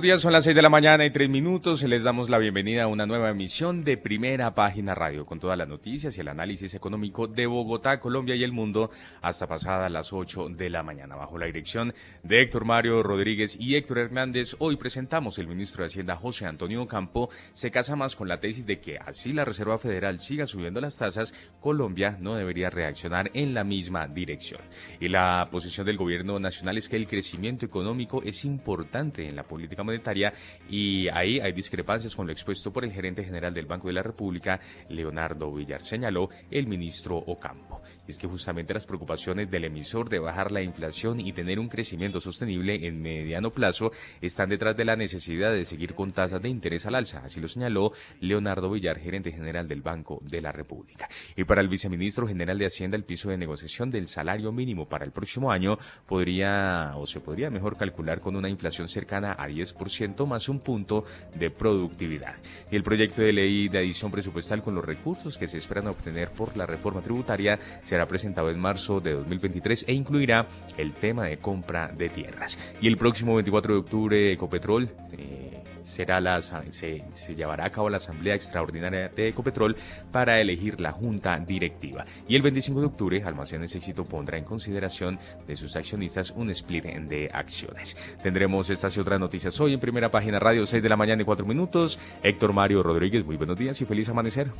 [0.00, 1.82] Buenos días, son las 6 de la mañana y 3 minutos.
[1.82, 5.68] Les damos la bienvenida a una nueva emisión de Primera Página Radio con todas las
[5.68, 10.48] noticias y el análisis económico de Bogotá, Colombia y el mundo hasta pasadas las 8
[10.56, 11.16] de la mañana.
[11.16, 11.92] Bajo la dirección
[12.22, 16.86] de Héctor Mario Rodríguez y Héctor Hernández, hoy presentamos el ministro de Hacienda José Antonio
[16.88, 20.80] Campo se casa más con la tesis de que así la Reserva Federal siga subiendo
[20.80, 24.62] las tasas, Colombia no debería reaccionar en la misma dirección.
[24.98, 29.42] Y la posición del gobierno nacional es que el crecimiento económico es importante en la
[29.42, 30.32] política monetaria
[30.68, 34.02] y ahí hay discrepancias con lo expuesto por el gerente general del Banco de la
[34.02, 37.82] República, Leonardo Villar, señaló el ministro Ocampo.
[38.10, 42.20] Es que justamente las preocupaciones del emisor de bajar la inflación y tener un crecimiento
[42.20, 46.86] sostenible en mediano plazo están detrás de la necesidad de seguir con tasas de interés
[46.86, 51.08] al alza, así lo señaló Leonardo Villar, gerente general del Banco de la República.
[51.36, 55.04] Y para el viceministro general de Hacienda, el piso de negociación del salario mínimo para
[55.04, 59.70] el próximo año podría o se podría mejor calcular con una inflación cercana a 10
[59.74, 61.04] 10% más un punto
[61.34, 62.34] de productividad.
[62.70, 66.56] El proyecto de ley de adición presupuestal con los recursos que se esperan obtener por
[66.56, 71.88] la reforma tributaria será presentado en marzo de 2023 e incluirá el tema de compra
[71.88, 72.58] de tierras.
[72.80, 77.88] Y el próximo 24 de octubre, Ecopetrol eh, será la, se, se llevará a cabo
[77.88, 79.76] la Asamblea Extraordinaria de Ecopetrol
[80.10, 82.04] para elegir la Junta Directiva.
[82.26, 86.80] Y el 25 de octubre, Almacenes Éxito pondrá en consideración de sus accionistas un split
[86.80, 87.96] de acciones.
[88.22, 91.24] Tendremos estas y otras noticias hoy en primera página radio 6 de la mañana y
[91.24, 91.98] 4 minutos.
[92.22, 94.50] Héctor Mario Rodríguez, muy buenos días y feliz amanecer.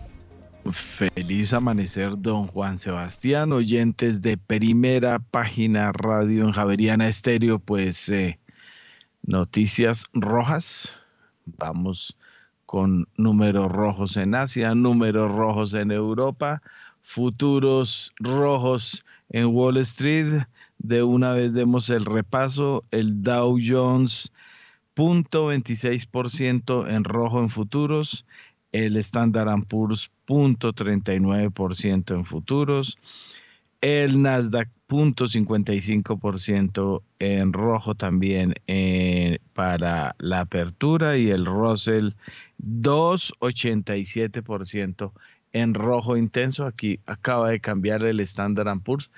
[0.72, 8.38] Feliz amanecer, don Juan Sebastián, oyentes de primera página radio en Javeriana Estéreo, pues eh,
[9.22, 10.94] noticias rojas.
[11.46, 12.16] Vamos
[12.66, 16.62] con números rojos en Asia, números rojos en Europa,
[17.02, 20.44] futuros rojos en Wall Street.
[20.78, 24.30] De una vez demos el repaso, el Dow Jones
[25.00, 28.26] 0.26% en rojo en futuros,
[28.72, 32.96] el Standard Poor's 0.39% en futuros,
[33.80, 42.10] el Nasdaq 0.55% en rojo también eh, para la apertura y el Russell
[42.62, 45.12] 2.87%
[45.52, 46.64] en rojo intenso.
[46.64, 49.10] Aquí acaba de cambiar el Standard Poor's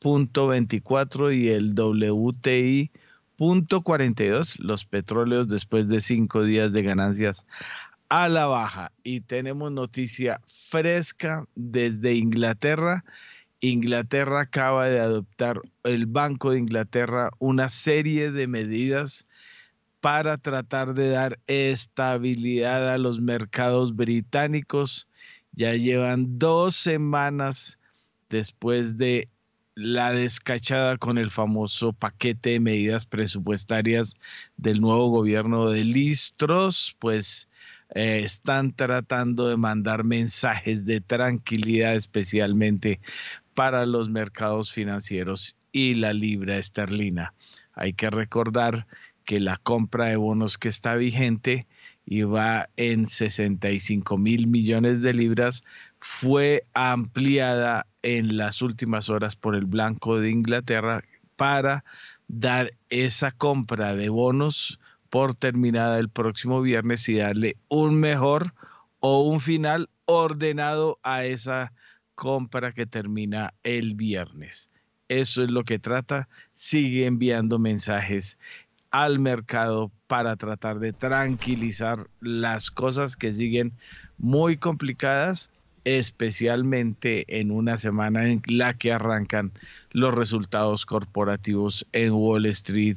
[0.00, 2.90] 0.24 y el WTI
[3.36, 7.44] Punto 42, los petróleos después de cinco días de ganancias
[8.08, 8.92] a la baja.
[9.02, 13.04] Y tenemos noticia fresca desde Inglaterra.
[13.60, 19.26] Inglaterra acaba de adoptar, el Banco de Inglaterra, una serie de medidas
[20.00, 25.08] para tratar de dar estabilidad a los mercados británicos.
[25.52, 27.78] Ya llevan dos semanas
[28.28, 29.28] después de
[29.74, 34.14] la descachada con el famoso paquete de medidas presupuestarias
[34.56, 37.48] del nuevo gobierno de Listros, pues
[37.90, 43.00] eh, están tratando de mandar mensajes de tranquilidad especialmente
[43.54, 47.34] para los mercados financieros y la libra esterlina.
[47.74, 48.86] Hay que recordar
[49.24, 51.66] que la compra de bonos que está vigente
[52.06, 55.64] y va en 65 mil millones de libras
[55.98, 61.02] fue ampliada en las últimas horas por el Blanco de Inglaterra
[61.36, 61.84] para
[62.28, 64.78] dar esa compra de bonos
[65.14, 68.52] por terminada el próximo viernes y darle un mejor
[68.98, 71.72] o un final ordenado a esa
[72.16, 74.70] compra que termina el viernes.
[75.06, 76.28] Eso es lo que trata.
[76.52, 78.40] Sigue enviando mensajes
[78.90, 83.72] al mercado para tratar de tranquilizar las cosas que siguen
[84.18, 85.52] muy complicadas,
[85.84, 89.52] especialmente en una semana en la que arrancan
[89.92, 92.96] los resultados corporativos en Wall Street,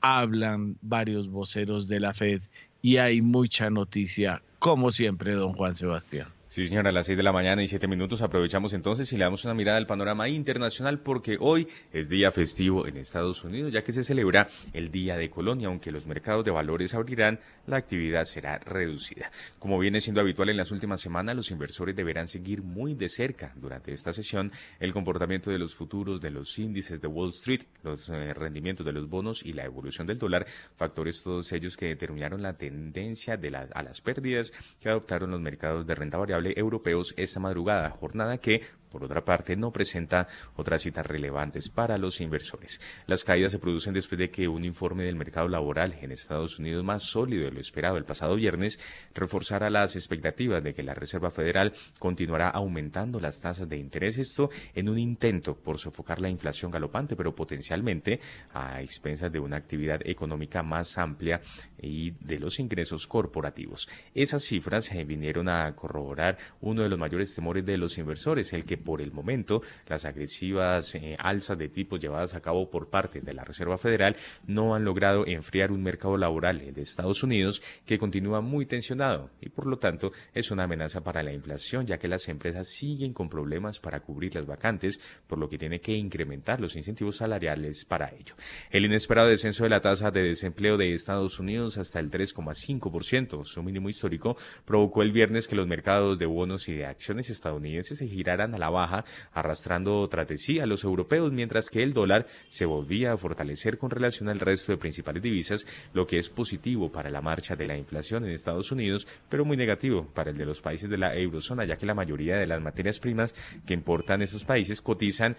[0.00, 2.42] hablan varios voceros de la Fed
[2.82, 6.28] y hay mucha noticia, como siempre, don Juan Sebastián.
[6.50, 9.22] Sí, señora, a las 6 de la mañana y 7 minutos aprovechamos entonces y le
[9.22, 13.84] damos una mirada al panorama internacional porque hoy es día festivo en Estados Unidos ya
[13.84, 17.38] que se celebra el Día de Colonia, aunque los mercados de valores abrirán,
[17.70, 19.30] la actividad será reducida.
[19.58, 23.52] Como viene siendo habitual en las últimas semanas, los inversores deberán seguir muy de cerca
[23.56, 28.08] durante esta sesión el comportamiento de los futuros de los índices de Wall Street, los
[28.08, 30.46] eh, rendimientos de los bonos y la evolución del dólar,
[30.76, 35.86] factores todos ellos que determinaron la tendencia de a las pérdidas que adoptaron los mercados
[35.86, 41.06] de renta variable europeos esta madrugada, jornada que por otra parte, no presenta otras citas
[41.06, 42.80] relevantes para los inversores.
[43.06, 46.84] Las caídas se producen después de que un informe del mercado laboral en Estados Unidos
[46.84, 48.78] más sólido de lo esperado el pasado viernes
[49.14, 54.50] reforzara las expectativas de que la Reserva Federal continuará aumentando las tasas de interés, esto
[54.74, 58.20] en un intento por sofocar la inflación galopante, pero potencialmente
[58.52, 61.40] a expensas de una actividad económica más amplia
[61.80, 63.88] y de los ingresos corporativos.
[64.14, 68.79] Esas cifras vinieron a corroborar uno de los mayores temores de los inversores, el que
[68.80, 73.34] por el momento las agresivas eh, alzas de tipos llevadas a cabo por parte de
[73.34, 74.16] la Reserva Federal
[74.46, 79.48] no han logrado enfriar un mercado laboral de Estados Unidos que continúa muy tensionado y
[79.48, 83.28] por lo tanto es una amenaza para la inflación ya que las empresas siguen con
[83.28, 88.10] problemas para cubrir las vacantes por lo que tiene que incrementar los incentivos salariales para
[88.10, 88.34] ello.
[88.70, 93.62] El inesperado descenso de la tasa de desempleo de Estados Unidos hasta el 3,5%, su
[93.62, 98.06] mínimo histórico, provocó el viernes que los mercados de bonos y de acciones estadounidenses se
[98.06, 102.26] giraran a la baja, arrastrando tras de sí a los europeos, mientras que el dólar
[102.48, 106.90] se volvía a fortalecer con relación al resto de principales divisas, lo que es positivo
[106.90, 110.46] para la marcha de la inflación en Estados Unidos, pero muy negativo para el de
[110.46, 113.34] los países de la eurozona, ya que la mayoría de las materias primas
[113.66, 115.36] que importan esos países cotizan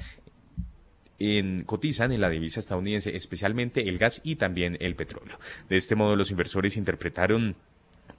[1.20, 5.38] en, cotizan en la divisa estadounidense, especialmente el gas y también el petróleo.
[5.70, 7.56] De este modo, los inversores interpretaron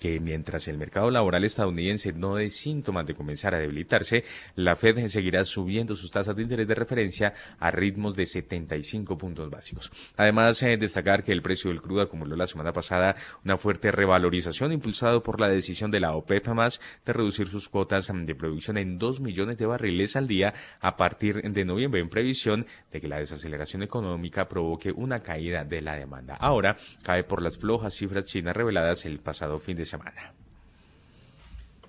[0.03, 4.25] que mientras el mercado laboral estadounidense no dé síntomas de comenzar a debilitarse,
[4.57, 9.49] la Fed seguirá subiendo sus tasas de interés de referencia a ritmos de 75 puntos
[9.49, 9.93] básicos.
[10.17, 13.15] Además, eh, destacar que el precio del crudo acumuló la semana pasada
[13.45, 18.11] una fuerte revalorización impulsado por la decisión de la OPEP más de reducir sus cuotas
[18.13, 22.67] de producción en 2 millones de barriles al día a partir de noviembre en previsión
[22.91, 26.35] de que la desaceleración económica provoque una caída de la demanda.
[26.41, 30.33] Ahora cae por las flojas cifras chinas reveladas el pasado fin de semana semana.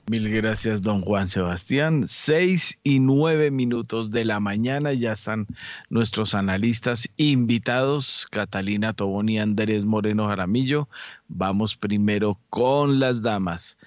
[0.07, 2.05] Mil gracias, don Juan Sebastián.
[2.09, 5.47] Seis y nueve minutos de la mañana ya están
[5.89, 10.89] nuestros analistas invitados, Catalina Tobón y Andrés Moreno Jaramillo.
[11.29, 13.77] Vamos primero con las damas.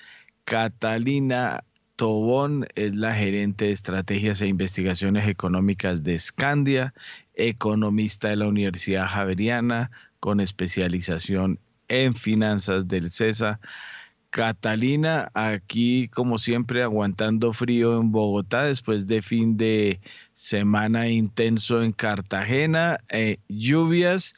[0.45, 1.63] Catalina
[1.97, 6.95] Tobón es la gerente de estrategias e investigaciones económicas de Scandia,
[7.35, 9.91] economista de la Universidad Javeriana
[10.21, 11.59] con especialización
[11.89, 13.61] en finanzas del CESA
[14.37, 19.99] Catalina, aquí como siempre aguantando frío en Bogotá después de fin de
[20.35, 24.35] semana intenso en Cartagena, eh, lluvias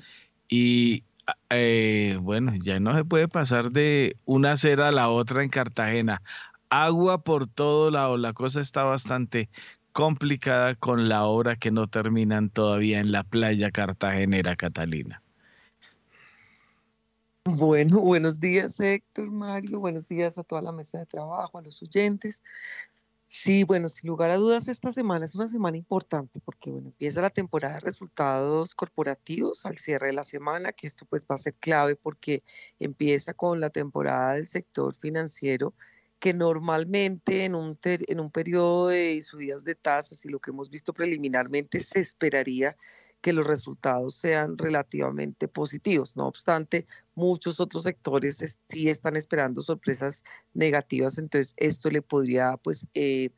[0.49, 1.03] y
[1.51, 6.23] eh, bueno, ya no se puede pasar de una acera a la otra en Cartagena.
[6.71, 9.49] Agua por todo lado, la cosa está bastante
[9.91, 15.23] complicada con la obra que no terminan todavía en la playa cartagenera, Catalina.
[17.57, 21.83] Bueno, buenos días Héctor, Mario, buenos días a toda la mesa de trabajo, a los
[21.83, 22.43] oyentes.
[23.27, 27.23] Sí, bueno, sin lugar a dudas, esta semana es una semana importante porque, bueno, empieza
[27.23, 31.39] la temporada de resultados corporativos al cierre de la semana, que esto pues va a
[31.39, 32.43] ser clave porque
[32.81, 35.73] empieza con la temporada del sector financiero
[36.19, 40.69] que normalmente en un, en un periodo de subidas de tasas y lo que hemos
[40.69, 42.77] visto preliminarmente se esperaría
[43.21, 46.17] que los resultados sean relativamente positivos.
[46.17, 52.87] No obstante, muchos otros sectores sí están esperando sorpresas negativas, entonces esto le podría pues
[52.95, 53.31] eh,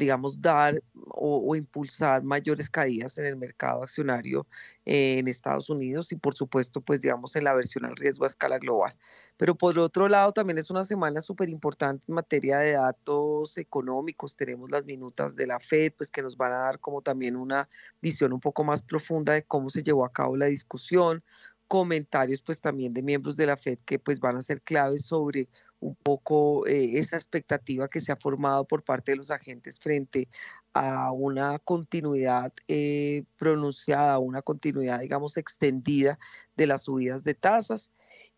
[0.00, 4.46] digamos, dar o, impulsar mayores caídas en el mercado accionario
[4.86, 8.26] eh, en Estados Unidos y, por supuesto, pues, digamos, en la versión al riesgo a
[8.26, 8.96] escala global.
[9.36, 14.36] Pero por otro lado, también es una semana súper importante en materia de datos económicos.
[14.36, 17.68] Tenemos las minutas de la FED, pues, que nos van a dar como también una
[18.00, 21.22] visión un poco más profunda de cómo se llevó a cabo la discusión,
[21.68, 25.48] comentarios, pues, también de miembros de la FED que, pues, van a ser claves sobre
[25.80, 30.28] un poco eh, esa expectativa que se ha formado por parte de los agentes frente
[30.72, 36.18] a una continuidad eh, pronunciada, una continuidad, digamos, extendida
[36.56, 37.92] de las subidas de tasas.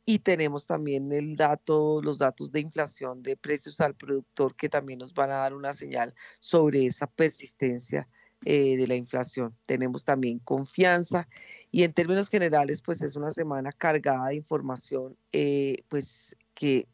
[0.05, 4.99] Y tenemos también el dato, los datos de inflación de precios al productor que también
[4.99, 8.09] nos van a dar una señal sobre esa persistencia
[8.45, 9.57] eh, de la inflación.
[9.67, 11.29] Tenemos también confianza
[11.71, 16.89] y en términos generales, pues es una semana cargada de información, eh, pues que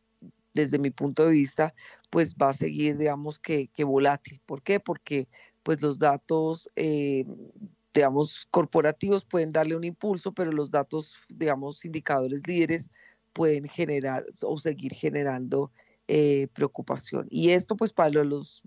[0.58, 1.72] desde mi punto de vista,
[2.10, 4.40] pues va a seguir, digamos, que, volátil.
[4.44, 4.80] ¿Por qué?
[4.80, 5.28] Porque
[5.62, 7.24] pues los datos, eh,
[7.94, 12.90] digamos, corporativos pueden darle un impulso, pero los datos, digamos, indicadores líderes
[13.32, 15.70] pueden generar o seguir generando
[16.08, 17.28] eh, preocupación.
[17.30, 18.62] Y esto, pues, para los,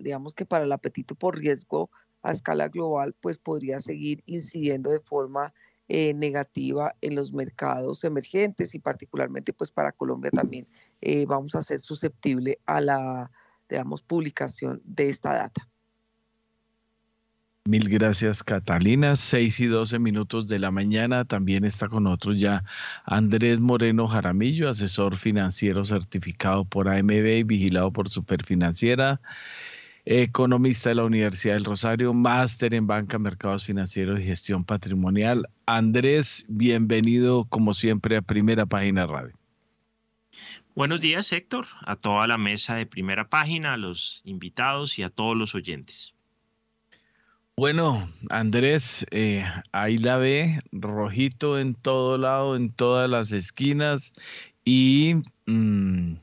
[0.00, 1.90] digamos que para el apetito por riesgo
[2.22, 5.54] a escala global, pues podría seguir incidiendo de forma
[5.94, 10.66] eh, negativa en los mercados emergentes y particularmente pues para Colombia también
[11.02, 13.30] eh, vamos a ser susceptible a la,
[13.68, 15.68] digamos, publicación de esta data.
[17.66, 19.16] Mil gracias, Catalina.
[19.16, 21.26] Seis y doce minutos de la mañana.
[21.26, 22.64] También está con nosotros ya
[23.04, 29.20] Andrés Moreno Jaramillo, asesor financiero certificado por AMB y vigilado por Superfinanciera
[30.04, 35.48] economista de la Universidad del Rosario, máster en banca, mercados financieros y gestión patrimonial.
[35.66, 39.34] Andrés, bienvenido como siempre a Primera Página Radio.
[40.74, 45.10] Buenos días, Héctor, a toda la mesa de Primera Página, a los invitados y a
[45.10, 46.14] todos los oyentes.
[47.54, 54.14] Bueno, Andrés, eh, ahí la ve, rojito en todo lado, en todas las esquinas
[54.64, 55.16] y...
[55.46, 56.14] Mm,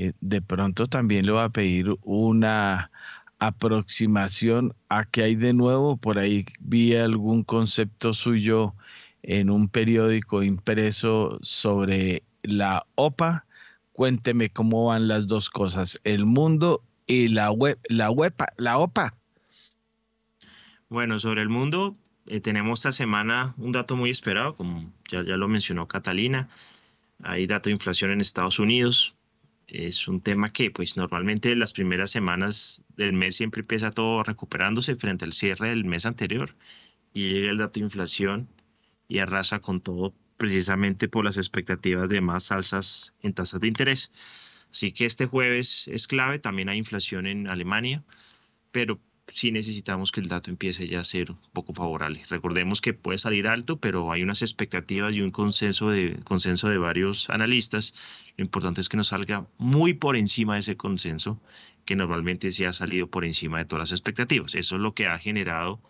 [0.00, 2.92] eh, de pronto también le va a pedir una
[3.40, 5.96] aproximación a qué hay de nuevo.
[5.96, 8.74] Por ahí vi algún concepto suyo
[9.24, 13.44] en un periódico impreso sobre la OPA.
[13.90, 18.14] Cuénteme cómo van las dos cosas, el mundo y la web, la
[18.56, 19.16] la OPA.
[20.88, 21.92] Bueno, sobre el mundo,
[22.26, 26.48] eh, tenemos esta semana un dato muy esperado, como ya, ya lo mencionó Catalina.
[27.24, 29.17] Hay dato de inflación en Estados Unidos,
[29.68, 34.96] es un tema que pues normalmente las primeras semanas del mes siempre empieza todo recuperándose
[34.96, 36.56] frente al cierre del mes anterior
[37.12, 38.48] y llega el dato de inflación
[39.08, 44.10] y arrasa con todo precisamente por las expectativas de más alzas en tasas de interés.
[44.70, 48.04] Así que este jueves es clave, también hay inflación en Alemania,
[48.70, 49.00] pero
[49.32, 52.22] sí necesitamos que el dato empiece ya a ser un poco favorable.
[52.28, 56.78] Recordemos que puede salir alto, pero hay unas expectativas y un consenso de, consenso de
[56.78, 57.94] varios analistas.
[58.36, 61.40] Lo importante es que nos salga muy por encima de ese consenso,
[61.84, 64.54] que normalmente sí ha salido por encima de todas las expectativas.
[64.54, 65.80] Eso es lo que ha generado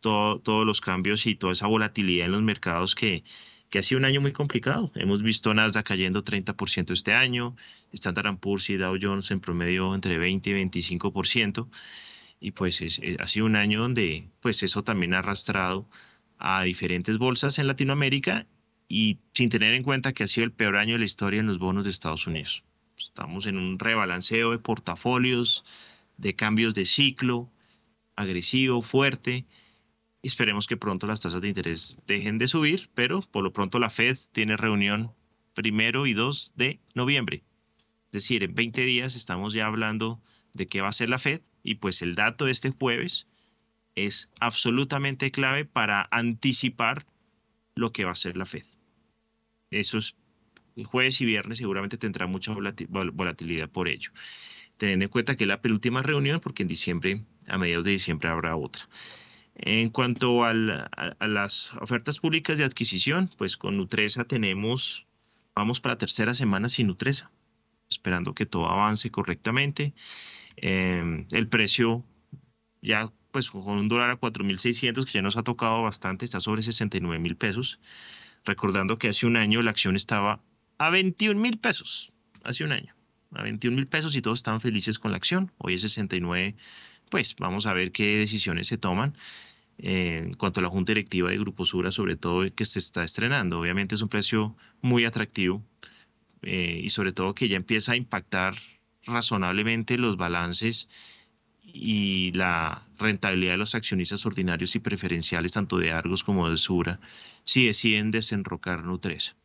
[0.00, 3.24] todos los cambios y toda esa volatilidad en los mercados que,
[3.68, 4.92] que ha sido un año muy complicado.
[4.94, 7.56] Hemos visto Nasdaq cayendo 30% este año,
[7.92, 11.68] Standard Poor's y Dow Jones en promedio entre 20 y 25%
[12.40, 12.80] y pues
[13.18, 15.88] ha sido un año donde pues eso también ha arrastrado
[16.38, 18.46] a diferentes bolsas en Latinoamérica
[18.88, 21.46] y sin tener en cuenta que ha sido el peor año de la historia en
[21.46, 22.64] los bonos de Estados Unidos.
[22.96, 25.64] Estamos en un rebalanceo de portafolios,
[26.16, 27.50] de cambios de ciclo,
[28.16, 29.46] agresivo, fuerte.
[30.22, 33.90] Esperemos que pronto las tasas de interés dejen de subir, pero por lo pronto la
[33.90, 35.12] Fed tiene reunión
[35.54, 37.44] primero y 2 de noviembre.
[38.06, 40.20] Es decir, en 20 días estamos ya hablando
[40.54, 43.26] de qué va a ser la Fed y pues el dato de este jueves
[43.94, 47.04] es absolutamente clave para anticipar
[47.74, 48.64] lo que va a ser la Fed.
[49.70, 50.16] Esos
[50.84, 54.12] jueves y viernes seguramente tendrá mucha volatilidad por ello.
[54.78, 58.30] Teniendo en cuenta que es la penúltima reunión, porque en diciembre, a mediados de diciembre,
[58.30, 58.88] habrá otra.
[59.54, 65.06] En cuanto a, las ofertas públicas de adquisición, pues con Nutresa tenemos,
[65.54, 67.30] vamos para tercera semana sin Nutresa,
[67.90, 69.94] esperando que todo avance correctamente.
[70.56, 72.04] Em, el precio
[72.82, 76.62] ya pues con un dólar a 4.600 que ya nos ha tocado bastante, está sobre
[76.62, 77.78] 69 mil pesos.
[78.44, 80.40] Recordando que hace un año la acción estaba
[80.78, 82.12] a 21 mil pesos,
[82.44, 82.94] hace un año,
[83.32, 85.52] a 21 mil pesos y todos estaban felices con la acción.
[85.58, 86.56] Hoy es 69,
[87.10, 89.14] pues vamos a ver qué decisiones se toman.
[89.80, 93.04] Eh, en cuanto a la junta directiva de Grupo Sura, sobre todo que se está
[93.04, 93.60] estrenando.
[93.60, 95.62] Obviamente es un precio muy atractivo
[96.42, 98.54] eh, y sobre todo que ya empieza a impactar
[99.04, 100.88] razonablemente los balances
[101.62, 107.00] y la rentabilidad de los accionistas ordinarios y preferenciales, tanto de Argos como de Sura,
[107.44, 109.36] si deciden desenrocar Nutresa.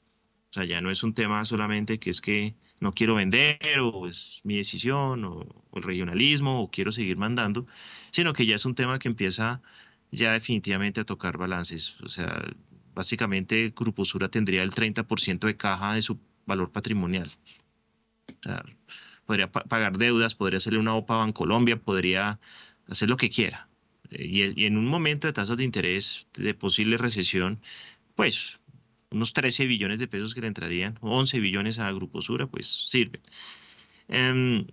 [0.50, 4.07] O sea, ya no es un tema solamente que es que no quiero vender o
[4.07, 7.65] es mi decisión o, o, el regionalismo o quiero seguir mandando,
[8.12, 9.62] sino que ya es un tema que empieza
[10.12, 12.00] ya definitivamente a tocar balances.
[12.01, 12.43] O sea,
[12.93, 17.31] básicamente Grupo Sura tendría el 30% de caja de su valor patrimonial
[19.25, 22.39] podría pagar deudas, podría hacerle una OPA a Bancolombia, podría
[22.88, 23.67] hacer lo que quiera.
[24.12, 27.62] Y, y, en un momento de tasas de interés de posible recesión,
[28.15, 28.59] pues
[29.09, 33.21] unos 13 billones de pesos que le entrarían, 11 billones a Grupo Sura, pues sirven.
[34.07, 34.67] Em,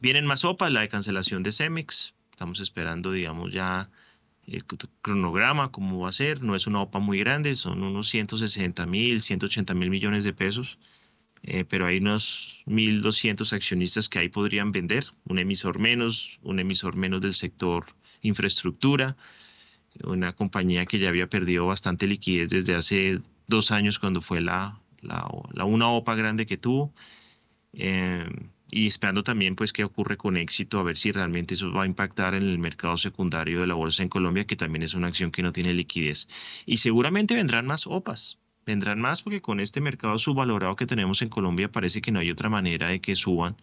[0.00, 2.14] vienen más OPA, la de cancelación de Cemex.
[2.30, 3.90] Estamos esperando, digamos, ya
[4.50, 4.64] el
[5.02, 6.42] cronograma, cómo va a ser.
[6.42, 10.78] No es una OPA muy grande, son unos 160 mil, 180 mil millones de pesos.
[11.42, 16.96] Eh, pero hay unos 1.200 accionistas que ahí podrían vender, un emisor menos, un emisor
[16.96, 17.86] menos del sector
[18.20, 19.16] infraestructura,
[20.04, 24.78] una compañía que ya había perdido bastante liquidez desde hace dos años cuando fue la,
[25.00, 26.92] la, una OPA grande que tuvo.
[27.72, 28.28] Eh,
[28.70, 31.86] y esperando también pues qué ocurre con éxito, a ver si realmente eso va a
[31.86, 35.30] impactar en el mercado secundario de la bolsa en Colombia, que también es una acción
[35.30, 36.28] que no tiene liquidez.
[36.66, 41.28] Y seguramente vendrán más OPAs, vendrán más porque con este mercado subvalorado que tenemos en
[41.28, 43.56] Colombia parece que no hay otra manera de que suban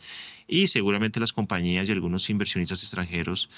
[0.47, 3.49] y seguramente las compañías y algunos inversionistas extranjeros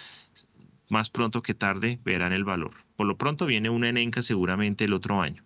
[0.90, 2.74] más pronto que tarde verán el valor.
[2.96, 5.44] Por lo pronto viene una enenca seguramente el otro año.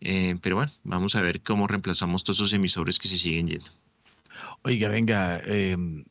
[0.00, 3.70] Eh, pero bueno, vamos a ver cómo reemplazamos todos esos emisores que se siguen yendo.
[4.66, 6.06] Oiga, venga, em,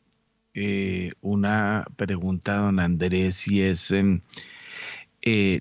[0.53, 4.21] eh, una pregunta, don Andrés, y es em,
[5.23, 5.59] eh,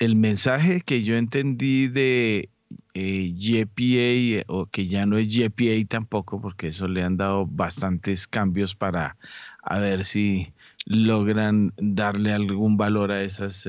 [0.00, 2.50] el mensaje que yo entendí de
[2.92, 8.74] GPA, o que ya no es GPA tampoco, porque eso le han dado bastantes cambios
[8.74, 9.16] para
[9.62, 10.52] a ver si
[10.86, 13.68] logran darle algún valor a esas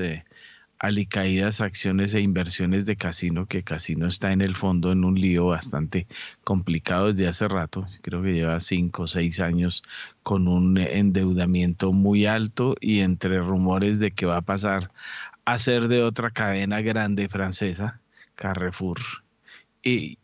[0.78, 5.46] alicaídas acciones e inversiones de Casino, que Casino está en el fondo en un lío
[5.46, 6.06] bastante
[6.44, 9.82] complicado desde hace rato, creo que lleva cinco o seis años
[10.22, 14.90] con un endeudamiento muy alto y entre rumores de que va a pasar
[15.44, 18.00] a ser de otra cadena grande francesa,
[18.34, 18.98] Carrefour,
[19.82, 20.16] y,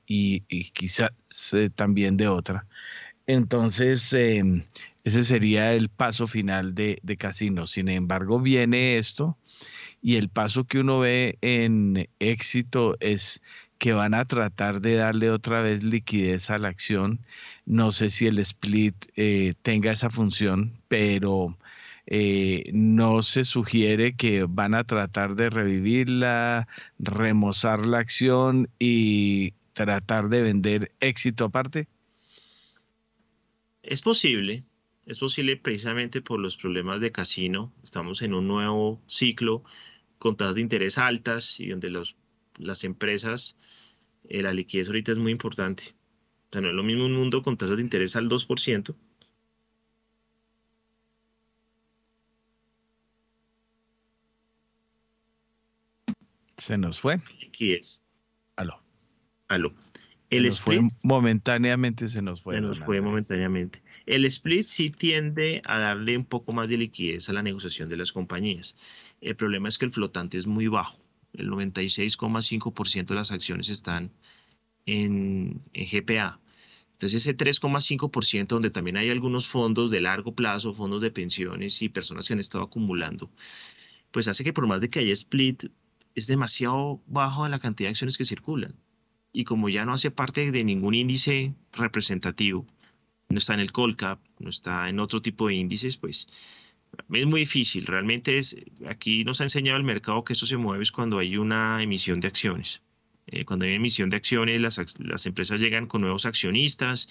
[0.73, 1.11] quizás
[1.53, 2.67] eh, también de otra.
[3.27, 4.65] Entonces, em,
[5.05, 7.69] ese sería el paso final de, de Casino.
[7.69, 9.39] Sin embargo, viene esto
[10.03, 13.41] y el paso que uno ve en éxito es
[13.79, 17.21] que van a tratar de darle otra vez liquidez a la acción.
[17.67, 21.57] No sé si el split eh, tenga esa función, pero
[22.07, 30.29] eh, no se sugiere que van a tratar de revivirla, remozar la acción y tratar
[30.29, 31.89] de vender éxito aparte.
[33.83, 34.65] Es posible,
[35.07, 37.73] es posible precisamente por los problemas de casino.
[37.83, 39.65] Estamos en un nuevo ciclo
[40.23, 42.17] con tasas de interés altas y donde los,
[42.57, 43.57] las empresas,
[44.29, 45.97] eh, la liquidez ahorita es muy importante.
[46.47, 48.95] O sea, no es lo mismo un mundo con tasas de interés al 2%.
[56.57, 57.21] Se nos fue.
[57.41, 58.01] Liquidez.
[58.55, 58.81] Aló.
[59.49, 59.75] Aló.
[60.31, 62.55] El split, momentáneamente se nos fue.
[62.55, 63.83] Se nos fue momentáneamente.
[64.07, 67.97] El split sí tiende a darle un poco más de liquidez a la negociación de
[67.97, 68.77] las compañías.
[69.21, 71.01] El problema es que el flotante es muy bajo.
[71.33, 74.13] El 96,5% de las acciones están
[74.87, 76.41] en, GPA.
[76.93, 81.89] Entonces ese 3,5% donde también hay algunos fondos de largo plazo, fondos de pensiones y
[81.89, 83.31] personas que han estado acumulando,
[84.11, 85.65] pues hace que por más de que haya split,
[86.15, 88.77] es demasiado bajo la cantidad de acciones que circulan.
[89.33, 92.67] Y como ya no hace parte de ningún índice representativo,
[93.33, 96.29] no está en el Colcap, no está en otro tipo de índices, pues
[97.13, 97.87] es muy difícil.
[97.87, 101.37] Realmente es, aquí nos ha enseñado el mercado que esto se mueve es cuando hay
[101.37, 102.83] una emisión de acciones.
[103.27, 107.09] Eh, cuando hay emisión de acciones, las, empresas llegan con nuevos accionistas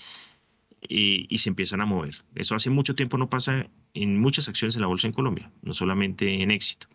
[0.88, 2.16] y, y, se empiezan a mover.
[2.36, 5.74] Eso hace mucho tiempo no pasa en muchas acciones en la bolsa en Colombia, no
[5.74, 6.88] solamente en éxito.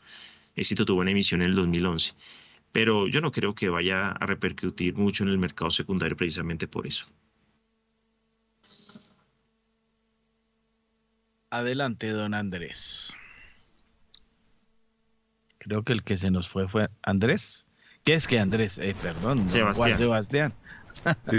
[0.54, 2.14] Éxito tuvo una emisión en el 2011.
[2.72, 6.86] Pero yo no creo que vaya a repercutir mucho en el mercado secundario precisamente por
[6.86, 7.06] eso.
[11.56, 13.14] Adelante, don Andrés.
[15.58, 17.64] Creo que el que se nos fue fue Andrés.
[18.04, 18.76] ¿Qué es que Andrés?
[18.76, 19.96] Eh, perdón, Sebastián.
[19.96, 20.54] Sebastián.
[21.30, 21.38] Sí,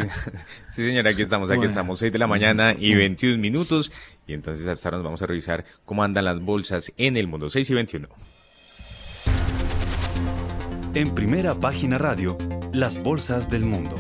[0.70, 3.92] sí, señora, aquí estamos, aquí estamos, 6 de la mañana y 21 minutos.
[4.28, 7.50] Y entonces hasta ahora nos vamos a revisar cómo andan las bolsas en el mundo.
[7.50, 8.10] 6 y 21.
[10.96, 12.38] En primera página radio,
[12.74, 13.96] las bolsas del mundo.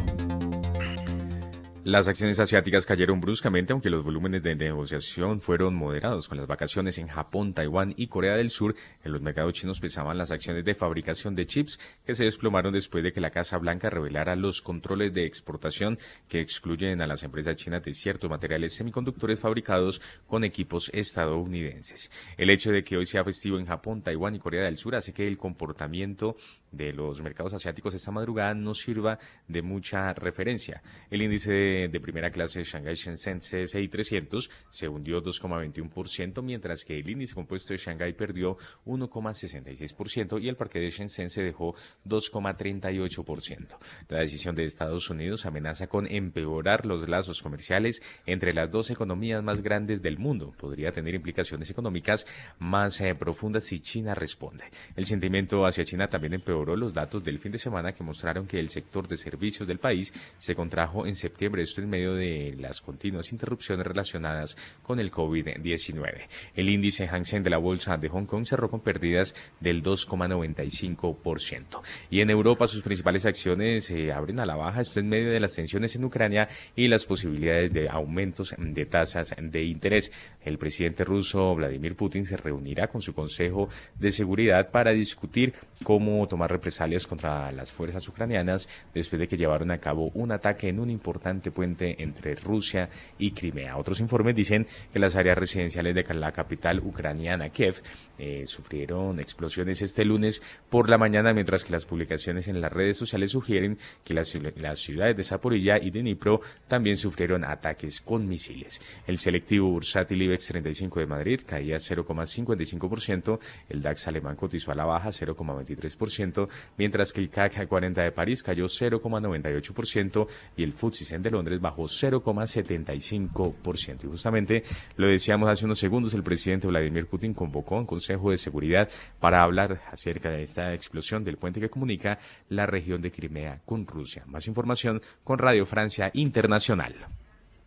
[1.87, 6.27] Las acciones asiáticas cayeron bruscamente, aunque los volúmenes de negociación fueron moderados.
[6.27, 10.17] Con las vacaciones en Japón, Taiwán y Corea del Sur, en los mercados chinos pesaban
[10.17, 13.89] las acciones de fabricación de chips que se desplomaron después de que la Casa Blanca
[13.89, 15.97] revelara los controles de exportación
[16.27, 22.11] que excluyen a las empresas chinas de ciertos materiales semiconductores fabricados con equipos estadounidenses.
[22.35, 25.13] El hecho de que hoy sea festivo en Japón, Taiwán y Corea del Sur hace
[25.13, 26.35] que el comportamiento
[26.77, 30.81] de los mercados asiáticos esta madrugada no sirva de mucha referencia.
[31.09, 36.85] El índice de de primera clase de Shanghai Shenzhen CSI 300 se hundió 2,21%, mientras
[36.85, 41.75] que el índice compuesto de Shanghai perdió 1,66% y el parque de Shenzhen se dejó
[42.05, 43.77] 2,38%.
[44.09, 49.43] La decisión de Estados Unidos amenaza con empeorar los lazos comerciales entre las dos economías
[49.43, 50.53] más grandes del mundo.
[50.57, 52.27] Podría tener implicaciones económicas
[52.59, 54.65] más eh, profundas si China responde.
[54.95, 58.59] El sentimiento hacia China también empeoró los datos del fin de semana que mostraron que
[58.59, 62.81] el sector de servicios del país se contrajo en septiembre, esto en medio de las
[62.81, 66.27] continuas interrupciones relacionadas con el COVID-19.
[66.55, 71.81] El índice Hang Seng de la bolsa de Hong Kong cerró con pérdidas del 2,95%.
[72.09, 75.39] Y en Europa sus principales acciones se abren a la baja, esto en medio de
[75.39, 80.11] las tensiones en Ucrania y las posibilidades de aumentos de tasas de interés.
[80.41, 85.53] El presidente ruso Vladimir Putin se reunirá con su Consejo de Seguridad para discutir
[85.83, 90.69] cómo tomar represalias contra las fuerzas ucranianas después de que llevaron a cabo un ataque
[90.69, 93.77] en un importante puente entre Rusia y Crimea.
[93.77, 97.81] Otros informes dicen que las áreas residenciales de la capital ucraniana, Kiev,
[98.19, 102.97] eh, sufrieron explosiones este lunes por la mañana, mientras que las publicaciones en las redes
[102.97, 108.81] sociales sugieren que las, ciudades de Zaporilla y de Dnipro también sufrieron ataques con misiles.
[109.05, 114.85] El selectivo bursátil IBEX 35 de Madrid caía 0,55%, el DAX alemán cotizó a la
[114.85, 116.36] baja 0,23%,
[116.77, 121.83] mientras que el CAC 40 de París cayó 0,98% y el FTSE de Londres bajó
[121.83, 124.03] 0,75%.
[124.03, 124.63] Y justamente
[124.95, 129.43] lo decíamos hace unos segundos, el presidente Vladimir Putin convocó en Consejo de Seguridad para
[129.43, 132.19] hablar acerca de esta explosión del puente que comunica
[132.49, 134.23] la región de Crimea con Rusia.
[134.27, 136.95] Más información con Radio Francia Internacional.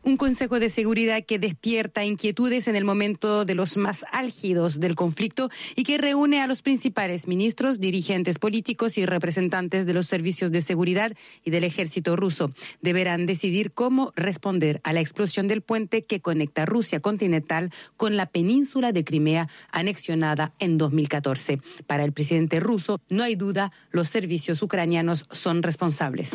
[0.02, 4.94] Un Consejo de Seguridad que despierta inquietudes en el momento de los más álgidos del
[4.94, 10.52] conflicto y que reúne a los principales ministros, dirigentes políticos y representantes de los servicios
[10.52, 11.12] de seguridad
[11.44, 12.50] y del ejército ruso.
[12.80, 18.24] Deberán decidir cómo responder a la explosión del puente que conecta Rusia continental con la
[18.24, 21.60] península de Crimea anexionada en 2014.
[21.86, 26.30] Para el presidente ruso, no hay duda, los servicios ucranianos son responsables.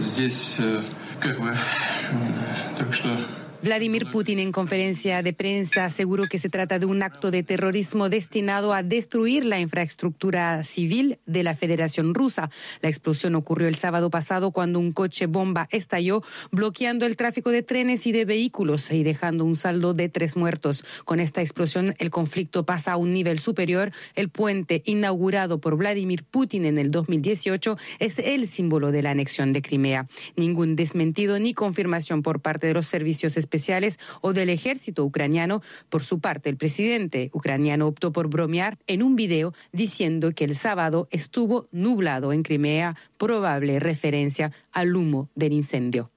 [3.65, 8.10] Vladimir Putin en conferencia de prensa aseguró que se trata de un acto de terrorismo
[8.10, 12.51] destinado a destruir la infraestructura civil de la Federación Rusa.
[12.82, 17.63] La explosión ocurrió el sábado pasado cuando un coche bomba estalló bloqueando el tráfico de
[17.63, 20.86] trenes y de vehículos y dejando un saldo de tres muertos.
[21.04, 23.91] Con esta explosión el conflicto pasa a un nivel superior.
[24.13, 29.54] El puente inaugurado por Vladimir Putin en el 2018 es el símbolo de la anexión
[29.54, 30.06] de Crimea.
[30.36, 33.54] Ningún desmentido ni confirmación por parte de los servicios especiales
[34.21, 35.61] o del ejército ucraniano.
[35.89, 40.55] Por su parte, el presidente ucraniano optó por bromear en un video diciendo que el
[40.55, 46.11] sábado estuvo nublado en Crimea, probable referencia al humo del incendio.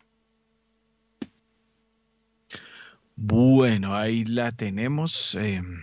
[3.17, 5.35] Bueno, ahí la tenemos.
[5.35, 5.83] Em,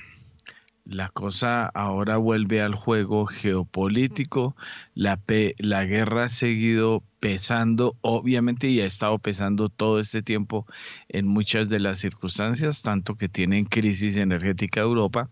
[0.86, 4.56] la cosa ahora vuelve al juego geopolítico.
[4.94, 10.68] La guerra ha seguido pesando, obviamente, y ha estado pesando todo este tiempo
[11.10, 15.32] en muchas de las circunstancias, tanto que tienen crisis energética Europa.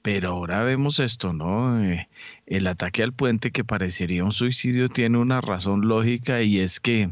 [0.00, 1.84] Pero ahora vemos esto, ¿no?
[1.84, 2.08] Eh,
[2.46, 7.10] el ataque al puente que parecería un suicidio tiene una razón lógica y es que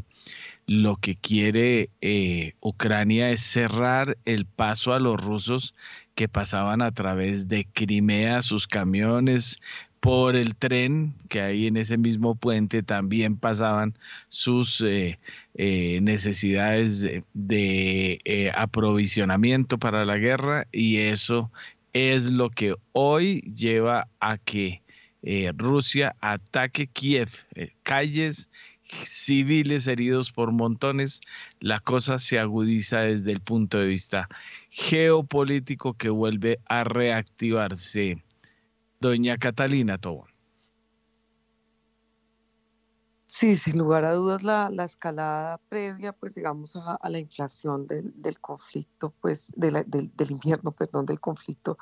[0.65, 5.75] lo que quiere eh, Ucrania es cerrar el paso a los rusos
[6.15, 9.59] que pasaban a través de Crimea, sus camiones,
[10.05, 13.97] por el tren que hay en ese mismo puente también pasaban
[14.29, 15.17] sus eh,
[15.55, 17.01] eh, necesidades
[17.33, 21.51] de, eh, aprovisionamiento para la guerra y eso
[21.93, 24.83] es lo que hoy lleva a que
[25.57, 27.31] Rusia ataque Kiev,
[27.81, 28.51] calles
[29.05, 31.21] civiles heridos por montones,
[31.59, 34.29] la cosa se agudiza desde el punto de vista
[34.69, 38.23] geopolítico que vuelve a reactivarse.
[38.99, 40.29] Doña Catalina Tobón.
[43.27, 49.13] Sí, sin lugar a dudas, la, escalada previa, pues digamos, a, la inflación del, conflicto,
[49.19, 51.77] pues del, del, invierno, perdón, del conflicto,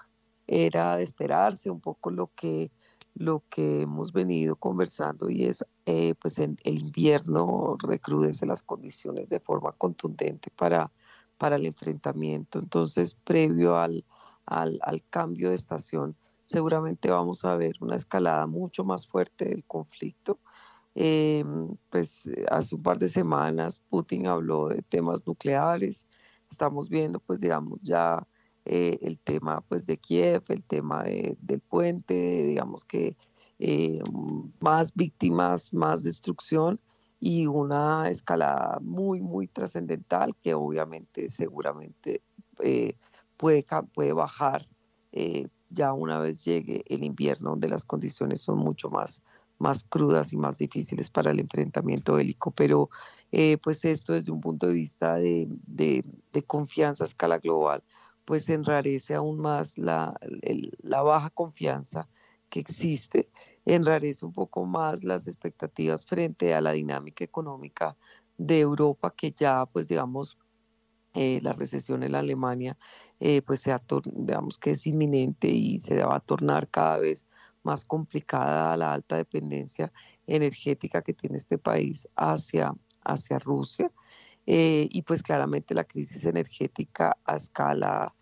[0.47, 2.71] era de esperarse un poco lo que
[3.15, 9.30] lo que hemos venido conversando y es eh, pues en el invierno recrudece las condiciones
[9.30, 10.91] de forma contundente para,
[11.38, 12.60] para el enfrentamiento.
[12.60, 14.04] Entonces, previo al,
[14.45, 20.39] al, cambio de estación, seguramente vamos a ver una escalada mucho más fuerte del conflicto.
[20.95, 26.06] Em, pues hace un par de semanas Putin habló de temas nucleares,
[26.49, 28.27] estamos viendo pues digamos ya
[28.65, 33.17] eh, el tema pues de Kiev, el tema del puente, digamos que
[33.60, 34.01] eh,
[34.60, 36.79] más víctimas, más destrucción
[37.19, 42.21] y una escalada muy, muy trascendental que obviamente seguramente
[42.60, 42.93] eh,
[43.38, 44.67] puede, puede bajar
[45.13, 49.23] eh, ya una vez llegue el invierno donde las condiciones son mucho más,
[49.57, 52.51] más crudas y más difíciles para el enfrentamiento bélico.
[52.51, 52.89] Pero
[53.31, 56.03] eh, pues esto desde un punto de vista de, de,
[56.45, 57.83] confianza a escala global,
[58.25, 60.15] pues enrarece aún más la,
[60.81, 62.07] la baja confianza
[62.49, 63.29] que existe,
[63.65, 67.97] enrarece un poco más las expectativas frente a la dinámica económica
[68.38, 70.38] de Europa, que ya, pues digamos,
[71.15, 72.77] eh, la recesión en la Alemania,
[73.25, 77.25] eh, pues sea, digamos que es inminente y se va a tornar cada vez
[77.63, 79.93] más complicada la alta dependencia
[80.27, 82.73] energética que tiene este país hacia,
[83.05, 83.89] hacia Rusia.
[84.45, 88.13] Eh, y pues claramente la crisis energética a escala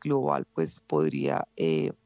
[0.00, 1.46] global pues podría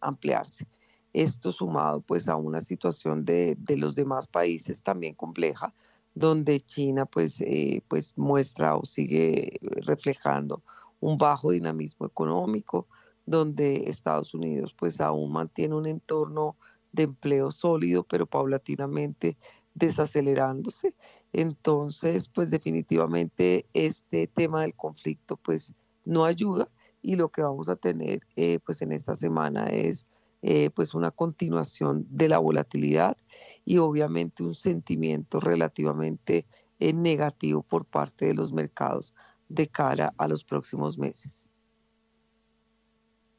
[0.01, 0.67] ampliarse.
[1.13, 5.75] Esto sumado pues a una situación de, los demás países también compleja,
[6.15, 10.63] donde China pues, eh, pues muestra o sigue reflejando
[11.03, 12.87] un bajo dinamismo económico,
[13.27, 16.57] donde Estados Unidos pues aún mantiene un entorno
[16.93, 19.37] de empleo sólido, pero paulatinamente
[19.75, 20.95] desacelerándose.
[21.33, 26.69] Entonces, pues definitivamente este tema del conflicto pues no ayuda
[27.01, 30.07] y lo que vamos a tener eh, pues en esta semana es
[30.43, 33.17] eh, pues una continuación de la volatilidad
[33.65, 36.47] y obviamente un sentimiento relativamente
[36.79, 39.15] eh, negativo por parte de los mercados
[39.49, 41.51] de cara a los próximos meses.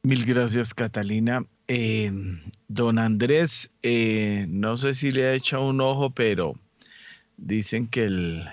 [0.02, 1.44] Mil gracias, Catalina.
[1.66, 2.10] Eh,
[2.68, 3.70] don Andrés,
[4.48, 6.54] no sé si le ha echado un ojo, pero
[7.38, 8.44] dicen que el,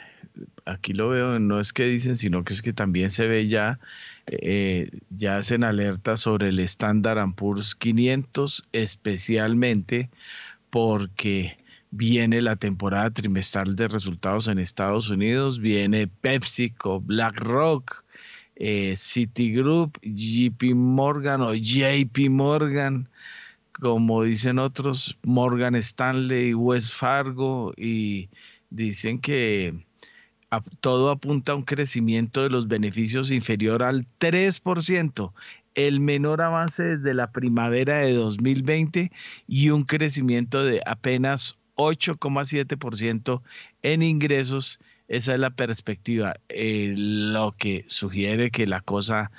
[0.66, 3.80] aquí lo veo, no es que dicen, sino que es que también se ve ya
[4.28, 10.10] eh, ya hacen alerta sobre el Standard Poor's 500, especialmente
[10.70, 11.58] porque
[11.92, 18.04] viene la temporada trimestral de resultados en Estados Unidos, viene PepsiCo, BlackRock,
[18.56, 23.10] eh, Citigroup, JP Morgan o JP Morgan,
[23.74, 28.30] como dicen otros, Morgan Stanley, West Fargo, y
[28.70, 29.74] dicen que
[30.80, 35.34] todo apunta a un crecimiento de los beneficios inferior al 3%,
[35.76, 39.12] el menor avance desde la primavera de 2020
[39.48, 41.58] y un crecimiento de apenas
[41.90, 43.42] 8,7%
[43.82, 44.80] en ingresos.
[45.08, 49.32] Esa es la perspectiva, eh, lo que sugiere que la cosa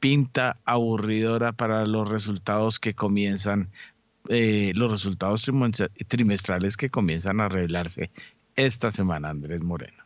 [0.00, 3.70] pinta aburridora para los resultados que comienzan,
[4.28, 5.48] eh, los resultados
[6.08, 8.10] trimestrales que comienzan a revelarse
[8.56, 10.04] esta semana, Andrés Moreno.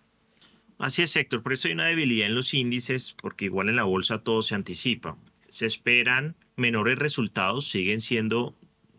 [0.78, 1.42] Así es, Héctor.
[1.42, 4.54] Por eso hay una debilidad en los índices, porque igual en la bolsa todo se
[4.54, 5.16] anticipa.
[5.48, 8.54] Se esperan menores resultados, siguen siendo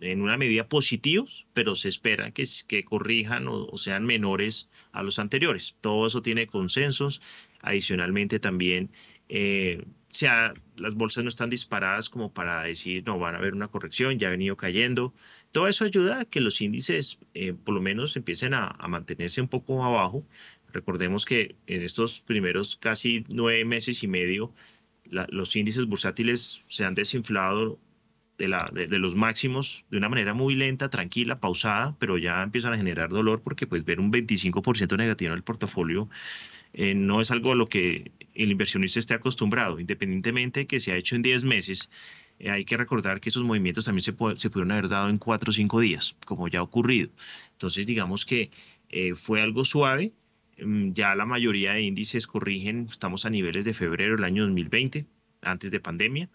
[0.06, 5.20] en una medida positivos, pero se espera que, que corrijan o, sean menores a los
[5.20, 5.76] anteriores.
[5.82, 7.22] Todo eso tiene consensos.
[7.62, 8.92] Adicionalmente también,
[9.28, 13.68] eh, sea, las bolsas no están disparadas como para decir, no, van a haber una
[13.68, 15.14] corrección, ya ha venido cayendo.
[15.52, 19.42] Todo eso ayuda a que los índices eh, por lo menos empiecen a, a mantenerse
[19.42, 20.26] un poco abajo
[20.76, 24.54] Recordemos que en estos primeros casi nueve meses y medio,
[25.30, 27.80] los índices bursátiles se han desinflado
[28.38, 33.10] de, los máximos de una manera muy lenta, tranquila, pausada, pero ya empiezan a generar
[33.10, 36.10] dolor porque pues ver un 25% negativo en el portafolio
[36.74, 40.92] eh, no es algo a lo que el inversionista esté acostumbrado, independientemente de que se
[40.92, 41.90] ha hecho en 10 meses.
[42.40, 45.50] Eh, hay que recordar que esos movimientos también se, se pudieron haber dado en 4
[45.50, 47.10] o 5 días, como ya ha ocurrido.
[47.54, 48.52] Entonces, digamos que
[48.90, 50.14] eh, fue algo suave,
[50.58, 55.06] Mm, ya la mayoría de índices corrigen, estamos a niveles de febrero del año 2020,
[55.42, 56.30] antes de pandemia,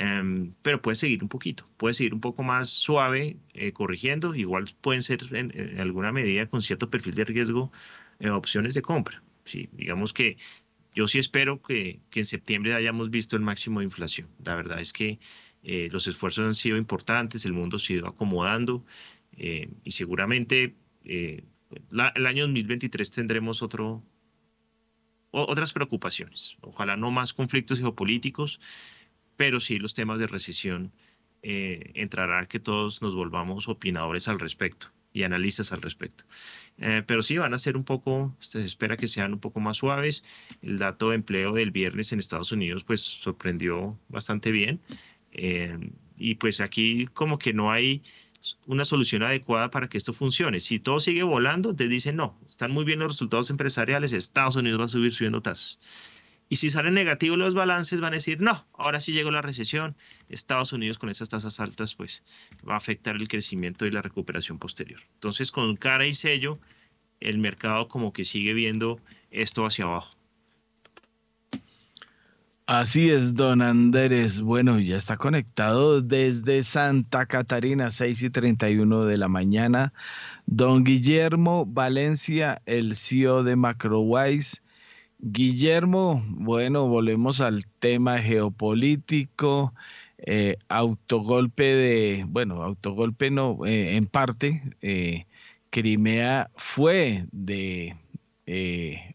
[0.00, 4.64] em, pero puede seguir un poquito, puede seguir un poco más suave eh, corrigiendo, igual
[4.80, 7.70] pueden ser en, alguna medida con cierto perfil de riesgo
[8.18, 9.22] eh, opciones de compra.
[9.44, 10.38] Sí, digamos que
[10.94, 14.28] yo sí espero que, que, en septiembre hayamos visto el máximo de inflación.
[14.42, 15.18] La verdad es que
[15.62, 18.84] eh, los esfuerzos han sido importantes, el mundo se ha ido acomodando
[19.36, 24.02] y seguramente el año 2023 tendremos otro,
[25.30, 26.56] otras preocupaciones.
[26.60, 28.60] Ojalá no más conflictos geopolíticos,
[29.40, 30.92] pero sí los temas de recesión
[31.42, 36.24] eh, entrará que todos nos volvamos opinadores al respecto y analistas al respecto.
[36.76, 39.78] Eh, pero sí van a ser un poco, se espera que sean un poco más
[39.78, 40.24] suaves.
[40.60, 44.82] El dato de empleo del viernes en Estados Unidos pues sorprendió bastante bien.
[45.32, 48.02] Eh, y pues aquí como que no hay
[48.66, 50.60] una solución adecuada para que esto funcione.
[50.60, 54.80] Si todo sigue volando, te dicen, no, están muy bien los resultados empresariales, Estados Unidos
[54.80, 55.78] va a subir subiendo tasas.
[56.52, 59.96] Y si salen negativos los balances, van a decir, no, ahora sí llegó la recesión,
[60.28, 62.24] Estados Unidos con esas tasas altas, pues
[62.68, 65.00] va a afectar el crecimiento y la recuperación posterior.
[65.14, 66.58] Entonces, con cara y sello,
[67.20, 68.98] el mercado como que sigue viendo
[69.30, 70.16] esto hacia abajo.
[72.66, 74.40] Así es, don Andrés.
[74.42, 79.92] Bueno, ya está conectado desde Santa Catarina, 6 y 31 de la mañana.
[80.46, 84.62] Don Guillermo Valencia, el CEO de Macrowise.
[85.22, 89.74] Guillermo, bueno, volvemos al tema geopolítico,
[90.16, 95.26] eh, autogolpe de, bueno, autogolpe no, eh, en parte, eh,
[95.68, 97.96] Crimea fue de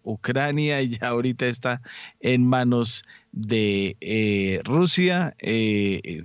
[0.04, 1.82] Ucrania y ya ahorita está
[2.20, 5.36] en manos de Rusia,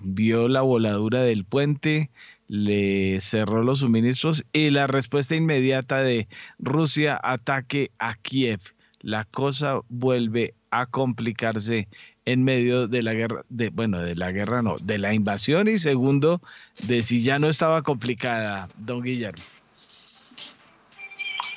[0.03, 2.11] vio la voladura del puente,
[2.49, 8.61] le cerró los suministros y la respuesta inmediata de Rusia ataque a Kiev.
[9.01, 11.89] La cosa vuelve a complicarse
[12.25, 15.79] en medio de la guerra, de, bueno, de la guerra no, de la invasión y
[15.79, 16.41] segundo,
[16.87, 19.43] de si ya no estaba complicada, don Guillermo.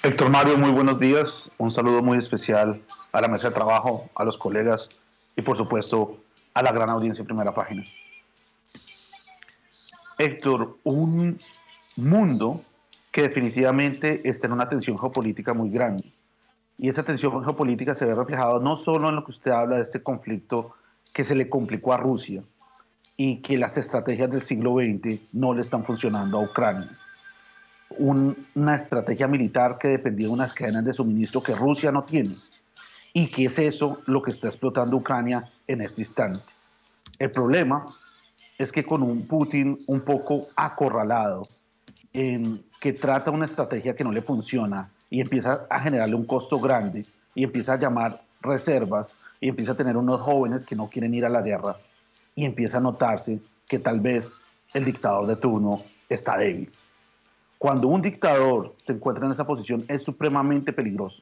[0.04, 1.50] Héctor Mario, muy buenos días.
[1.58, 4.90] Un saludo muy especial a la mesa de trabajo, a los colegas
[5.36, 6.18] y por supuesto
[6.54, 7.84] a la gran audiencia en primera página.
[10.18, 11.40] Héctor, un
[11.96, 12.62] mundo
[13.12, 16.04] que definitivamente está en una tensión geopolítica muy grande.
[16.78, 19.84] Y esa tensión geopolítica se ve reflejada no solo en lo que usted habla de
[19.84, 20.74] este conflicto
[21.14, 22.42] que se le complicó a Rusia
[23.16, 26.90] y que las estrategias del siglo XX no le están funcionando a Ucrania.
[28.00, 32.36] una estrategia militar que dependía de unas cadenas de suministro que Rusia no tiene
[33.14, 36.42] y que es eso lo que está explotando Ucrania en este instante.
[37.20, 37.86] El problema
[38.58, 41.44] es que con un Putin un poco acorralado,
[42.12, 46.60] en que trata una estrategia que no le funciona y empieza a generarle un costo
[46.60, 51.14] grande y empieza a llamar reservas y empieza a tener unos jóvenes que no quieren
[51.14, 51.76] ir a la guerra
[52.34, 54.40] y empieza a notarse que tal vez
[54.74, 56.72] el dictador de turno está débil.
[57.60, 61.22] Cuando un dictador se encuentra en esa posición es supremamente peligroso.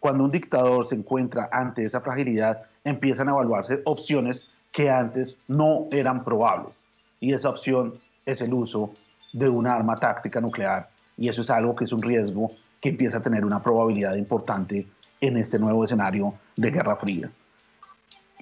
[0.00, 5.86] Cuando un dictador se encuentra ante esa fragilidad, empiezan a evaluarse opciones que antes no
[5.92, 6.82] eran probables.
[7.20, 7.92] Y esa opción
[8.24, 8.90] es el uso
[9.34, 10.88] de una arma táctica nuclear.
[11.18, 12.48] Y eso es algo que es un riesgo
[12.82, 14.88] que empieza a tener una probabilidad importante
[15.20, 17.30] en este nuevo escenario de Guerra Fría.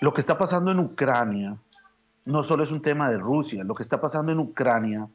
[0.00, 1.52] Lo que está pasando en Ucrania
[2.24, 5.06] no solo es un tema de Rusia, lo que está pasando en Ucrania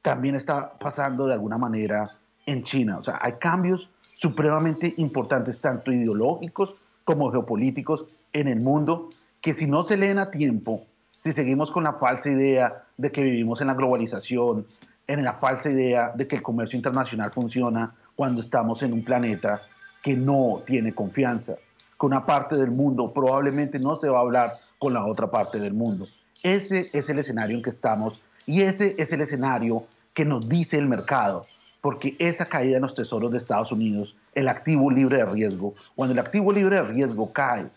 [0.00, 2.04] también está pasando de alguna manera
[2.46, 2.98] en China.
[2.98, 9.08] O sea, hay cambios supremamente importantes, tanto ideológicos como geopolíticos en el mundo
[9.40, 13.24] que si no se leen a tiempo, si seguimos con la falsa idea de que
[13.24, 14.66] vivimos en la globalización,
[15.08, 19.62] en la falsa idea de que el comercio internacional funciona cuando estamos en un planeta
[20.02, 21.56] que no tiene confianza,
[21.98, 25.58] que una parte del mundo probablemente no se va a hablar con la otra parte
[25.58, 26.06] del mundo.
[26.42, 30.78] Ese es el escenario en que estamos y ese es el escenario que nos dice
[30.78, 31.42] el mercado,
[31.80, 36.12] porque esa caída en los tesoros de Estados Unidos, el activo libre de riesgo, cuando
[36.12, 37.68] el activo libre de riesgo cae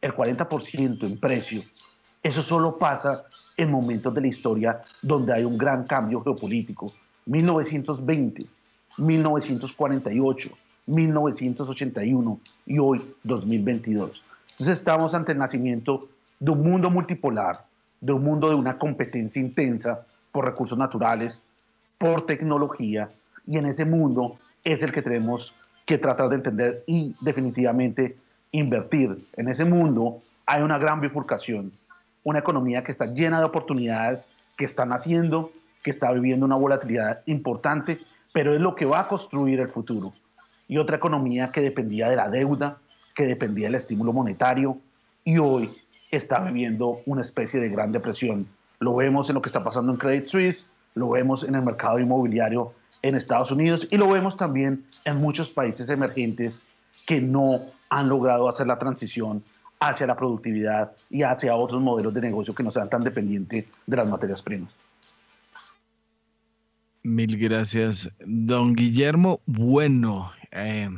[0.00, 1.62] el 40% en precio,
[2.22, 3.24] eso solo pasa
[3.56, 6.92] en momentos de la historia donde hay un gran cambio geopolítico.
[7.26, 8.44] 1920,
[8.98, 10.50] 1948,
[10.86, 14.22] 1981 y hoy 2022.
[14.52, 16.08] Entonces estamos ante el nacimiento
[16.40, 17.56] de un mundo multipolar,
[18.00, 21.42] de un mundo de una competencia intensa por recursos naturales,
[21.98, 23.08] por tecnología,
[23.46, 25.54] y en ese mundo es el que tenemos
[25.86, 28.16] que tratar de entender y definitivamente
[28.50, 31.68] invertir en ese mundo, hay una gran bifurcación,
[32.24, 37.18] una economía que está llena de oportunidades, que está naciendo, que está viviendo una volatilidad
[37.26, 38.00] importante,
[38.32, 40.12] pero es lo que va a construir el futuro.
[40.68, 42.78] Y otra economía que dependía de la deuda,
[43.14, 44.78] que dependía del estímulo monetario,
[45.24, 45.70] y hoy
[46.10, 48.46] está viviendo una especie de gran depresión.
[48.78, 51.98] Lo vemos en lo que está pasando en Credit Suisse, lo vemos en el mercado
[51.98, 56.62] inmobiliario en Estados Unidos y lo vemos también en muchos países emergentes
[57.06, 57.60] que no
[57.90, 59.42] han logrado hacer la transición
[59.78, 63.96] hacia la productividad y hacia otros modelos de negocio que no sean tan dependientes de
[63.96, 64.72] las materias primas.
[67.06, 69.40] Mil gracias, don Guillermo.
[69.46, 70.88] Bueno, eh,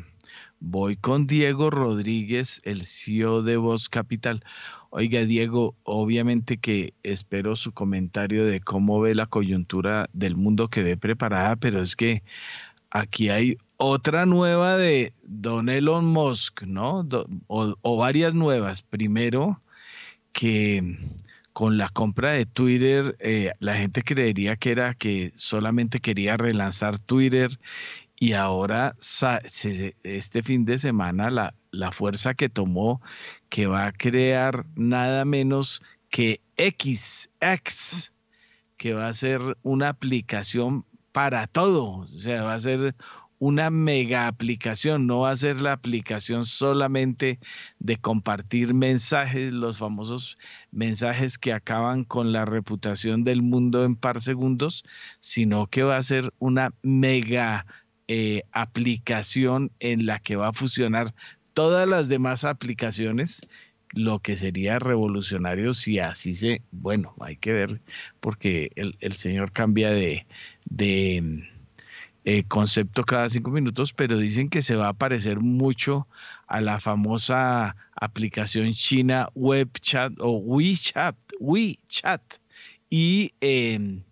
[0.59, 4.43] voy con Diego Rodríguez, el CEO de Voz Capital.
[4.89, 10.83] Oiga, Diego, obviamente que espero su comentario de cómo ve la coyuntura del mundo que
[10.83, 12.23] ve preparada, pero es que
[12.89, 17.07] aquí hay otra nueva de Don Elon Musk, ¿no?
[17.49, 18.81] o, varias nuevas.
[18.81, 19.61] Primero,
[20.33, 20.97] que
[21.59, 27.01] con la compra de Twitter, eh, la gente creería que era que solamente quería relanzar
[27.01, 27.59] Twitter
[28.15, 33.03] y ahora este fin de semana la, la fuerza que tomó
[33.49, 38.13] que va a crear nada menos que XX,
[38.77, 42.95] que va a ser una aplicación para todo, o sea, va a ser
[43.39, 47.39] una mega aplicación, no va a ser la aplicación solamente
[47.79, 50.39] de compartir mensajes, los famosos
[50.73, 54.85] mensajes que acaban con la reputación del mundo en par segundos,
[55.21, 57.67] sino que va a ser una mega
[58.09, 61.15] eh, aplicación en la que va a fusionar
[61.53, 63.43] todas las demás aplicaciones
[63.93, 67.81] lo que sería revolucionario si así se, bueno, hay que ver,
[68.21, 70.27] porque el, señor cambia de,
[72.25, 76.07] eh, concepto cada cinco minutos, pero dicen que se va a parecer mucho
[76.47, 82.23] a la famosa aplicación china WebChat o WeChat, WeChat.
[82.91, 84.03] Y em,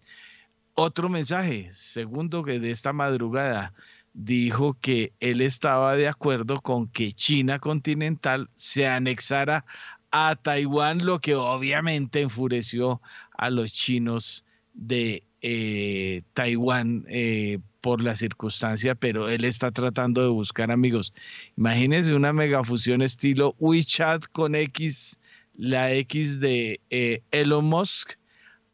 [0.74, 3.72] otro mensaje, segundo que de esta madrugada,
[4.12, 9.64] dijo que él estaba de acuerdo con que China continental se anexara
[10.10, 13.02] a Taiwán, lo que obviamente enfureció
[13.36, 20.26] a los chinos de eh, Taiwán eh, por la circunstancia, pero él está tratando de
[20.26, 21.14] buscar amigos.
[21.56, 25.20] Imagínense una megafusión estilo WeChat con X,
[25.54, 28.14] la X de eh, Elon Musk.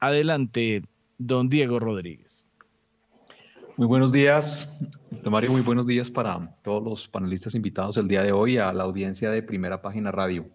[0.00, 0.82] Adelante,
[1.18, 2.46] don Diego Rodríguez.
[3.76, 4.80] Muy buenos días,
[5.30, 5.52] Mario.
[5.52, 9.30] Muy buenos días para todos los panelistas invitados el día de hoy a la audiencia
[9.30, 10.48] de Primera Página Radio.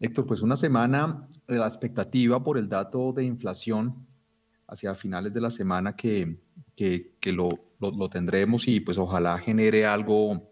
[0.00, 4.06] Héctor, pues una semana, la expectativa por el dato de inflación
[4.70, 6.38] hacia finales de la semana que,
[6.76, 7.48] que, lo,
[7.80, 10.48] lo, tendremos y pues ojalá genere algo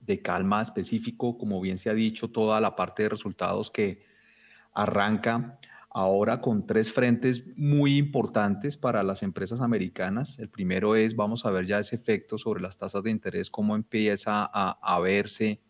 [0.00, 4.02] de calma específico, como bien se ha dicho, toda la parte de resultados que
[4.72, 10.38] arranca ahora con tres frentes muy importantes para las empresas americanas.
[10.38, 13.76] El primero es, vamos a ver ya ese efecto sobre las tasas de interés, cómo
[13.76, 15.60] empieza a, verse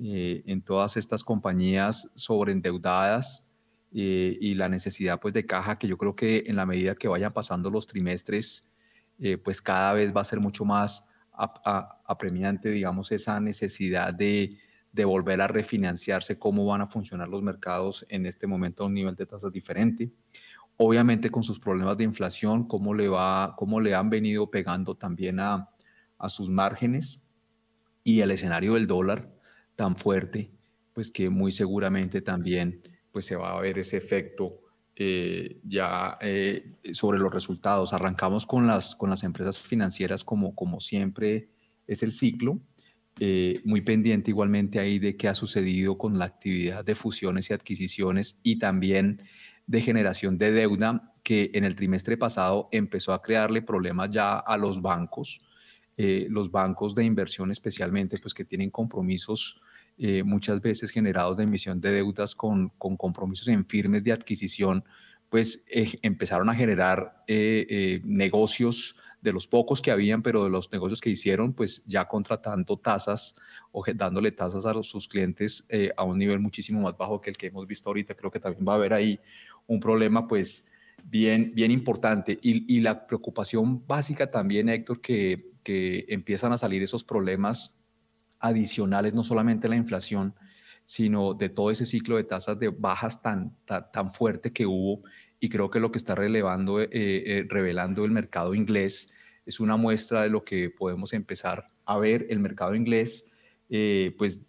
[0.00, 3.49] eh, en todas estas compañías sobreendeudadas
[3.92, 7.08] eh, y la necesidad pues de caja que yo creo que en la medida que
[7.08, 8.74] vayan pasando los trimestres,
[9.18, 14.58] eh, pues cada vez va a ser mucho más apremiante, digamos, esa necesidad de
[14.92, 18.94] de volver a refinanciarse, cómo van a funcionar los mercados en este momento a un
[18.94, 20.10] nivel de tasas diferente.
[20.76, 25.38] Obviamente con sus problemas de inflación, cómo le, va, cómo le han venido pegando también
[25.40, 25.68] a,
[26.28, 27.26] sus márgenes
[28.04, 29.32] y el escenario del dólar
[29.74, 30.50] tan fuerte,
[30.92, 32.82] pues que muy seguramente también
[33.12, 34.60] pues se va a ver ese efecto
[35.02, 37.92] eh, ya eh, sobre los resultados.
[37.92, 41.48] Arrancamos con las, con las empresas financieras como, como siempre
[41.86, 42.60] es el ciclo
[43.18, 47.54] eh, muy pendiente igualmente ahí de qué ha sucedido con la actividad de fusiones y
[47.54, 49.22] adquisiciones y también
[49.66, 54.56] de generación de deuda que en el trimestre pasado empezó a crearle problemas ya a
[54.56, 55.40] los bancos,
[55.96, 59.60] los bancos de inversión especialmente, pues que tienen compromisos
[60.00, 64.82] eh, muchas veces generados de emisión de deudas con, con compromisos en firmes de adquisición,
[65.28, 65.64] pues
[66.02, 67.22] empezaron a generar
[68.02, 72.78] negocios de los pocos que habían, pero de los negocios que hicieron, pues ya contratando
[72.78, 73.36] tasas
[73.72, 77.36] o dándole tasas a sus clientes eh, a un nivel muchísimo más bajo que el
[77.36, 78.14] que hemos visto ahorita.
[78.14, 79.20] Creo que también va a haber ahí
[79.66, 80.68] un problema, pues
[81.04, 82.38] bien, bien importante.
[82.42, 87.79] Y, la preocupación básica también, Héctor, que, que empiezan a salir esos problemas
[88.40, 90.34] adicionales, no solamente la inflación,
[90.84, 95.02] sino de todo ese ciclo de tasas de bajas tan, tan fuerte que hubo
[95.40, 99.12] y creo que lo que está relevando, eh, eh, revelando el mercado inglés
[99.46, 102.26] es una muestra de lo que podemos empezar a ver.
[102.28, 103.32] El mercado inglés,
[103.70, 104.42] eh, pues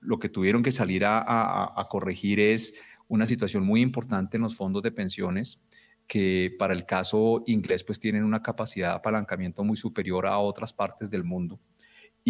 [0.00, 2.74] lo que tuvieron que salir a, corregir es
[3.06, 5.62] una situación muy importante en los fondos de pensiones
[6.06, 10.72] que para el caso inglés pues tienen una capacidad de apalancamiento muy superior a otras
[10.72, 11.60] partes del mundo.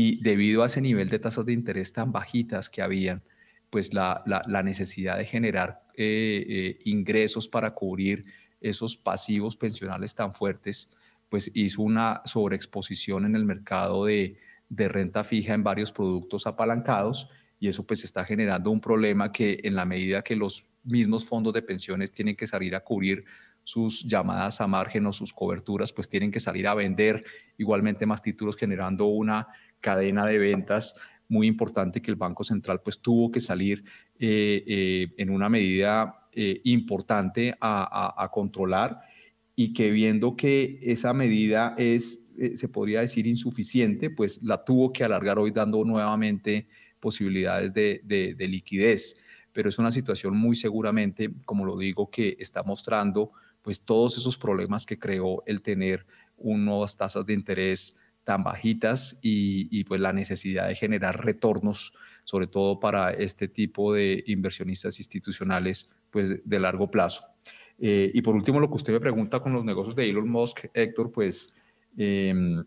[0.01, 3.21] Y debido a ese nivel de tasas de interés tan bajitas que habían,
[3.69, 8.25] pues la, la, necesidad de generar eh, eh, ingresos para cubrir
[8.61, 10.97] esos pasivos pensionales tan fuertes,
[11.29, 14.37] pues hizo una sobreexposición en el mercado de,
[14.69, 17.29] de renta fija en varios productos apalancados
[17.59, 21.53] y eso pues está generando un problema que en la medida que los mismos fondos
[21.55, 23.25] de pensiones tienen que salir a cubrir
[23.65, 27.23] sus llamadas a margen o sus coberturas, pues tienen que salir a vender
[27.59, 29.47] igualmente más títulos generando una
[29.81, 30.95] cadena de ventas
[31.29, 33.85] muy importante que el Banco Central pues tuvo que salir
[34.19, 39.01] eh, eh, en una medida eh, importante a, controlar
[39.55, 45.05] y que viendo que esa medida es, se podría decir, insuficiente, pues la tuvo que
[45.05, 46.69] alargar hoy dando nuevamente
[47.01, 49.17] posibilidades de, de liquidez.
[49.53, 54.39] Pero es una situación muy seguramente, como lo digo, que está mostrando pues todos esos
[54.39, 56.07] problemas que creó el tener
[56.37, 57.99] unas tasas de interés
[58.29, 64.23] tan bajitas y, pues la necesidad de generar retornos, sobre todo para este tipo de
[64.27, 67.25] inversionistas institucionales, pues de largo plazo.
[67.79, 70.67] Eh, y por último, lo que usted me pregunta con los negocios de Elon Musk,
[70.75, 71.55] Héctor, pues
[71.97, 72.63] em,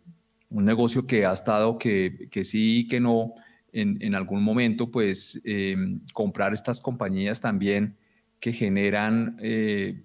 [0.50, 3.36] un negocio que ha estado que, que sí y que no,
[3.72, 5.76] en, en, algún momento, pues eh,
[6.12, 7.96] comprar estas compañías también
[8.40, 10.02] que generan eh,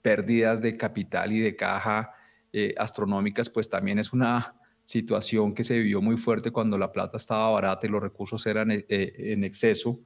[0.00, 2.14] pérdidas de capital y de caja
[2.54, 7.16] eh, astronómicas, pues también es una situación que se vivió muy fuerte cuando la plata
[7.16, 10.00] estaba barata y los recursos eran en exceso.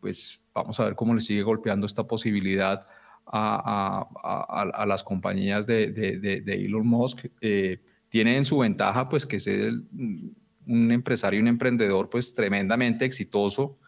[0.00, 2.86] pues vamos a ver cómo le sigue golpeando esta posibilidad
[3.26, 7.26] a, a, a, las compañías de, de, de Elon Musk
[8.12, 13.78] tiene en su ventaja pues que es un empresario, un emprendedor pues tremendamente exitoso,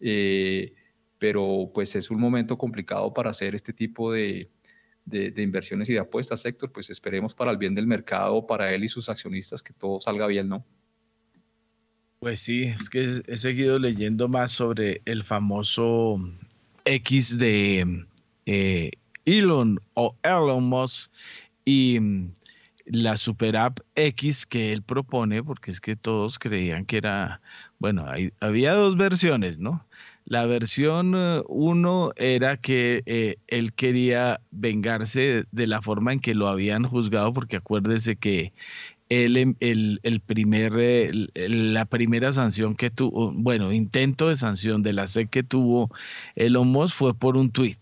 [0.00, 0.72] eh,
[1.18, 4.50] pero pues es un momento complicado para hacer este tipo de,
[5.04, 8.84] de, inversiones y de apuestas, Héctor, pues esperemos para el bien del mercado, para él
[8.84, 10.64] y sus accionistas que todo salga bien, ¿no?
[12.20, 16.18] Pues sí, es que he seguido leyendo más sobre el famoso
[16.86, 18.06] X de
[18.46, 18.90] eh,
[19.26, 21.10] Elon o Elon Musk
[21.66, 21.98] y
[22.86, 27.40] la super app X que él propone, porque es que todos creían que era,
[27.78, 28.06] bueno,
[28.40, 29.86] había dos versiones, ¿no?
[30.26, 36.34] La versión eh, uno era que eh, él quería vengarse de la forma en que
[36.34, 38.52] lo habían juzgado, porque acuérdese que
[39.10, 40.72] él, em, el, el primer,
[41.34, 45.90] la primera sanción que tuvo, bueno, intento de sanción de la SEC que tuvo
[46.36, 47.78] el Musk fue por un tweet.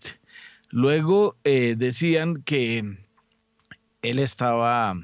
[0.69, 2.97] Luego eh, decían que
[4.01, 4.95] él estaba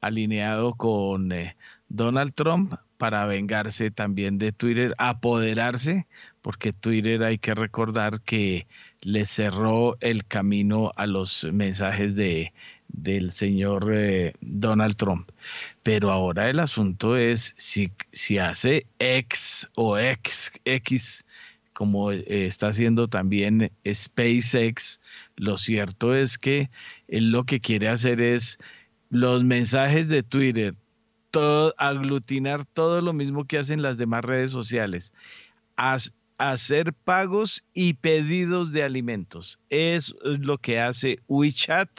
[0.00, 1.56] alineado con eh,
[1.88, 6.06] Donald Trump para vengarse también de Twitter, apoderarse,
[6.42, 8.66] porque Twitter hay que recordar que
[9.02, 12.52] le cerró el camino a los mensajes de,
[12.88, 15.30] del señor eh, Donald Trump.
[15.82, 21.24] Pero ahora el asunto es si, si hace X o X, X
[21.72, 24.98] como eh, está haciendo también SpaceX,
[25.36, 26.70] lo cierto es que
[27.06, 28.58] él lo que quiere hacer es
[29.10, 30.74] los mensajes de Twitter,
[31.76, 35.12] aglutinar todo lo mismo que hacen las demás redes sociales,
[36.38, 39.58] hacer pagos y pedidos de alimentos.
[39.70, 41.90] Es lo que hace WeChat,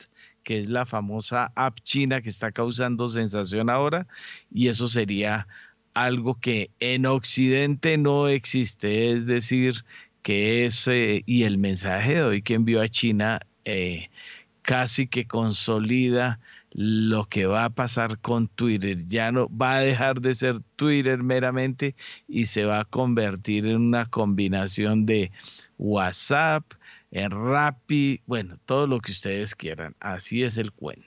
[0.44, 4.08] que es la famosa app china que está causando sensación ahora,
[4.52, 5.48] y eso sería
[5.94, 9.84] algo que en Occidente no existe, es decir,
[10.22, 14.10] que es, y el mensaje de hoy que envió a China eh,
[14.62, 16.40] casi que consolida
[16.72, 19.06] lo que va a pasar con Twitter.
[19.06, 21.96] Ya no va a dejar de ser Twitter meramente
[22.28, 25.32] y se va a convertir en una combinación de
[25.78, 26.74] WhatsApp,
[27.12, 29.96] en Rappi, bueno, todo lo que ustedes quieran.
[30.00, 31.07] Así es el cuento.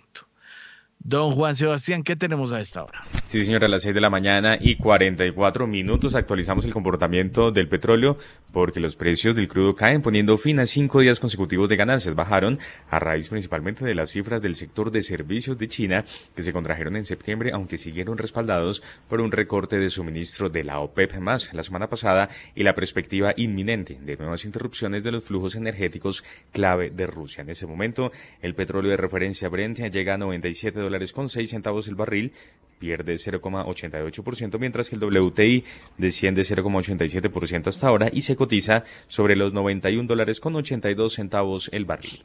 [1.02, 3.02] Don Juan Sebastián, ¿qué tenemos a esta hora?
[3.26, 7.68] Sí, señora, a las 6 de la mañana y 44 minutos actualizamos el comportamiento del
[7.68, 8.18] petróleo
[8.52, 12.14] porque los precios del crudo caen poniendo fin a cinco días consecutivos de ganancias.
[12.14, 12.58] Bajaron
[12.90, 16.04] a raíz principalmente de las cifras del sector de servicios de China
[16.36, 20.80] que se contrajeron en septiembre, aunque siguieron respaldados por un recorte de suministro de la
[20.80, 25.54] OPEP más la semana pasada y la perspectiva inminente de nuevas interrupciones de los flujos
[25.54, 27.40] energéticos clave de Rusia.
[27.40, 31.88] En ese momento, el petróleo de referencia Brent llega a 97 dólares con 6 centavos
[31.88, 32.32] el barril,
[32.78, 35.64] pierde 0,88%, mientras que el WTI
[35.98, 41.84] desciende 0,87% hasta ahora y se cotiza sobre los 91 dólares con 82 centavos el
[41.84, 42.24] barril.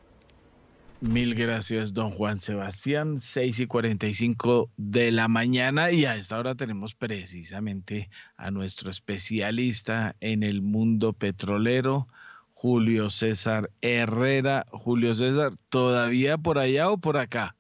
[1.01, 3.19] Mil gracias, don Juan Sebastián.
[3.19, 10.15] 6 y 45 de la mañana y a esta hora tenemos precisamente a nuestro especialista
[10.21, 12.07] en el mundo petrolero,
[12.53, 14.65] Julio César Herrera.
[14.71, 17.54] Julio César, ¿todavía por allá o por acá?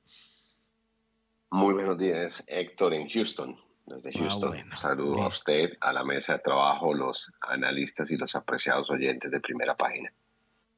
[1.55, 4.57] Muy buenos días, Héctor, en Houston, desde ah, Houston.
[4.75, 9.39] Saludo a usted, a la mesa de trabajo, los analistas y los apreciados oyentes de
[9.39, 10.11] primera página.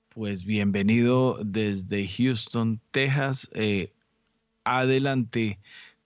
[0.10, 3.50] Pues bienvenido desde Houston, Texas.
[3.56, 3.92] Eh,
[4.66, 5.58] adelante,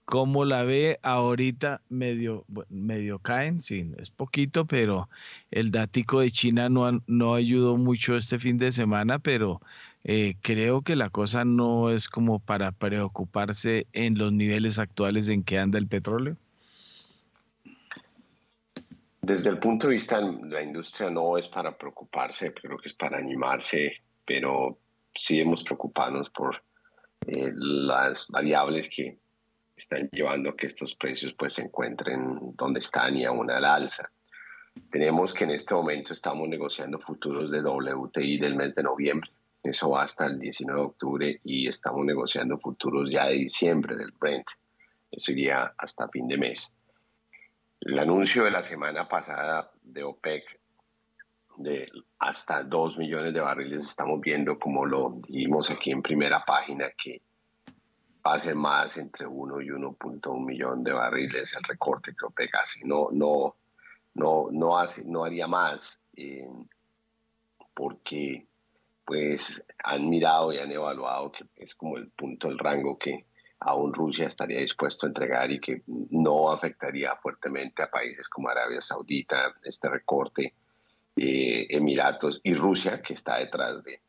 [0.06, 1.82] ¿cómo la ve ahorita?
[1.90, 5.10] Medio, medio caen, sí, es poquito, pero
[5.50, 9.60] el dático de China no, no ayudó mucho este fin de semana, pero
[10.04, 15.44] eh, creo que la cosa no es como para preocuparse en los niveles actuales en
[15.44, 16.36] que anda el petróleo.
[19.20, 22.94] Desde el punto de vista de la industria no es para preocuparse, creo que es
[22.94, 23.92] para animarse,
[24.26, 24.78] pero
[25.14, 26.60] sí hemos preocuparnos por
[27.28, 29.16] eh, las variables que
[29.76, 34.10] están llevando a que estos precios pues se encuentren donde están y aún al alza.
[34.90, 39.30] Tenemos que en este momento estamos negociando futuros de WTI del mes de noviembre
[39.62, 44.12] eso va hasta el 19 de octubre y estamos negociando futuros ya de diciembre del
[44.12, 44.46] Brent.
[45.10, 46.74] Eso iría hasta fin de mes.
[47.80, 50.44] El anuncio de la semana pasada de OPEC
[51.58, 51.88] de
[52.18, 57.20] hasta 2 millones de barriles, estamos viendo como lo dijimos aquí en primera página, que
[58.26, 62.54] va a ser más entre 1 y 1.1 millón de barriles el recorte que OPEC
[62.54, 62.80] hace.
[62.84, 63.56] No, no,
[64.14, 66.48] no, no, hace, no haría más eh,
[67.74, 68.46] porque
[69.04, 73.26] pues han mirado y han evaluado que es como el punto, el rango que
[73.64, 78.80] aún Rusia estaría dispuesto a entregar y que no afectaría fuertemente a países como Arabia
[78.80, 80.54] Saudita, este recorte,
[81.16, 84.00] eh, Emiratos y Rusia, que está detrás de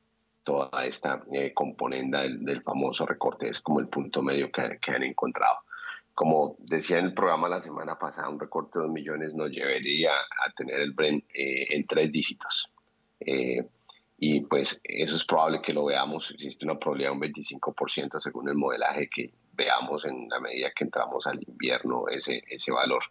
[0.43, 3.49] toda esta eh, componenda del, famoso recorte.
[3.49, 5.57] Es como el punto medio que, han encontrado.
[6.13, 10.11] Como decía en el programa la semana pasada, un recorte de dos millones nos llevaría
[10.11, 12.69] a tener el Brent eh, en tres dígitos.
[14.25, 16.31] Y pues eso es probable que lo veamos.
[16.31, 17.21] Existe una probabilidad de un
[17.59, 22.71] 25% según el modelaje que veamos en la medida que entramos al invierno ese, ese
[22.71, 23.03] valor.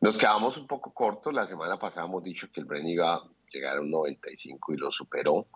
[0.00, 1.34] Nos quedamos un poco cortos.
[1.34, 3.22] La semana pasada hemos dicho que el Brent iba a
[3.52, 5.46] llegar a un 95 y lo superó,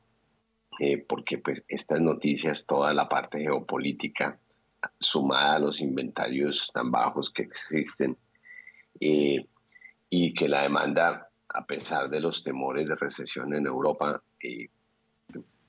[0.78, 4.38] eh, porque pues estas noticias, toda la parte geopolítica,
[5.00, 8.18] sumada a los inventarios tan bajos que existen,
[9.00, 9.46] eh,
[10.10, 11.27] y que la demanda,
[11.58, 14.68] a pesar de los temores de recesión en Europa, eh,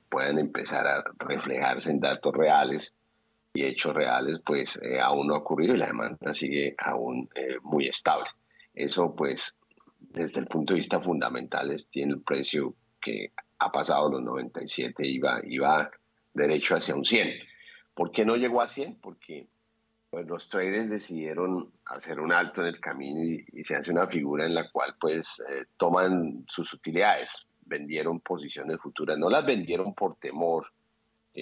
[0.08, 2.94] puedan empezar a reflejarse en datos reales,
[3.54, 7.58] y hechos reales, pues eh, aún no ha ocurrido y la demanda sigue aún eh,
[7.64, 8.30] muy estable.
[8.76, 9.58] Eso, pues,
[10.00, 15.18] desde el punto de vista fundamental, tiene el precio que ha pasado los 97 y
[15.18, 15.90] va, va
[16.34, 17.28] derecho hacia un 100.
[17.96, 19.00] ¿Por qué no llegó a 100?
[19.02, 19.48] Porque
[20.10, 24.46] pues, los traders decidieron hacer un alto en el camino y, se hace una figura
[24.46, 30.16] en la cual pues eh, toman sus utilidades, vendieron posiciones futuras, no las vendieron por
[30.18, 30.68] temor,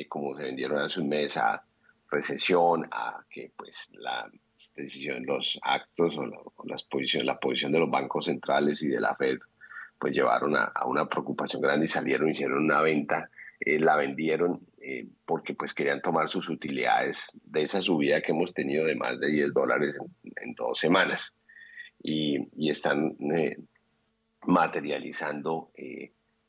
[0.09, 1.63] como se vendieron hace un mes a
[2.09, 4.29] recesión, a que pues la
[4.75, 9.15] decisión, los actos o, las posiciones, la posición de los bancos centrales y de la
[9.15, 9.37] Fed
[9.99, 15.05] pues llevaron a, una preocupación grande y salieron, hicieron una venta, eh, la vendieron eh,
[15.25, 19.27] porque pues querían tomar sus utilidades de esa subida que hemos tenido de más de
[19.27, 21.35] 10 dólares en, dos semanas
[22.01, 23.57] y, y están eh,
[24.45, 25.71] materializando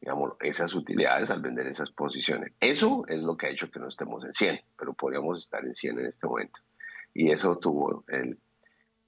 [0.01, 2.53] digamos, esas utilidades al vender esas posiciones.
[2.61, 5.75] Eso es lo que ha hecho que no estemos en 100, pero podríamos estar en
[5.75, 6.61] 100 en este momento.
[7.13, 8.39] Y eso tuvo el,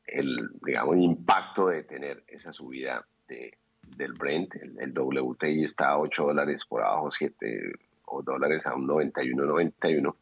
[0.06, 3.56] el digamos, impacto de tener esa subida de,
[3.96, 4.56] del Brent.
[4.56, 7.72] El, WTI está a 8 dólares por abajo, 7
[8.10, 10.16] o dólares a un 91, 91,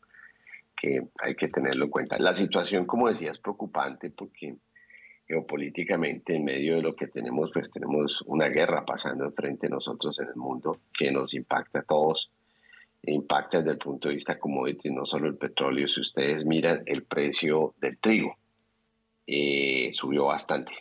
[0.77, 2.19] que hay que tenerlo en cuenta.
[2.19, 4.57] La situación, como decía, es preocupante porque
[5.27, 10.19] geopolíticamente en medio de lo que tenemos, pues tenemos una guerra pasando frente a nosotros
[10.21, 12.31] en el mundo que nos impacta a todos,
[13.03, 17.05] impacta desde el punto de vista commodity, no solo el petróleo, si ustedes miran el
[17.05, 18.37] precio del trigo,
[19.27, 20.73] eh, subió bastante.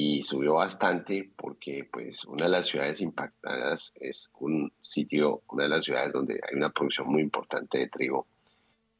[0.00, 5.70] Y subió bastante porque pues una de las ciudades impactadas es un sitio, una de
[5.70, 8.26] las ciudades donde hay una producción muy importante de trigo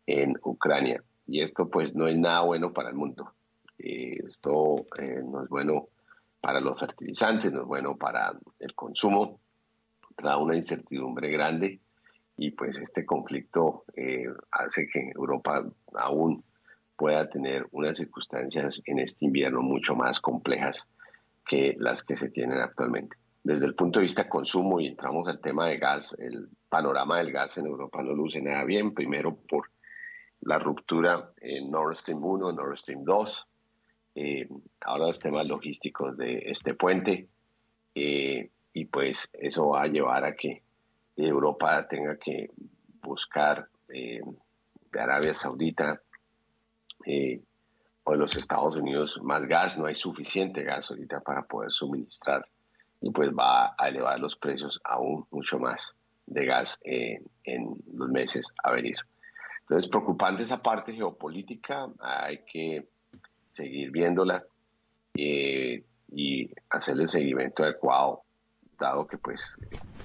[0.07, 1.03] en Ucrania.
[1.27, 3.33] Y esto pues no es nada bueno para el mundo
[3.79, 5.89] eh, esto eh, no es bueno
[6.41, 9.41] para los fertilizantes, no es bueno para el consumo,
[10.17, 11.81] trae una incertidumbre grande
[12.37, 16.43] y pues este conflicto eh, hace que Europa aún
[16.99, 20.89] pueda tener unas circunstancias en este invierno mucho más complejas
[21.47, 23.17] que las que se tienen actualmente.
[23.45, 27.31] Desde el punto de vista consumo, y entramos al tema de gas, el panorama del
[27.31, 29.71] gas en Europa no luce nada bien, primero por
[30.41, 33.47] la ruptura en Nord Stream 1, Nord Stream 2,
[34.17, 34.49] eh,
[34.81, 37.29] ahora los temas logísticos de este puente
[37.95, 40.63] eh, y pues eso va a llevar a que
[41.17, 42.51] Europa tenga que
[43.03, 44.21] buscar eh,
[44.91, 46.01] de Arabia Saudita
[48.05, 52.47] o de los Estados Unidos más gas, no hay suficiente gas ahorita para poder suministrar
[53.01, 55.95] y pues va a elevar los precios aún mucho más
[56.27, 58.97] de gas en los meses a venir.
[59.69, 62.89] Entonces, preocupante esa parte geopolítica, hay que
[63.49, 64.43] seguir viéndola
[65.15, 68.23] eh, y hacerle el seguimiento adecuado,
[68.79, 69.41] dado que pues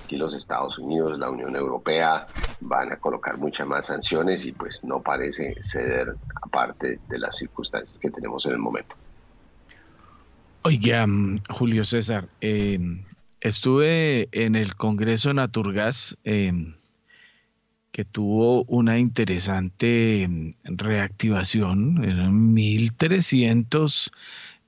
[0.04, 2.28] aquí los Estados Unidos, la Unión Europea
[2.60, 7.98] van a colocar muchas más sanciones y pues no parece ceder aparte de las circunstancias
[8.00, 8.96] que tenemos en el momento.
[10.64, 12.80] Oiga, mm, Julio César, eh,
[13.42, 16.18] estuve en el Congreso Naturgas.
[16.24, 16.74] Eh,
[17.94, 22.04] que tuvo una interesante mm, reactivación.
[22.04, 24.12] Eran 1.300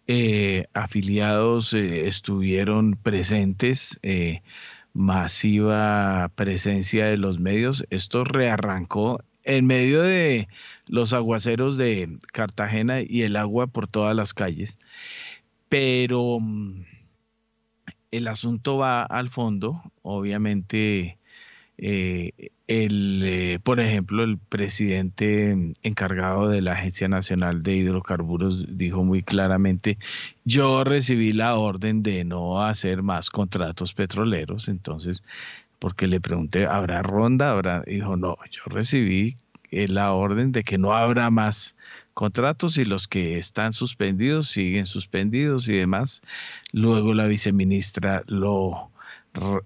[0.07, 4.41] eh, afiliados eh, estuvieron presentes, eh,
[4.93, 7.85] masiva presencia de los medios.
[7.89, 10.47] Esto rearrancó en medio de
[10.87, 14.77] los aguaceros de Cartagena y el agua por todas las calles.
[15.69, 16.83] Pero mm,
[18.11, 21.17] el asunto va al fondo, obviamente
[22.67, 29.21] el, eh, por ejemplo, el presidente encargado de la Agencia Nacional de Hidrocarburos dijo muy
[29.23, 29.97] claramente,
[30.45, 35.23] yo recibí la orden de no hacer más contratos petroleros, entonces,
[35.79, 37.51] porque le pregunté, ¿habrá ronda?
[37.51, 37.81] ¿Habrá?
[37.83, 39.37] Dijo, no, yo recibí
[39.71, 41.75] eh, la orden de que no habrá más
[42.15, 46.21] contratos y los que están suspendidos siguen suspendidos y demás.
[46.71, 48.89] Luego la viceministra lo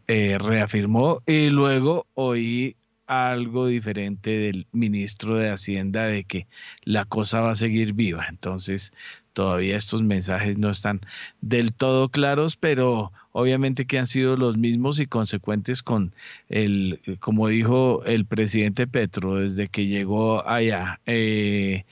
[0.08, 2.76] eh, reafirmó y luego oí
[3.10, 6.48] algo diferente del ministro de Hacienda de que
[6.84, 8.28] la cosa va a seguir viva.
[8.30, 8.94] Entonces,
[9.34, 11.02] todavía estos mensajes no están
[11.42, 16.14] del todo claros, pero obviamente que han sido los mismos y consecuentes con
[16.50, 21.02] el, como dijo el presidente Petro desde que llegó allá.
[21.08, 21.86] Eh,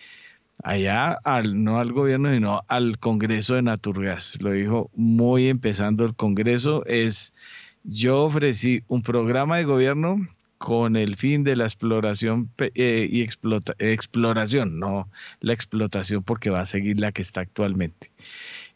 [0.63, 4.39] allá, al, no al gobierno, sino al Congreso de Naturgas.
[4.41, 7.33] Lo dijo muy empezando el Congreso, es
[7.83, 10.27] yo ofrecí un programa de gobierno
[10.57, 16.61] con el fin de la exploración eh, y explota, exploración, no la explotación porque va
[16.61, 18.11] a seguir la que está actualmente.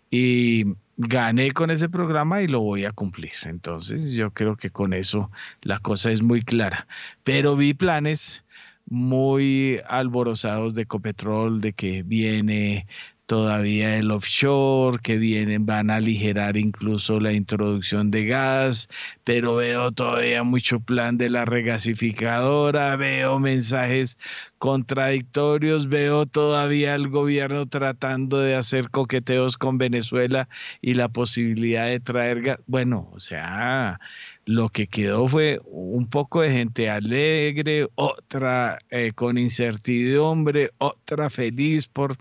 [0.10, 0.66] Y
[0.98, 3.32] gané con ese programa y lo voy a cumplir.
[3.46, 6.88] Entonces yo creo que con eso la cosa es muy clara.
[7.24, 8.44] Pero vi planes
[8.90, 12.88] muy alborozados de Copetrol, de que viene
[13.32, 18.90] todavía el offshore, que vienen, van a aligerar incluso la introducción de gas,
[19.24, 24.18] pero veo todavía mucho plan de la regasificadora, veo mensajes
[24.58, 30.50] contradictorios, veo todavía al gobierno tratando de hacer coqueteos con Venezuela
[30.82, 32.60] y la posibilidad de traer gas.
[32.68, 34.02] Bueno, o sea,
[34.44, 41.88] lo que quedó fue un poco de gente alegre, otra eh, con incertidumbre, otra feliz
[41.88, 42.18] por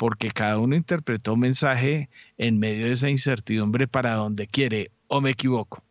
[0.00, 5.20] porque cada uno interpretó un mensaje en medio de esa incertidumbre para donde quiere, o
[5.20, 5.84] me equivoco.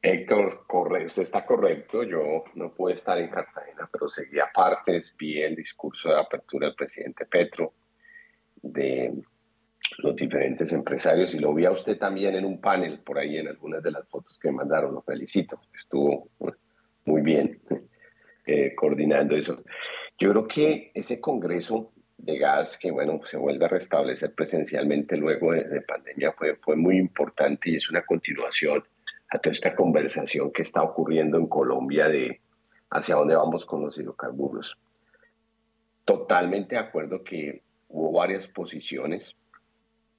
[0.00, 0.64] Héctor,
[1.04, 2.04] usted está correcto.
[2.04, 6.76] Yo no pude estar en Cartagena, pero seguía partes, vi el discurso de apertura del
[6.76, 7.72] presidente Petro,
[8.62, 9.24] de
[9.98, 13.48] los diferentes empresarios, y lo vi a usted también en un panel por ahí en
[13.48, 14.94] algunas de las fotos que mandaron.
[14.94, 16.28] Lo felicito, estuvo
[17.06, 17.60] muy bien
[18.46, 19.64] eh, coordinando eso.
[20.18, 25.52] Yo creo que ese Congreso de gas que, bueno, se vuelve a restablecer presencialmente luego
[25.52, 28.84] de, pandemia fue, fue muy importante y es una continuación
[29.28, 32.40] a toda esta conversación que está ocurriendo en Colombia de
[32.90, 34.76] hacia dónde vamos con los hidrocarburos.
[36.04, 39.34] Totalmente de acuerdo que hubo varias posiciones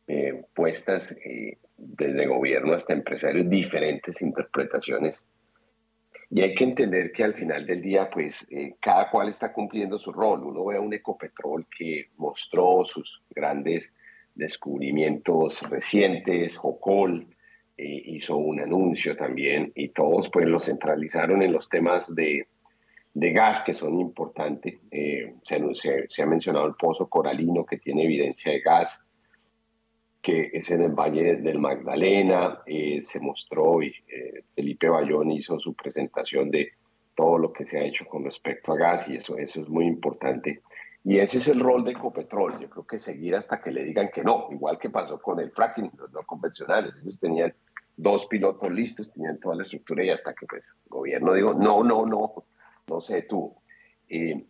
[0.08, 5.24] eh, puestas eh, desde gobierno hasta empresarios, diferentes interpretaciones
[6.36, 10.00] y hay que entender que al final del día, pues eh, cada cual está cumpliendo
[10.00, 10.44] su rol.
[10.44, 13.94] Uno ve a un Ecopetrol que mostró sus grandes
[14.34, 17.28] descubrimientos recientes, Jocol
[17.78, 22.48] eh, hizo un anuncio también y todos pues lo centralizaron en los temas de,
[23.14, 24.80] de gas que son importantes.
[24.90, 25.62] Eh, se,
[26.08, 29.00] se, ha mencionado el pozo coralino que tiene evidencia de gas
[30.24, 35.60] que es en el Valle del Magdalena, eh, se mostró y eh, Felipe Bayón hizo
[35.60, 36.72] su presentación de
[37.14, 39.86] todo lo que se ha hecho con respecto a gas y eso, eso es muy
[39.86, 40.62] importante.
[41.04, 42.58] Y ese es el rol de Ecopetrol.
[42.58, 45.52] Yo creo que seguir hasta que le digan que no, igual que pasó con el
[45.52, 46.94] fracking, los no convencionales.
[47.04, 47.54] Ellos tenían
[47.98, 51.84] dos pilotos listos, tenían toda la estructura y hasta que pues, el gobierno dijo, no,
[51.84, 52.46] no, no,
[52.88, 53.62] no se detuvo.
[54.08, 54.42] Eh,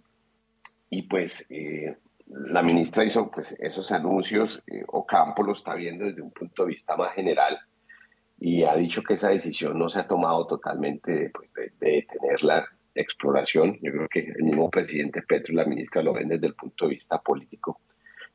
[0.92, 1.48] y pues
[2.34, 6.70] la ministra hizo pues, esos anuncios, eh, Ocampo lo está viendo desde un punto de
[6.70, 7.60] vista más general
[8.40, 12.66] y ha dicho que esa decisión no se ha tomado totalmente pues, de, detener la
[12.96, 13.78] exploración.
[13.82, 16.86] Yo creo que el mismo presidente Petro y la ministra lo ven desde el punto
[16.86, 17.80] de vista político,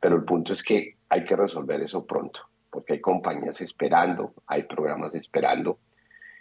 [0.01, 2.41] pero el punto es que hay que resolver eso pronto,
[2.71, 5.79] porque hay compañías esperando, hay programas esperando,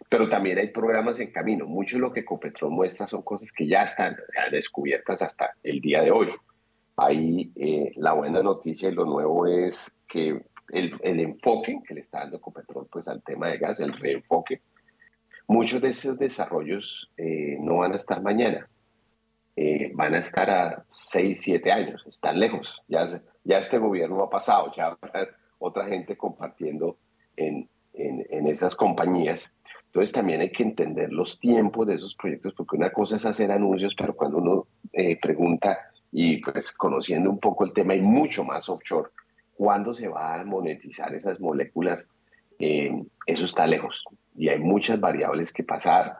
[0.10, 1.66] pero también hay programas en camino.
[1.66, 4.16] Mucho de lo que Copetrol muestra son cosas que ya están
[4.52, 6.30] descubiertas hasta el día de hoy.
[7.00, 12.00] Ahí eh, la buena noticia y lo nuevo es que el, el, enfoque que le
[12.00, 14.62] está dando Copetrol pues, al tema de gas, el reenfoque,
[15.48, 18.68] muchos de esos desarrollos eh, no van a estar mañana,
[19.56, 22.68] eh, van a estar a 6, 7 años, están lejos.
[22.88, 23.06] Ya,
[23.44, 25.28] ya este gobierno ha pasado, ya habrá
[25.60, 26.98] otra gente compartiendo
[27.36, 29.52] en, en, en esas compañías.
[29.86, 33.52] Entonces también hay que entender los tiempos de esos proyectos, porque una cosa es hacer
[33.52, 34.68] anuncios, pero cuando uno
[35.22, 39.10] pregunta y pues conociendo un poco el tema y mucho más offshore,
[39.54, 42.08] ¿cuándo se va a monetizar esas moléculas?
[42.60, 42.92] Eh,
[43.26, 44.04] eso está lejos
[44.36, 46.18] y hay muchas variables que pasar,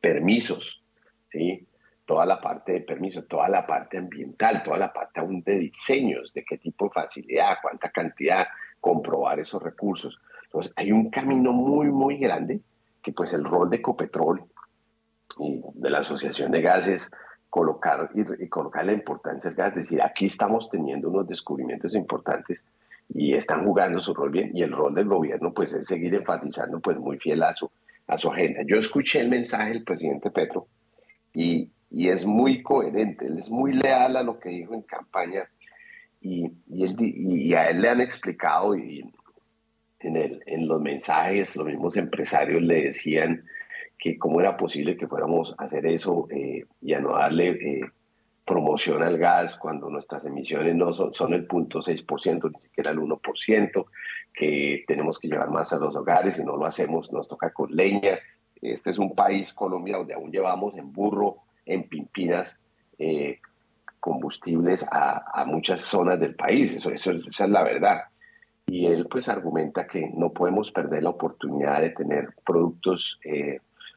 [0.00, 0.82] permisos,
[1.28, 1.66] ¿sí?
[2.04, 6.32] toda la parte de permisos, toda la parte ambiental, toda la parte aún de diseños,
[6.32, 8.46] de qué tipo de facilidad, cuánta cantidad,
[8.80, 10.18] comprobar esos recursos.
[10.44, 12.60] Entonces, hay un camino muy, muy grande
[13.02, 14.44] que pues el rol de Copetrol
[15.38, 17.10] y de la Asociación de Gases
[17.52, 22.64] colocar y, colocar la importancia del gas, es decir, aquí estamos teniendo unos descubrimientos importantes
[23.10, 26.80] y están jugando su rol bien y el rol del gobierno pues es seguir enfatizando
[26.80, 27.70] pues muy fiel a su,
[28.06, 28.62] a su agenda.
[28.66, 30.66] Yo escuché el mensaje del presidente Petro
[31.34, 35.42] y, y es muy coherente, él es muy leal a lo que dijo en campaña
[36.22, 39.12] y, y, a él le han explicado y
[40.00, 43.44] en, el, en los mensajes los mismos empresarios le decían
[44.02, 47.80] que cómo era posible que fuéramos a hacer eso eh, y a no darle eh,
[48.44, 53.86] promoción al gas cuando nuestras emisiones no son, son el 0.6%, ni siquiera el 1%,
[54.34, 57.70] que tenemos que llevar más a los hogares y no lo hacemos, nos toca con
[57.76, 58.18] leña.
[58.60, 62.58] Este es un país, Colombia, donde aún llevamos en burro, en pimpinas,
[62.98, 63.38] eh,
[64.00, 66.74] combustibles a, muchas zonas del país.
[66.74, 68.00] Eso, eso, esa es la verdad.
[68.66, 73.20] Y él pues argumenta que no podemos perder la oportunidad de tener productos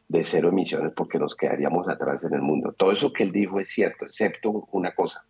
[0.08, 2.74] de cero emisiones porque nos quedaríamos atrás en el mundo.
[2.78, 5.26] Todo eso que él dijo es cierto, excepto una cosa,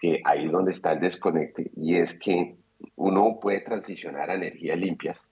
[0.00, 2.56] que ahí es donde está el desconecte, y es que
[2.96, 5.26] uno puede transicionar a energías limpias,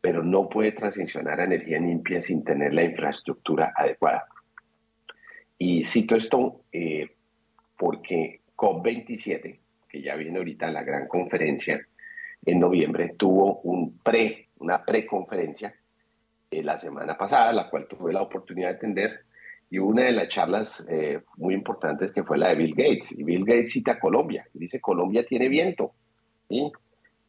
[0.00, 4.26] pero no puede transicionar a energía limpia sin tener la infraestructura adecuada.
[5.58, 7.10] Y cito esto eh,
[7.76, 9.58] porque COP27,
[9.88, 11.86] que ya viene ahorita la gran conferencia
[12.46, 15.74] en noviembre, tuvo un pre, una preconferencia
[16.50, 19.20] eh, la semana pasada, la cual tuve la oportunidad de atender,
[19.70, 23.12] y una de las charlas eh, muy importantes que fue la de Bill Gates.
[23.12, 25.92] Y Bill Gates cita Colombia, dice Colombia tiene viento
[26.48, 26.70] eh,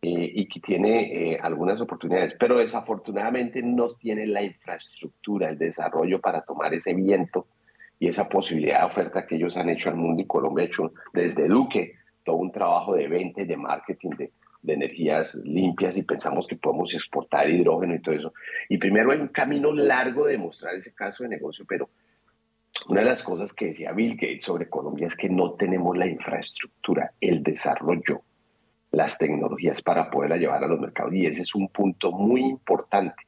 [0.02, 6.74] y que tiene algunas oportunidades, pero desafortunadamente no tiene la infraestructura, el desarrollo para tomar
[6.74, 7.48] ese viento
[8.00, 10.94] y esa posibilidad de oferta que ellos han hecho al mundo y Colombia ha hecho
[11.12, 14.32] desde Duque todo un trabajo de venta y de marketing de
[14.62, 18.34] de energías limpias y pensamos que podemos exportar hidrógeno y todo eso.
[18.68, 21.90] Y primero hay un camino largo de mostrar ese caso de negocio, pero
[22.88, 26.08] una de las cosas que decía Bill Gates sobre Colombia es que no tenemos la
[26.08, 28.22] infraestructura, el desarrollo,
[28.92, 31.14] las tecnologías para poderla llevar a los mercados.
[31.14, 33.24] Y ese es un punto muy importante.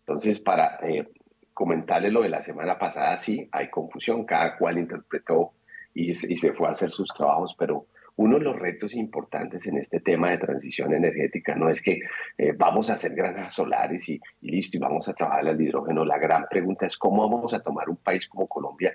[0.00, 1.08] Entonces, para eh,
[2.10, 5.52] lo de la semana pasada, sí, hay confusión, cada cual interpretó
[5.94, 7.86] y, y se fue a hacer sus trabajos, pero
[8.16, 12.00] uno de los retos importantes en este tema de transición energética no es que
[12.38, 16.04] eh, vamos a hacer granjas solares y, listo, y vamos a trabajar el hidrógeno.
[16.04, 18.94] La gran pregunta es cómo vamos a tomar un país como Colombia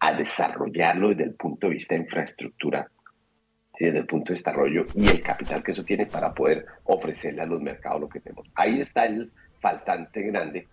[0.00, 2.88] a desarrollarlo desde el punto de vista de infraestructura,
[3.78, 7.46] desde el punto de desarrollo y el capital que eso tiene para poder ofrecerle a
[7.46, 8.48] los mercados lo que tenemos.
[8.54, 10.68] Ahí está el faltante grande.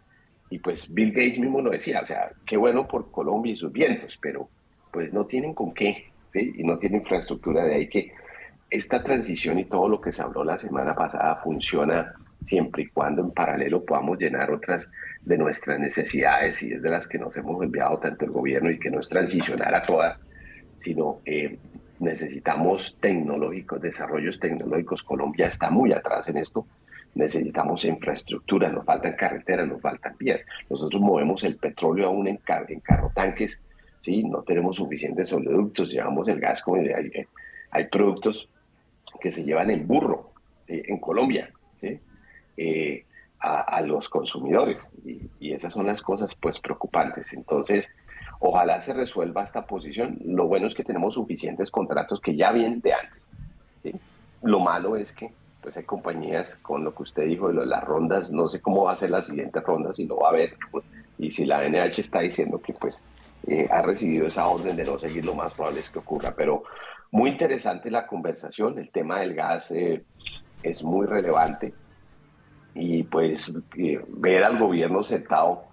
[0.50, 3.72] Y pues Bill Gates mismo lo decía, o sea, qué bueno por Colombia y sus
[3.72, 4.50] vientos, pero
[4.92, 7.66] pues no tienen con qué y no tiene infraestructura.
[7.66, 8.12] De ahí que
[8.70, 13.22] esta transición y todo lo que se habló la semana pasada funciona siempre y cuando
[13.22, 14.90] en paralelo podamos llenar otras
[15.22, 18.80] de nuestras necesidades y es de las que nos hemos enviado tanto el gobierno y
[18.80, 20.20] que no es transicionar a todas,
[20.78, 21.58] sino eh,
[22.00, 25.04] necesitamos tecnológicos, desarrollos tecnológicos.
[25.04, 26.66] Colombia está muy atrás en esto.
[27.16, 30.42] Necesitamos infraestructura, nos faltan carreteras, nos faltan vías.
[30.70, 33.62] Nosotros movemos el petróleo aún en, car en carro tanques
[34.06, 34.24] ¿sí?
[34.24, 37.12] No tenemos suficientes oleoductos, llevamos el gas como hay,
[37.72, 38.48] hay productos
[39.20, 40.32] que se llevan en burro
[40.68, 41.52] en Colombia
[42.58, 43.04] eh,
[43.40, 44.88] a, los consumidores
[45.40, 47.32] y, esas son las cosas pues preocupantes.
[47.34, 47.88] Entonces,
[48.40, 50.18] ojalá se resuelva esta posición.
[50.26, 53.34] Lo bueno es que tenemos suficientes contratos que ya vienen de antes.
[54.42, 55.32] Lo malo es que
[55.62, 58.94] pues hay compañías con lo que usted dijo de las rondas, no sé cómo va
[58.94, 60.56] a ser la siguiente ronda, si lo va a ver,
[61.18, 63.02] y si la NH está diciendo que pues
[63.48, 66.34] eh, ha recibido esa orden de no seguir, lo más probable es que ocurra.
[66.36, 66.64] Pero
[67.12, 70.04] muy interesante la conversación, el tema del gas eh,
[70.64, 71.74] es muy relevante
[72.74, 75.66] y pues eh, ver al gobierno sentado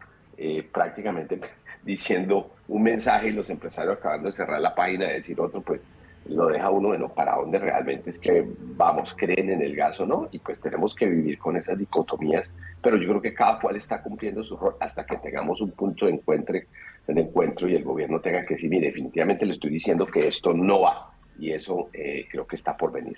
[0.72, 1.40] prácticamente
[1.84, 5.80] diciendo un mensaje y los empresarios acabando de cerrar la página y decir otro, pues
[6.26, 8.44] lo deja uno, bueno, para dónde realmente es que
[8.76, 12.52] vamos, creen en el gas o no, y pues tenemos que vivir con esas dicotomías,
[12.82, 16.06] pero yo creo que cada cual está cumpliendo su rol hasta que tengamos un punto
[16.06, 20.06] de encuentro, de encuentro y el gobierno tenga que decir, mire, definitivamente le estoy diciendo
[20.06, 23.16] que esto no va, y eso eh, creo que está por venir.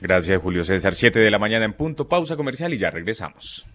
[0.00, 0.94] Gracias, Julio César.
[0.94, 3.68] Siete de la mañana en punto, pausa comercial y ya regresamos.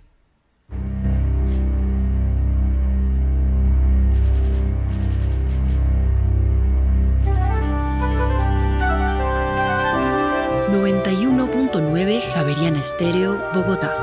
[12.18, 13.96] 91.9 Javeriana Estéreo, Bogotá.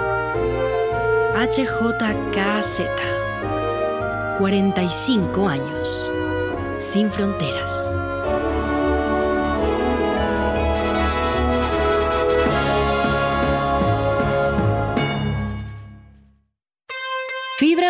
[1.35, 2.83] HJKZ.
[4.39, 6.11] 45 años.
[6.77, 8.04] Sin fronteras.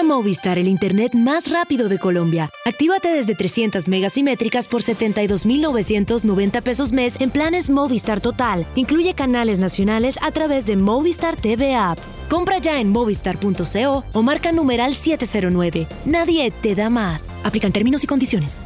[0.05, 2.51] Movistar, el internet más rápido de Colombia.
[2.65, 8.67] Actívate desde 300 megas simétricas por 72,990 pesos mes en planes Movistar Total.
[8.75, 11.99] Incluye canales nacionales a través de Movistar TV App.
[12.29, 15.87] Compra ya en movistar.co o marca numeral 709.
[16.05, 17.37] Nadie te da más.
[17.43, 18.63] Aplican términos y condiciones.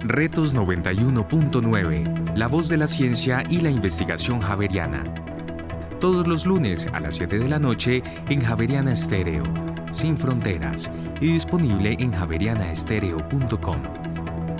[0.00, 2.36] Retos 91.9.
[2.36, 5.02] La voz de la ciencia y la investigación javeriana.
[5.98, 9.42] Todos los lunes a las 7 de la noche en Javeriana Estéreo
[9.94, 10.90] sin fronteras
[11.20, 13.82] y disponible en javerianaestereo.com.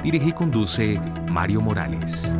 [0.02, 2.36] Dirige y conduce Mario Morales.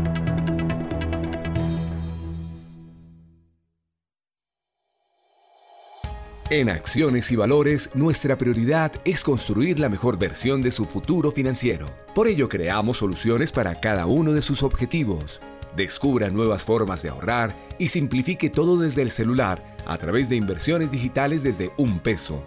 [6.50, 11.86] En Acciones y Valores, nuestra prioridad es construir la mejor versión de su futuro financiero.
[12.14, 15.40] Por ello, creamos soluciones para cada uno de sus objetivos.
[15.74, 20.90] Descubra nuevas formas de ahorrar y simplifique todo desde el celular a través de inversiones
[20.92, 22.46] digitales desde un peso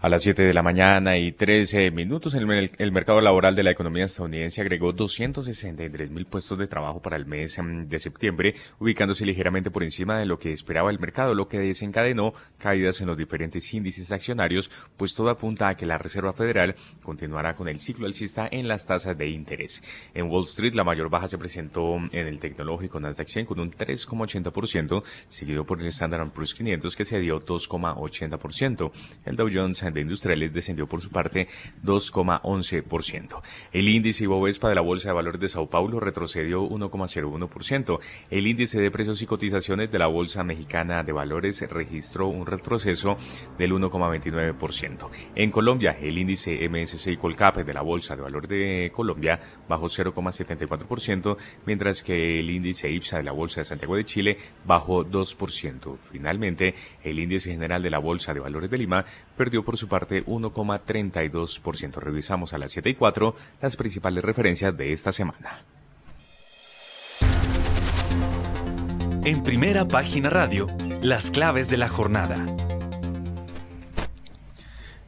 [0.04, 3.72] A las 7 de la mañana y 13 minutos, el, el, mercado laboral de la
[3.72, 9.26] economía estadounidense agregó 263 mil puestos de trabajo para el mes mm, de septiembre, ubicándose
[9.26, 13.18] ligeramente por encima de lo que esperaba el mercado, lo que desencadenó caídas en los
[13.18, 18.06] diferentes índices accionarios, pues todo apunta a que la Reserva Federal continuará con el ciclo
[18.06, 19.82] alcista en las tasas de interés.
[20.14, 23.72] En Wall Street, la mayor baja se presentó en el tecnológico Nasdaq 100 con un
[23.72, 28.92] 3,80%, seguido por el Standard Poor's 500 que se dio 2,80%.
[29.24, 31.48] El Dow Jones de industriales descendió por su parte
[31.84, 33.42] 2,11%.
[33.72, 38.00] El índice Ibovespa de la Bolsa de Valores de Sao Paulo retrocedió 1,01%.
[38.30, 43.18] El índice de precios y cotizaciones de la Bolsa Mexicana de Valores registró un retroceso
[43.58, 45.10] del 1,29%.
[45.36, 51.38] En Colombia, el índice MSCI Colcap de la Bolsa de Valores de Colombia bajó 0,74%,
[51.66, 55.98] mientras que el índice IPSA de la Bolsa de Santiago de Chile bajó 2%.
[55.98, 56.74] Finalmente,
[57.04, 59.06] el índice general de la Bolsa de Valores de Lima
[59.38, 61.96] perdió por su parte 1,32%.
[61.96, 65.64] Revisamos a las 7 y 4 las principales referencias de esta semana.
[69.26, 70.68] En primera página radio,
[71.02, 72.46] las claves de la jornada.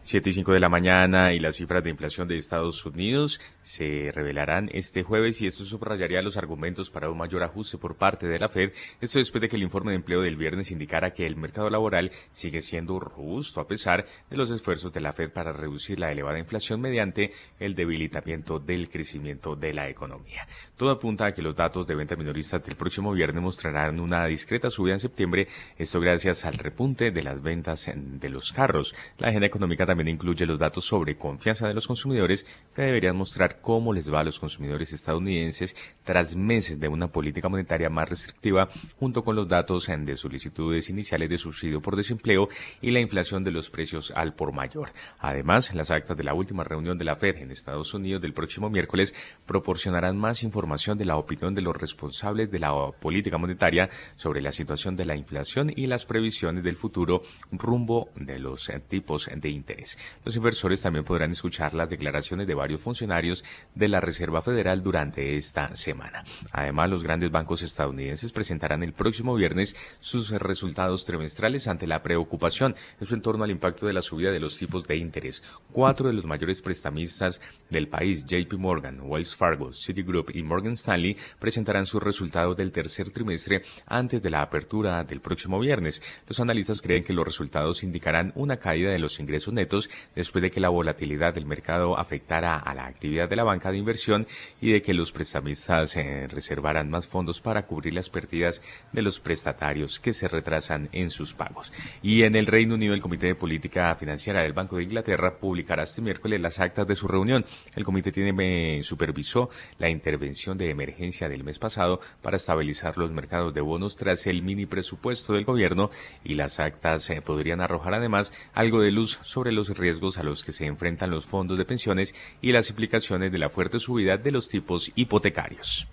[0.05, 4.11] 7 y 5 de la mañana y las cifras de inflación de Estados Unidos se
[4.13, 8.37] revelarán este jueves y esto subrayaría los argumentos para un mayor ajuste por parte de
[8.37, 8.71] la Fed.
[9.01, 12.11] Esto después de que el informe de empleo del viernes indicara que el mercado laboral
[12.31, 16.37] sigue siendo robusto a pesar de los esfuerzos de la Fed para reducir la elevada
[16.37, 20.47] inflación mediante el debilitamiento del crecimiento de la economía.
[20.77, 24.69] Todo apunta a que los datos de venta minorista del próximo viernes mostrarán una discreta
[24.69, 25.47] subida en septiembre,
[25.79, 28.93] esto gracias al repunte de las ventas de los carros.
[29.17, 33.61] La agenda económica también incluye los datos sobre confianza de los consumidores que deberían mostrar
[33.61, 38.69] cómo les va a los consumidores estadounidenses tras meses de una política monetaria más restrictiva,
[38.99, 42.49] junto con los datos de solicitudes iniciales de subsidio por desempleo
[42.81, 44.91] y la inflación de los precios al por mayor.
[45.19, 48.69] Además, las actas de la última reunión de la Fed en Estados Unidos del próximo
[48.69, 49.15] miércoles
[49.45, 54.51] proporcionarán más información de la opinión de los responsables de la política monetaria sobre la
[54.51, 57.21] situación de la inflación y las previsiones del futuro
[57.51, 59.84] rumbo de los tipos de interés.
[60.23, 65.35] Los inversores también podrán escuchar las declaraciones de varios funcionarios de la Reserva Federal durante
[65.35, 66.23] esta semana.
[66.51, 72.75] Además, los grandes bancos estadounidenses presentarán el próximo viernes sus resultados trimestrales ante la preocupación
[73.15, 75.43] en torno al impacto de la subida de los tipos de interés.
[75.71, 81.17] Cuatro de los mayores prestamistas del país, JP Morgan, Wells Fargo, Citigroup y Morgan Stanley,
[81.39, 86.01] presentarán sus resultados del tercer trimestre antes de la apertura del próximo viernes.
[86.27, 89.74] Los analistas creen que los resultados indicarán una caída de los ingresos netos
[90.15, 93.77] después de que la volatilidad del mercado afectara a la actividad de la banca de
[93.77, 94.27] inversión
[94.61, 98.61] y de que los prestamistas eh, reservaran más fondos para cubrir las pérdidas
[98.91, 101.73] de los prestatarios que se retrasan en sus pagos.
[102.01, 105.83] Y en el Reino Unido, el Comité de Política Financiera del Banco de Inglaterra publicará
[105.83, 107.45] este miércoles las actas de su reunión.
[107.75, 113.53] El comité tiene, supervisó la intervención de emergencia del mes pasado para estabilizar los mercados
[113.53, 115.89] de bonos tras el mini presupuesto del gobierno
[116.23, 120.43] y las actas eh, podrían arrojar además algo de luz sobre los riesgos a los
[120.43, 124.31] que se enfrentan los fondos de pensiones y las implicaciones de la fuerte subida de
[124.31, 125.87] los tipos hipotecarios.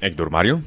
[0.00, 0.62] Héctor Mario.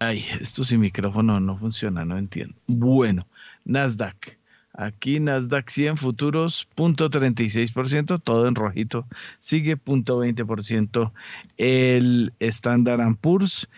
[0.00, 2.56] Ay, esto sin micrófono no funciona, no entiendo.
[2.66, 3.26] Bueno,
[3.64, 4.41] Nasdaq.
[4.74, 9.06] Aquí Nasdaq 100 futuros, 0.36%, todo en rojito,
[9.38, 11.12] sigue 0.20%
[11.58, 13.68] el Standard Poor's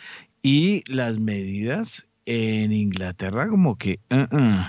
[0.43, 4.67] y las medidas en Inglaterra como que uh-uh.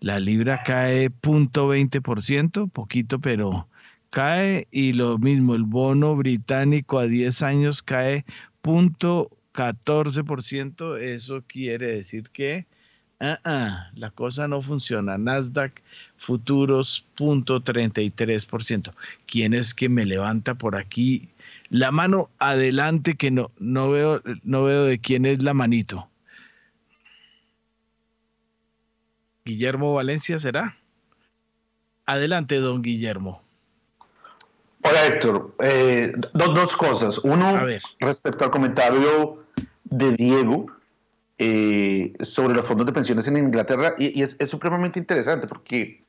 [0.00, 3.68] la libra cae 0.20%, poquito, pero
[4.10, 8.24] cae y lo mismo, el bono británico a 10 años cae
[8.62, 12.66] 0.14%, eso quiere decir que
[13.20, 15.18] uh la cosa no funciona.
[15.18, 15.80] Nasdaq
[16.16, 18.92] futuros 0.33%.
[19.26, 21.28] ¿Quién es que me levanta por aquí
[21.70, 26.08] la mano adelante que no, no, veo, no veo de quién es la manito?
[29.44, 30.76] Guillermo Valencia será.
[32.06, 33.42] Adelante, don Guillermo.
[34.82, 37.18] Hola Héctor, eh, dos cosas.
[37.18, 37.66] Uno,
[38.00, 39.42] respecto al comentario
[39.84, 40.66] de Diego
[41.38, 46.04] eh, sobre los fondos de pensiones en Inglaterra, y, es, supremamente interesante porque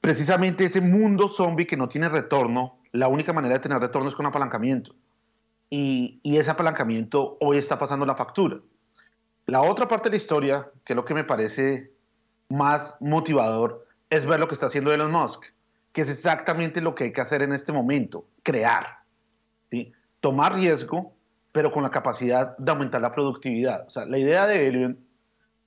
[0.00, 4.14] precisamente ese mundo zombie que no tiene retorno, la única manera de tener retorno es
[4.14, 4.94] con apalancamiento.
[5.70, 8.58] Y, y ese apalancamiento hoy está pasando la factura.
[9.46, 11.92] La otra parte de la historia, que es lo que me parece
[12.48, 15.44] más motivador, es ver lo que está haciendo Elon Musk
[15.92, 19.00] que es exactamente lo que hay que hacer en este momento, crear,
[19.70, 19.92] ¿sí?
[20.20, 21.12] tomar riesgo,
[21.52, 23.86] pero con la capacidad de aumentar la productividad.
[23.86, 24.96] O sea, la idea de Elliot,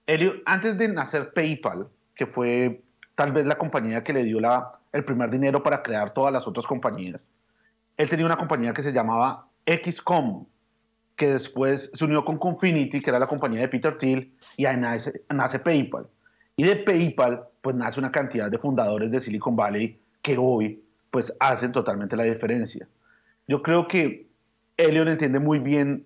[0.07, 2.81] Elliot antes de nacer PayPal, que fue
[3.15, 6.47] tal vez la compañía que le dio la, el primer dinero para crear todas las
[6.47, 7.27] otras compañías,
[7.97, 10.45] él tenía una compañía que se llamaba XCOM,
[11.15, 14.77] que después se unió con Confinity, que era la compañía de Peter Thiel, y ahí
[14.77, 16.07] nace, nace PayPal.
[16.55, 21.33] Y de PayPal, pues nace una cantidad de fundadores de Silicon Valley que hoy pues
[21.39, 22.87] hacen totalmente la diferencia.
[23.47, 24.27] Yo creo que
[24.77, 26.05] Elliot entiende muy bien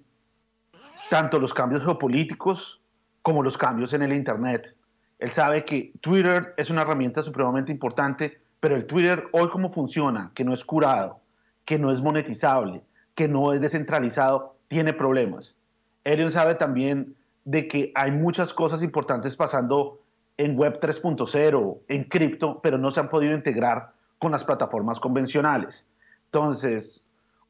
[1.09, 2.81] tanto los cambios geopolíticos
[3.21, 4.75] como los cambios en el Internet.
[5.19, 10.31] Él sabe que Twitter es una herramienta supremamente importante, pero el Twitter hoy como funciona,
[10.33, 11.19] que no es curado,
[11.65, 12.83] que no es monetizable,
[13.15, 15.55] que no es descentralizado, tiene problemas.
[16.03, 17.15] Elliot sabe también
[17.45, 19.99] de que hay muchas cosas importantes pasando
[20.37, 25.85] en Web 3.0, en cripto, pero no se han podido integrar con las plataformas convencionales.
[26.25, 27.06] Entonces,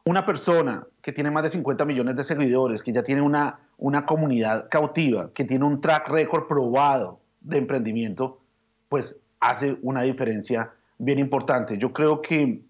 [0.07, 4.05] una persona que tiene más de 50 millones de seguidores, que ya tiene una, una
[4.05, 8.39] comunidad cautiva, que tiene un track record probado de emprendimiento,
[8.87, 11.77] pues hace una diferencia bien importante.
[11.77, 12.61] Yo creo que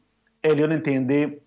[0.41, 1.43] Elion entiende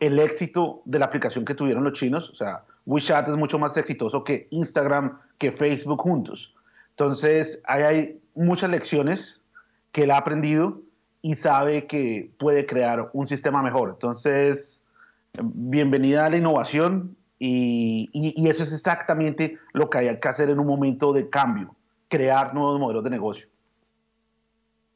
[0.00, 3.76] el éxito de la aplicación que tuvieron los chinos, o sea, WeChat es mucho más
[3.76, 6.54] exitoso que Instagram, que Facebook juntos.
[6.90, 9.42] Entonces, ahí hay muchas lecciones
[9.92, 10.80] que él ha aprendido
[11.20, 13.90] y sabe que puede crear un sistema mejor.
[13.90, 14.83] Entonces,
[15.42, 18.08] bienvenida a la innovación y,
[18.48, 21.76] eso es exactamente lo que hay que hacer en un momento de cambio,
[22.08, 23.48] crear nuevos modelos de negocio.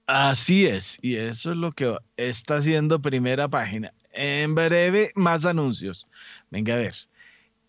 [0.06, 3.92] Así es, y eso es lo que está haciendo primera página.
[4.12, 6.06] En breve, más anuncios.
[6.50, 6.94] Venga a ver.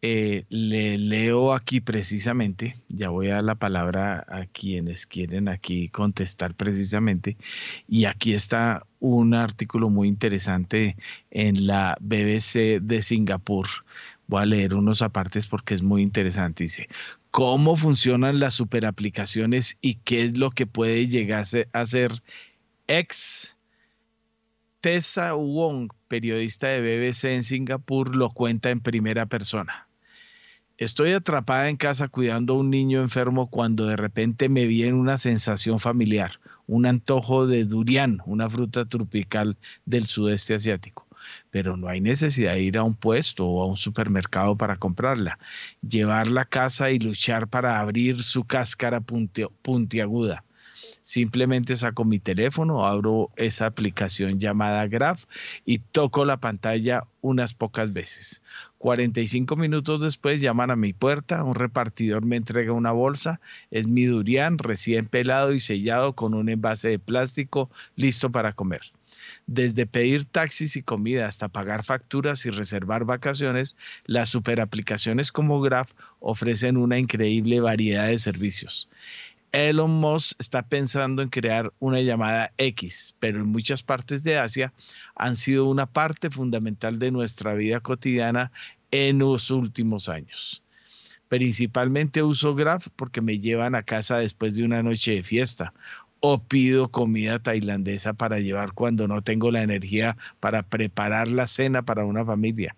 [0.02, 6.56] Eh, le leo aquí precisamente, ya voy a la palabra a quienes quieren aquí contestar
[6.56, 7.36] precisamente,
[7.86, 10.96] y aquí está un artículo muy interesante
[11.32, 13.68] en la BBC de Singapur.
[14.28, 16.64] Voy a leer unos apartes porque es muy interesante.
[16.64, 16.88] Dice,
[17.32, 22.24] ¿cómo funcionan las superaplicaciones y qué es lo que puede llegar a ser
[22.88, 23.58] ex
[24.82, 29.89] Tessa Wong, periodista de BBC en Singapur, lo cuenta en primera persona.
[30.80, 35.18] Estoy atrapada en casa cuidando a un niño enfermo cuando de repente me viene una
[35.18, 41.06] sensación familiar, un antojo de durian, una fruta tropical del sudeste asiático.
[41.52, 45.38] Pero no hay necesidad de ir a un puesto o a un supermercado para comprarla.
[45.82, 50.46] Llevarla a casa y luchar para abrir su cáscara puntiaguda.
[51.02, 55.26] Simplemente saco mi teléfono, abro esa aplicación llamada Graph
[55.66, 58.42] y toco la pantalla unas pocas veces.
[58.80, 63.42] 45 minutos después llaman a mi puerta, un repartidor me entrega una bolsa,
[63.72, 68.82] es mi durian recién pelado y sellado con un envase de plástico listo para comer.
[69.48, 73.76] Desde pedir taxis y comida hasta pagar facturas y reservar vacaciones,
[74.06, 78.90] las superaplicaciones como Graph ofrecen una increíble variedad de servicios.
[79.52, 84.74] Elon Musk está pensando en crear una llamada X, pero en muchas partes de Asia
[85.16, 88.52] han sido una parte fundamental de nuestra vida cotidiana
[88.92, 90.62] en los últimos años.
[91.30, 95.74] Principalmente uso Graph porque me llevan a casa después de una noche de fiesta
[96.22, 101.84] o pido comida tailandesa para llevar cuando no tengo la energía para preparar la cena
[101.84, 102.76] para una familia.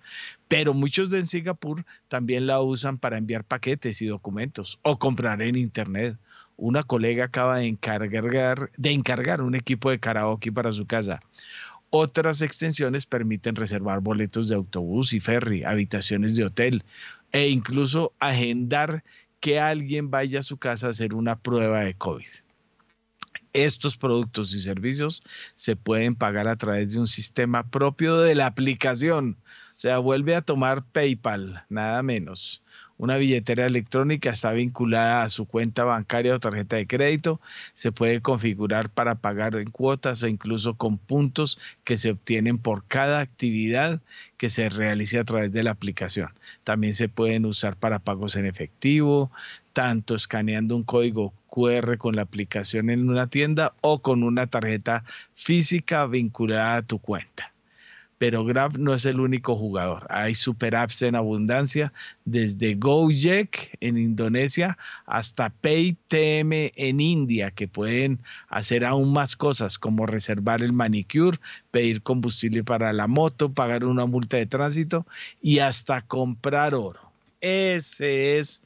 [0.47, 5.55] Pero muchos de Singapur también la usan para enviar paquetes y documentos o comprar en
[5.55, 6.17] internet.
[6.57, 11.21] Una colega acaba de encargar, de encargar un equipo de karaoke para su casa.
[11.89, 16.83] Otras extensiones permiten reservar boletos de autobús y ferry, habitaciones de hotel
[17.31, 19.03] e incluso agendar
[19.41, 22.27] que alguien vaya a su casa a hacer una prueba de COVID.
[23.53, 25.23] Estos productos y servicios
[25.55, 29.37] se pueden pagar a través de un sistema propio de la aplicación.
[29.75, 32.61] O sea, vuelve a tomar PayPal, nada menos.
[33.01, 37.41] Una billetera electrónica está vinculada a su cuenta bancaria o tarjeta de crédito.
[37.73, 42.85] Se puede configurar para pagar en cuotas o incluso con puntos que se obtienen por
[42.85, 44.03] cada actividad
[44.37, 46.29] que se realice a través de la aplicación.
[46.63, 49.31] También se pueden usar para pagos en efectivo,
[49.73, 55.05] tanto escaneando un código QR con la aplicación en una tienda o con una tarjeta
[55.33, 57.51] física vinculada a tu cuenta
[58.21, 60.05] pero Grab no es el único jugador.
[60.07, 61.91] Hay super apps en abundancia,
[62.23, 64.77] desde Gojek en Indonesia
[65.07, 71.39] hasta Paytm en India, que pueden hacer aún más cosas como reservar el manicure,
[71.71, 75.07] pedir combustible para la moto, pagar una multa de tránsito
[75.41, 77.11] y hasta comprar oro.
[77.41, 78.61] Ese es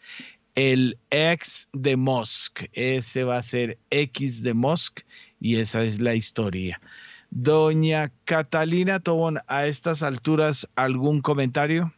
[0.55, 2.65] el ex de Musk.
[2.73, 5.03] Ese va a ser X de Musk
[5.39, 6.81] y esa es la historia.
[7.37, 11.93] Doña Catalina Tobón, a estas alturas, ¿algún comentario?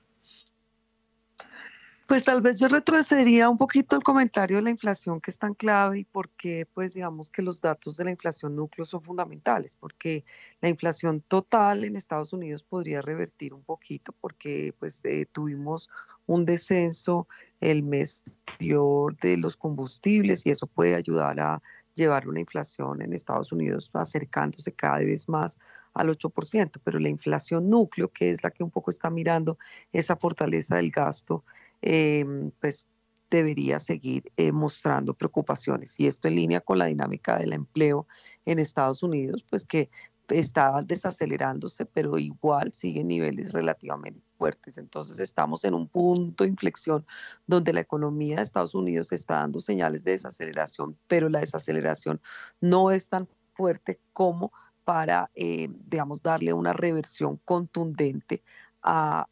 [2.08, 5.54] Pues tal vez yo retrocedería un poquito el comentario de la inflación que es tan
[5.54, 10.26] clave y porque pues digamos que los datos de la inflación núcleo son fundamentales, porque
[10.60, 15.88] la inflación total en Estados Unidos podría revertir un poquito porque pues eh, tuvimos
[16.26, 17.28] un descenso
[17.60, 21.62] el mes anterior de los combustibles y eso puede ayudar a
[21.98, 25.58] llevar una inflación en Estados Unidos acercándose cada vez más
[25.94, 29.58] al 8%, pero la inflación núcleo, que es la que un poco está mirando
[29.92, 31.44] esa fortaleza del gasto,
[31.82, 32.88] em, pues
[33.30, 36.00] debería seguir eh, mostrando preocupaciones.
[36.00, 38.08] Y esto en línea con la dinámica del empleo
[38.46, 39.90] en Estados Unidos, pues que
[40.30, 44.78] está desacelerándose, pero igual sigue en niveles relativamente fuertes.
[44.78, 47.06] Entonces estamos en un punto de inflexión
[47.48, 52.22] donde la economía de Estados Unidos está dando señales de desaceleración, pero la desaceleración
[52.62, 54.52] no es tan fuerte como
[54.86, 58.44] para, eh, digamos, darle una reversión contundente
[58.82, 59.28] a,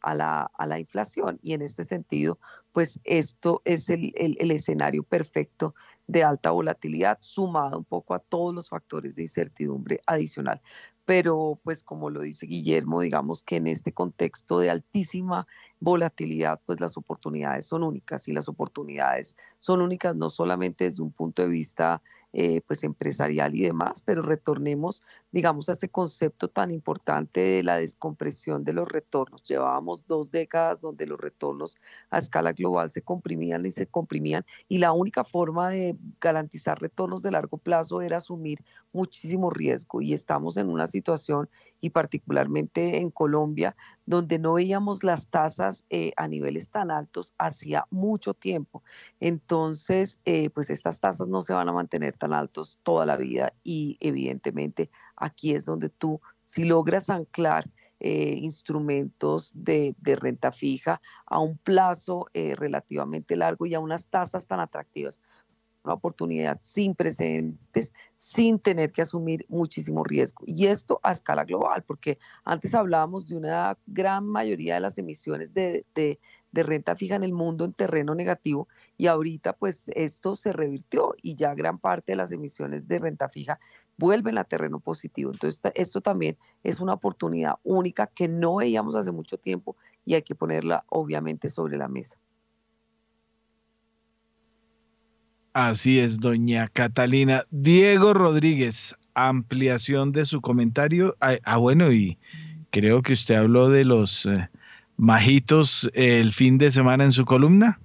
[0.58, 1.38] la, inflación.
[1.42, 2.38] Y en este sentido,
[2.72, 5.74] pues esto es el, el, el, escenario perfecto
[6.06, 10.60] de alta volatilidad, sumado un poco a todos los factores de incertidumbre adicional
[11.06, 15.46] pero pues como lo dice Guillermo, digamos que en este contexto de altísima
[15.78, 21.12] volatilidad, pues las oportunidades son únicas y las oportunidades son únicas no solamente desde un
[21.12, 22.02] punto de vista
[22.38, 25.02] eh, pues empresarial y demás, pero retornemos,
[25.32, 29.42] digamos, a ese concepto tan importante de la descompresión de los retornos.
[29.44, 31.78] Llevábamos dos décadas donde los retornos
[32.10, 37.22] a escala global se comprimían y se comprimían y la única forma de garantizar retornos
[37.22, 41.48] de largo plazo era asumir muchísimo riesgo y estamos en una situación
[41.80, 43.74] y particularmente en Colombia
[44.06, 48.82] donde no veíamos las tasas eh, a niveles tan altos hacía mucho tiempo.
[49.20, 53.52] Entonces, eh, pues estas tasas no se van a mantener tan altos toda la vida
[53.64, 57.68] y evidentemente aquí es donde tú, si logras anclar
[57.98, 64.46] eh, instrumentos de, de, renta fija a un plazo relativamente largo y a unas tasas
[64.46, 65.22] tan atractivas
[65.86, 70.44] una oportunidad sin precedentes, sin tener que asumir muchísimo riesgo.
[70.46, 75.54] Y esto a escala global, porque antes hablábamos de una gran mayoría de las emisiones
[75.54, 76.18] de, de,
[76.52, 81.34] renta fija en el mundo en terreno negativo y ahorita pues esto se revirtió y
[81.34, 83.60] ya gran parte de las emisiones de renta fija
[83.98, 85.32] vuelven a terreno positivo.
[85.32, 89.76] Entonces esto también es una oportunidad única que no veíamos hace mucho tiempo
[90.06, 92.18] y hay que ponerla obviamente sobre la mesa.
[95.58, 97.44] Así es, doña Catalina.
[97.50, 101.16] Diego Rodríguez, ampliación de su comentario.
[101.18, 102.18] Ah, ah bueno, y
[102.68, 104.50] creo que usted habló de los eh,
[104.98, 107.80] majitos el fin de semana en su columna.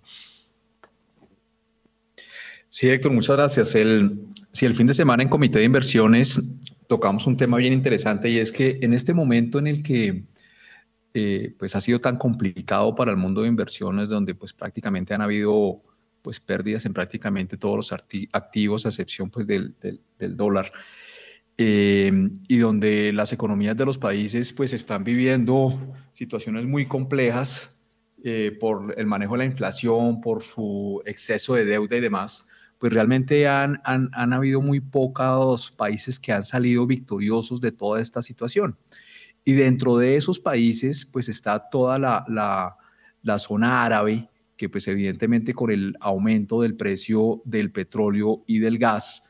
[2.68, 3.74] Sí, Héctor, muchas gracias.
[3.74, 4.20] El,
[4.50, 8.40] sí, el fin de semana en Comité de Inversiones tocamos un tema bien interesante y
[8.40, 10.26] es que en este momento en el que
[11.14, 15.22] eh, pues ha sido tan complicado para el mundo de inversiones, donde pues prácticamente han
[15.22, 15.82] habido
[16.22, 17.94] pues pérdidas en prácticamente todos los
[18.32, 20.72] activos, a excepción pues del, del, dólar.
[21.58, 25.80] Eh, y donde las economías de los países pues están viviendo
[26.12, 27.76] situaciones muy complejas
[28.24, 32.94] eh, por el manejo de la inflación, por su exceso de deuda y demás, pues
[32.94, 38.22] realmente han, han, han habido muy pocos países que han salido victoriosos de toda esta
[38.22, 38.78] situación.
[39.44, 42.78] Y dentro de esos países pues está toda la, la,
[43.24, 44.30] la zona árabe,
[44.62, 49.24] que pues evidentemente con el aumento del precio del petróleo y del gas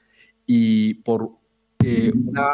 [0.45, 1.37] y por
[1.81, 2.49] eh, una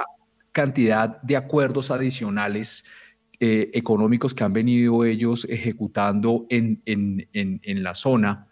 [0.52, 2.86] cantidad de acuerdos adicionales
[3.40, 8.48] eh, económicos que han venido ellos ejecutando en, en, en, la zona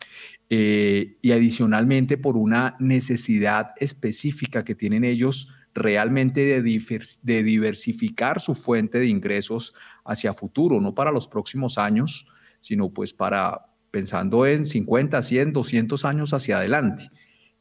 [0.49, 6.81] eh, y adicionalmente por una necesidad específica que tienen ellos realmente de,
[7.21, 12.27] de diversificar su fuente de ingresos hacia futuro, no para los próximos años,
[12.59, 17.09] sino pues para, pensando en 50, 100, 200 años hacia adelante.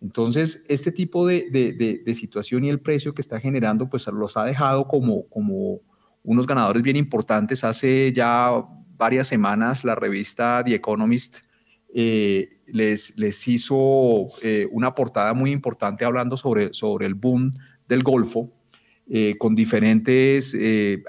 [0.02, 4.88] Entonces, este tipo de, situación y el precio que está generando, pues los ha dejado
[4.88, 5.78] como, como
[6.24, 7.62] unos ganadores bien importantes.
[7.62, 8.50] Hace ya
[8.96, 11.36] varias semanas la revista The Economist
[11.94, 17.52] eh, les, les hizo eh, una portada muy importante hablando sobre, sobre el boom
[17.86, 18.50] del Golfo,
[19.08, 20.52] eh, con diferentes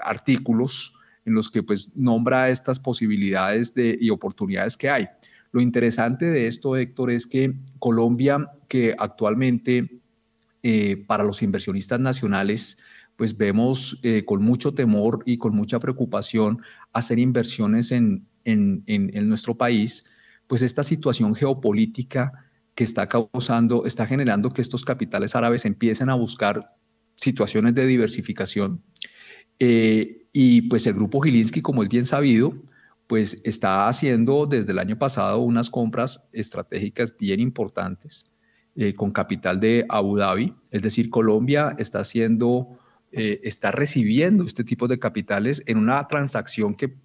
[0.04, 0.95] artículos
[1.26, 5.08] en los que pues nombra estas posibilidades de, y oportunidades que hay.
[5.52, 10.00] Lo interesante de esto, Héctor, es que Colombia, que actualmente
[10.62, 12.78] eh, para los inversionistas nacionales,
[13.16, 16.60] pues vemos eh, con mucho temor y con mucha preocupación
[16.92, 20.04] hacer inversiones en, en, en, nuestro país,
[20.46, 22.32] pues esta situación geopolítica
[22.74, 26.74] que está causando, está generando que estos capitales árabes empiecen a buscar
[27.14, 28.82] situaciones de diversificación.
[29.58, 32.54] Eh, y pues el grupo Gilinski, como es bien sabido,
[33.06, 38.30] pues está haciendo desde el año pasado unas compras estratégicas bien importantes
[38.74, 40.54] eh, con capital de Abu Dhabi.
[40.70, 42.78] Es decir, Colombia está haciendo,
[43.12, 46.96] eh, está recibiendo este tipo de capitales en una transacción que,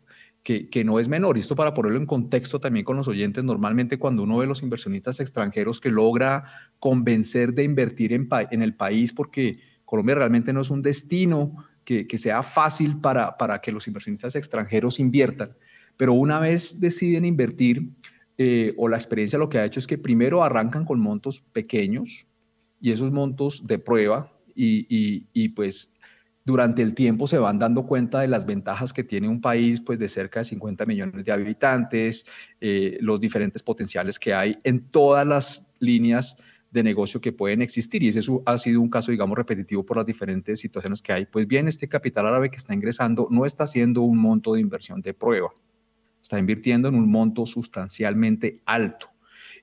[0.43, 1.37] que, no es menor.
[1.37, 4.63] Y esto para ponerlo en contexto también con los oyentes, normalmente cuando uno ve los
[4.63, 6.43] inversionistas extranjeros que logra
[6.79, 12.17] convencer de invertir en, en el país porque Colombia realmente no es un destino que,
[12.17, 15.55] sea fácil para, para, que los inversionistas extranjeros inviertan.
[15.97, 17.89] Pero una vez deciden invertir,
[18.37, 22.25] eh, o la experiencia lo que ha hecho es que primero arrancan con montos pequeños
[22.79, 25.93] y esos montos de prueba y, y, pues
[26.43, 29.99] durante el tiempo se van dando cuenta de las ventajas que tiene un país pues
[29.99, 32.25] de cerca de 50 millones de habitantes,
[32.59, 38.01] eh, los diferentes potenciales que hay en todas las líneas de negocio que pueden existir
[38.01, 41.25] y ese ha sido un caso, digamos, repetitivo por las diferentes situaciones que hay.
[41.25, 45.01] Pues bien, este capital árabe que está ingresando no está haciendo un monto de inversión
[45.01, 45.49] de prueba,
[46.21, 49.09] está invirtiendo en un monto sustancialmente alto.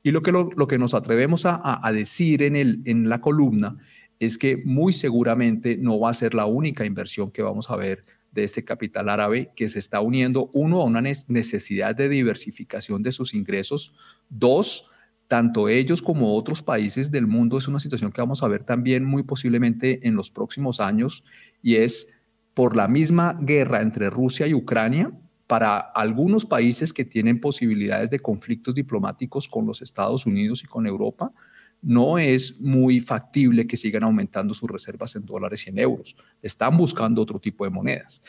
[0.03, 3.79] Y lo que, lo, que nos atrevemos a, a, decir en, el, en la columna
[4.21, 8.03] es que muy seguramente no va a ser la única inversión que vamos a ver
[8.33, 13.13] de este capital árabe que se está uniendo, uno, a una necesidad de diversificación de
[13.13, 13.95] sus ingresos,
[14.29, 14.91] dos,
[15.29, 19.05] tanto ellos como otros países del mundo, es una situación que vamos a ver también
[19.05, 21.23] muy posiblemente en los próximos años,
[21.63, 22.09] y es
[22.55, 25.13] por la misma guerra entre Rusia y Ucrania,
[25.47, 30.87] para algunos países que tienen posibilidades de conflictos diplomáticos con los Estados Unidos y con
[30.87, 31.33] Europa,
[31.81, 36.17] no es muy factible que sigan aumentando sus reservas en dólares y en euros.
[36.43, 38.21] Están buscando otro tipo de monedas.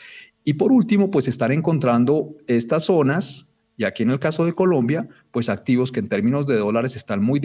[0.44, 3.49] Y por último, pues están encontrando estas zonas
[3.80, 7.22] y aquí en el caso de Colombia, pues activos que en términos de dólares están
[7.22, 7.40] muy,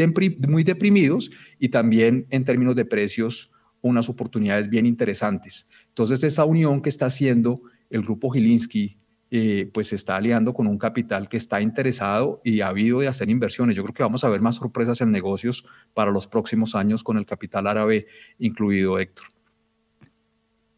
[0.50, 5.70] muy deprimidos y también en términos de precios unas oportunidades bien interesantes.
[5.88, 8.98] Entonces esa unión que está haciendo el grupo Gilinski,
[9.32, 13.08] eh, pues se está aliando con un capital que está interesado y ha habido de
[13.08, 13.78] hacer inversiones.
[13.78, 17.18] Yo creo que vamos a ver más sorpresas en negocios para los próximos años con
[17.18, 18.08] el capital árabe
[18.40, 19.28] incluido, Héctor.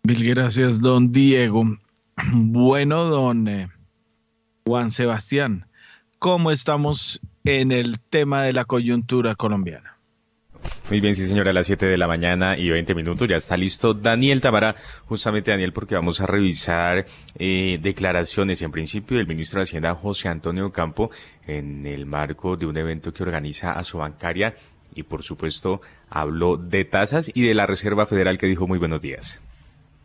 [0.04, 1.64] Mil gracias, don Diego.
[2.34, 3.68] Bueno, don eh,
[4.68, 5.66] Juan Sebastián,
[6.20, 9.98] ¿cómo estamos en el tema de la coyuntura colombiana?
[10.90, 13.56] Muy bien, sí señora, a las 7 de la mañana y 20 minutos ya está
[13.56, 14.76] listo Daniel Tamara,
[15.06, 17.06] justamente Daniel, porque vamos a revisar
[17.40, 21.12] eh, declaraciones en principio del ministro de Hacienda José Antonio Campo
[21.46, 24.54] en el marco de un evento que organiza a su bancaria
[24.94, 25.80] y por supuesto
[26.10, 29.42] habló de tasas y de la Reserva Federal que dijo muy buenos días.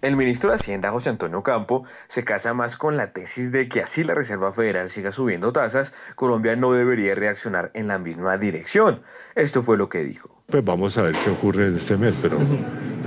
[0.03, 3.81] El ministro de Hacienda, José Antonio Campo, se casa más con la tesis de que
[3.81, 9.03] así la Reserva Federal siga subiendo tasas, Colombia no debería reaccionar en la misma dirección.
[9.37, 10.43] Esto fue lo que dijo.
[10.47, 12.37] Pues vamos a ver qué ocurre en este mes, pero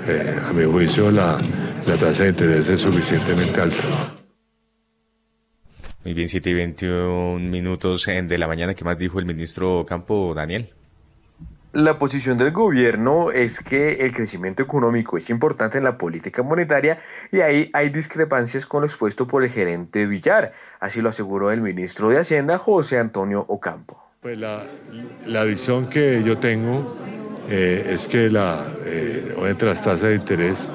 [0.07, 1.37] eh, a mi juicio la,
[1.85, 3.83] la tasa de interés es suficientemente alta.
[6.05, 8.73] Muy bien, 7 y 21 minutos de la mañana.
[8.73, 10.73] ¿Qué más dijo el ministro Campo, Daniel?
[11.75, 16.99] La posición del gobierno es que el crecimiento económico es importante en la política monetaria
[17.33, 20.53] y ahí hay discrepancias con lo expuesto por el gerente Villar.
[20.79, 24.01] Así lo aseguró el ministro de Hacienda, José Antonio Ocampo.
[24.21, 26.95] Pues la, visión que yo tengo
[27.49, 30.71] eh, es que la, eh, las tasas de interés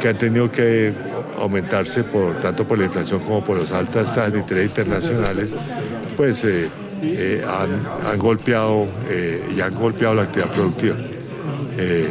[0.00, 0.92] que han tenido que
[1.40, 5.56] aumentarse por tanto por la inflación como por las altas tasas de interés internacionales,
[6.16, 6.68] pues eh,
[7.08, 10.96] eh, han, golpeado eh, y han golpeado la actividad productiva.
[11.78, 12.10] Eh,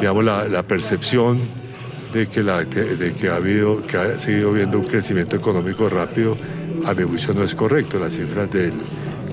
[0.00, 1.40] digamos, la, percepción
[2.12, 6.36] de que, la, de que ha habido, que ha seguido habiendo un crecimiento económico rápido,
[6.84, 7.98] a mi juicio no es correcto.
[7.98, 8.74] Las cifras del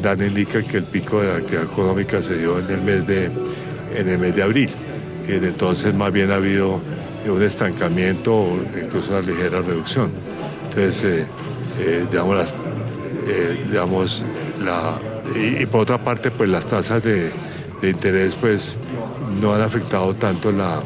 [0.01, 3.29] DAN indican que el pico de la actividad económica se dio en el mes de,
[3.95, 4.69] en el mes de abril.
[5.27, 6.79] Y entonces más bien ha habido
[7.27, 10.11] un estancamiento o incluso una ligera reducción.
[10.69, 11.27] Entonces,
[12.11, 12.55] digamos, las,
[13.69, 14.25] digamos,
[15.35, 17.31] y, por otra parte, pues las tasas de,
[17.81, 18.77] interés pues
[19.41, 20.81] no han afectado tanto la,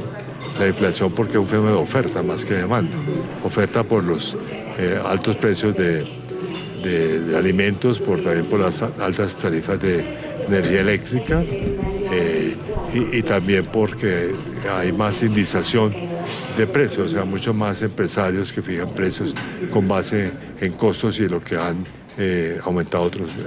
[0.65, 2.95] inflación porque es un fenómeno de oferta más que demanda.
[3.43, 4.35] Oferta por los
[4.79, 6.07] eh, altos precios de,
[7.37, 10.03] alimentos, por, también por las altas tarifas de
[10.47, 12.55] energía eléctrica eh,
[12.93, 14.31] y, y, también porque
[14.79, 15.93] hay más indización
[16.57, 19.35] de precios, o sea, muchos más empresarios que fijan precios
[19.71, 21.85] con base en costos y lo que han
[22.17, 23.37] eh, aumentado otros.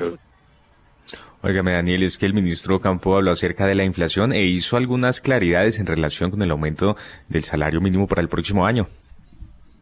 [1.73, 5.79] Daniel, es que el ministro Campo habló acerca de la inflación e hizo algunas claridades
[5.79, 6.97] en relación con el aumento
[7.29, 8.89] del salario mínimo para el próximo año.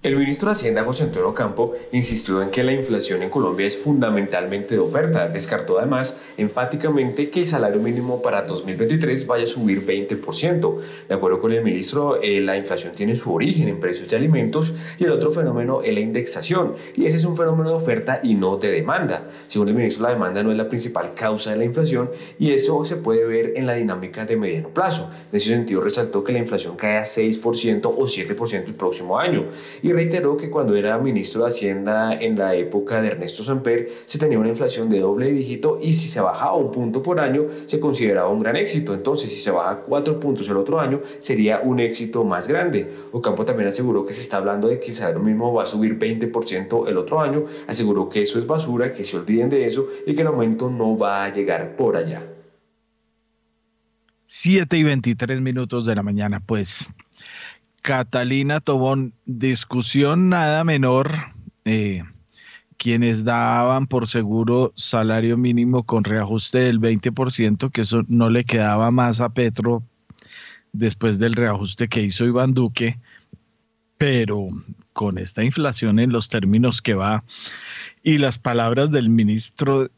[0.00, 3.76] El ministro de Hacienda, José Antonio Campo, insistió en que la inflación en Colombia es
[3.76, 5.26] fundamentalmente de oferta.
[5.26, 10.76] Descartó además enfáticamente que el salario mínimo para 2023 vaya a subir 20%.
[11.08, 14.72] De acuerdo con el ministro, eh, la inflación tiene su origen en precios de alimentos
[14.98, 16.76] y el otro fenómeno es la indexación.
[16.94, 19.26] Y ese es un fenómeno de oferta y no de demanda.
[19.48, 22.08] Según el ministro, la demanda no es la principal causa de la inflación
[22.38, 25.10] y eso se puede ver en la dinámica de mediano plazo.
[25.32, 29.46] En ese sentido, resaltó que la inflación cae a 6% o 7% el próximo año
[29.92, 34.38] reiteró que cuando era ministro de Hacienda en la época de Ernesto Samper se tenía
[34.38, 38.28] una inflación de doble dígito y si se bajaba un punto por año se consideraba
[38.28, 38.94] un gran éxito.
[38.94, 42.90] Entonces, si se baja cuatro puntos el otro año, sería un éxito más grande.
[43.12, 45.98] Ocampo también aseguró que se está hablando de que el salario mínimo va a subir
[45.98, 47.44] 20% el otro año.
[47.66, 50.96] Aseguró que eso es basura, que se olviden de eso y que el aumento no
[50.96, 52.22] va a llegar por allá.
[54.24, 56.86] 7 y 23 minutos de la mañana, pues
[57.82, 61.34] Catalina Tobón, discusión nada menor.
[61.64, 62.02] Eh,
[62.78, 68.90] quienes daban por seguro salario mínimo con reajuste del 20%, que eso no le quedaba
[68.90, 69.82] más a Petro
[70.72, 72.98] después del reajuste que hizo Iván Duque,
[73.98, 74.48] pero
[74.92, 77.24] con esta inflación en los términos que va
[78.02, 79.90] y las palabras del ministro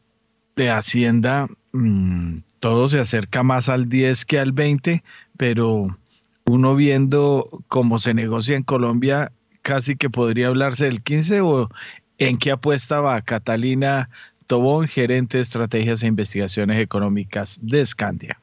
[0.55, 5.03] de Hacienda, mm, todo se acerca más al 10 que al 20,
[5.37, 5.97] pero
[6.45, 9.31] uno viendo cómo se negocia en Colombia,
[9.61, 11.69] casi que podría hablarse del 15 o
[12.17, 14.09] en qué apuesta va Catalina
[14.47, 18.39] Tobón, gerente de estrategias e investigaciones económicas de Scandia.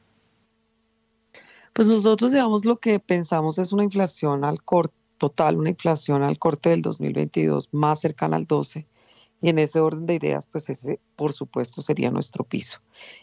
[1.73, 6.39] Pues nosotros, digamos, lo que pensamos es una inflación al corte total, una inflación al
[6.39, 8.87] corte del 2022 más cercana al 12
[9.41, 12.79] y en ese orden de ideas, pues ese, por supuesto, sería nuestro piso.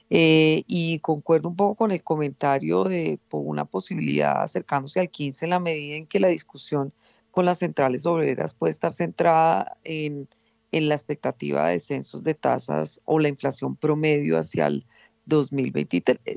[0.09, 5.51] Eh, y concuerdo un poco con el comentario de una posibilidad acercándose al 15 en
[5.51, 6.93] la medida en que la discusión
[7.31, 10.27] con las centrales obreras puede estar centrada en,
[10.73, 14.87] en la expectativa de descensos de tasas o la inflación promedio hacia el
[15.27, 16.37] 2023 eh,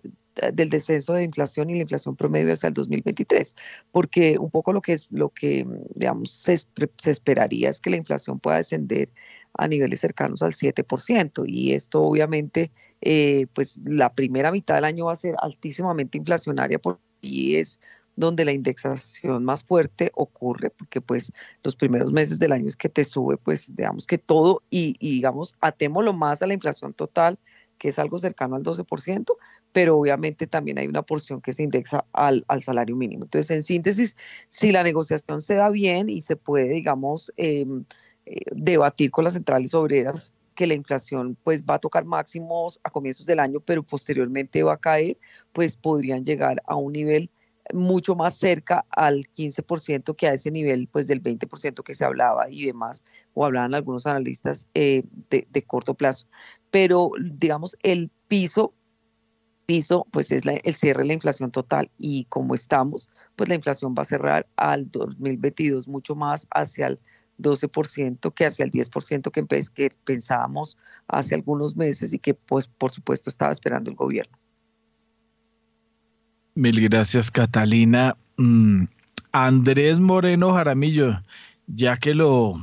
[0.53, 3.55] del descenso de inflación y la inflación promedio hacia el 2023,
[3.91, 7.97] porque un poco lo que es lo que digamos se, se esperaría es que la
[7.97, 9.09] inflación pueda descender
[9.53, 11.43] a niveles cercanos al 7%.
[11.47, 12.71] Y esto obviamente,
[13.01, 16.79] eh, pues la primera mitad del año va a ser altísimamente inflacionaria
[17.21, 17.79] y es
[18.15, 21.31] donde la indexación más fuerte ocurre, porque pues
[21.63, 25.11] los primeros meses del año es que te sube, pues digamos que todo y, y
[25.11, 27.39] digamos, atémoslo más a la inflación total,
[27.79, 29.37] que es algo cercano al 12%,
[29.71, 33.23] pero obviamente también hay una porción que se indexa al, al salario mínimo.
[33.23, 34.15] Entonces, en síntesis,
[34.47, 37.65] si la negociación se da bien y se puede, digamos, eh,
[38.25, 42.89] eh, debatir con las centrales obreras que la inflación pues va a tocar máximos a
[42.89, 45.17] comienzos del año, pero posteriormente va a caer,
[45.53, 47.31] pues podrían llegar a un nivel
[47.73, 52.49] mucho más cerca al 15% que a ese nivel pues del 20% que se hablaba
[52.49, 56.27] y demás, o hablaban algunos analistas eh, de, de, corto plazo.
[56.71, 58.73] Pero digamos, el piso,
[59.65, 63.95] piso pues es el cierre de la inflación total y como estamos, pues la inflación
[63.97, 66.99] va a cerrar al 2022 mucho más hacia el
[67.39, 70.77] 12% que hacia el 10% que, que pensábamos
[71.07, 74.37] hace algunos meses y que pues por supuesto estaba esperando el gobierno.
[76.59, 78.17] Mil gracias, Catalina.
[78.35, 78.83] Mm,
[79.31, 81.23] Andrés Moreno Jaramillo,
[81.67, 82.55] ya que lo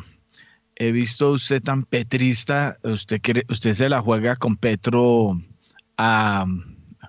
[0.74, 5.40] he visto usted tan petrista, usted, usted se la juega con Petro,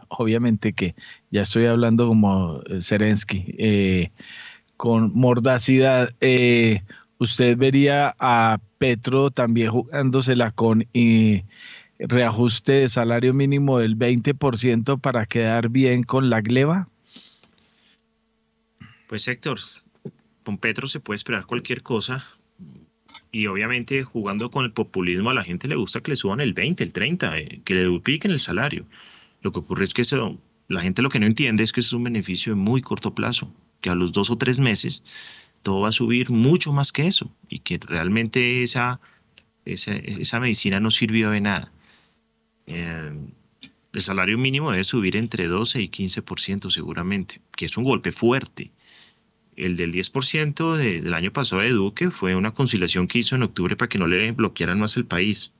[0.07, 0.95] obviamente que
[1.30, 4.11] ya estoy hablando como Serensky, eh,
[4.77, 6.11] con mordacidad.
[6.22, 6.84] Eh,
[7.19, 11.43] ¿Usted vería a Petro también jugándosela con y
[11.99, 16.89] reajuste de salario mínimo del 20% para quedar bien con la gleba?
[19.07, 19.59] Pues Héctor,
[20.43, 22.23] con Petro se puede esperar cualquier cosa
[23.31, 26.53] y obviamente jugando con el populismo a la gente le gusta que le suban el
[26.53, 28.85] 20, el 30, eh, que le dupliquen el salario.
[29.41, 31.93] Lo que ocurre es que eso, la gente lo que no entiende es que es
[31.93, 33.51] un beneficio de muy corto plazo,
[33.81, 35.03] que a los dos o tres meses
[35.63, 38.99] todo va a subir mucho más que eso y que realmente esa,
[39.65, 41.71] esa, medicina no sirvió de nada.
[42.68, 43.11] Eh,
[43.94, 48.72] el salario mínimo debe subir entre 12 y 15% seguramente, que es un golpe fuerte.
[49.56, 53.76] El del 10% del año pasado de Duque fue una conciliación que hizo en octubre
[53.76, 55.52] para que no le bloquearan más el país.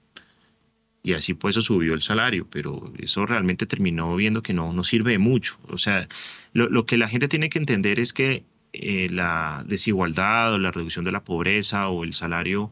[1.02, 4.84] Y así pues eso subió el salario, pero eso realmente terminó viendo que no, no
[4.84, 5.58] sirve de mucho.
[5.70, 6.08] O sea,
[6.54, 8.44] lo, lo que la gente tiene que entender es que
[8.74, 12.72] eh, la desigualdad o la reducción de la pobreza o el salario,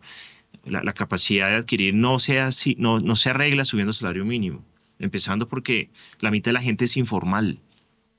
[0.66, 4.64] la, capacidad de adquirir no, sea, no, no se arregla subiendo el salario mínimo.
[5.00, 5.90] Empezando porque
[6.20, 7.60] la mitad de la gente es informal.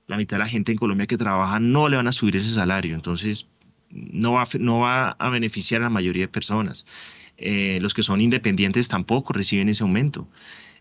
[0.07, 2.51] La mitad de la gente en Colombia que trabaja no le van a subir ese
[2.51, 2.95] salario.
[2.95, 3.49] Entonces,
[3.91, 6.87] no va, no va a beneficiar a la mayoría de personas.
[7.39, 10.29] Eh, los que son independientes tampoco reciben ese aumento.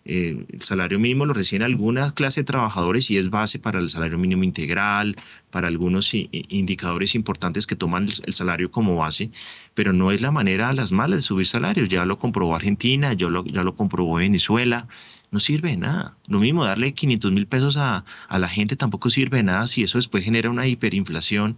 [0.06, 3.90] Eh, el salario mínimo lo reciben algunas clases de trabajadores y es base para el
[3.90, 5.16] salario mínimo integral,
[5.50, 9.32] para algunos indicadores importantes que toman el salario como base,
[9.74, 11.90] pero no es la manera a las malas de subir salarios.
[11.90, 14.88] Ya lo comprobó Argentina, ya lo, ya lo comprobó Venezuela,
[15.32, 16.18] no sirve de nada.
[16.28, 19.84] Lo mismo, darle 500 mil pesos a, a, la gente tampoco sirve de nada si
[19.84, 21.58] eso después genera una hiperinflación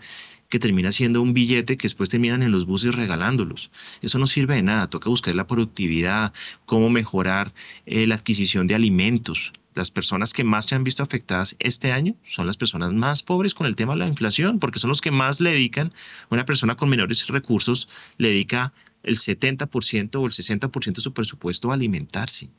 [0.50, 3.72] que termina siendo un billete que después terminan en los buses regalándolos.
[4.02, 4.90] Eso no sirve de nada.
[4.90, 6.34] Toca buscar la productividad,
[6.66, 7.54] cómo mejorar
[7.86, 9.54] eh, la adquisición de alimentos.
[9.76, 13.54] Las personas que más se han visto afectadas este año son las personas más pobres
[13.54, 15.94] con el tema de la inflación, porque son los que más le dedican,
[16.32, 17.88] una persona con menores recursos
[18.18, 22.50] le dedica el 70% o el 60% de su presupuesto a alimentarse.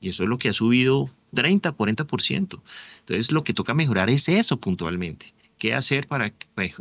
[0.00, 2.60] Y eso es lo que ha subido 30, 40%.
[3.00, 5.32] Entonces, lo que toca mejorar es eso puntualmente.
[5.58, 6.32] ¿Qué hacer para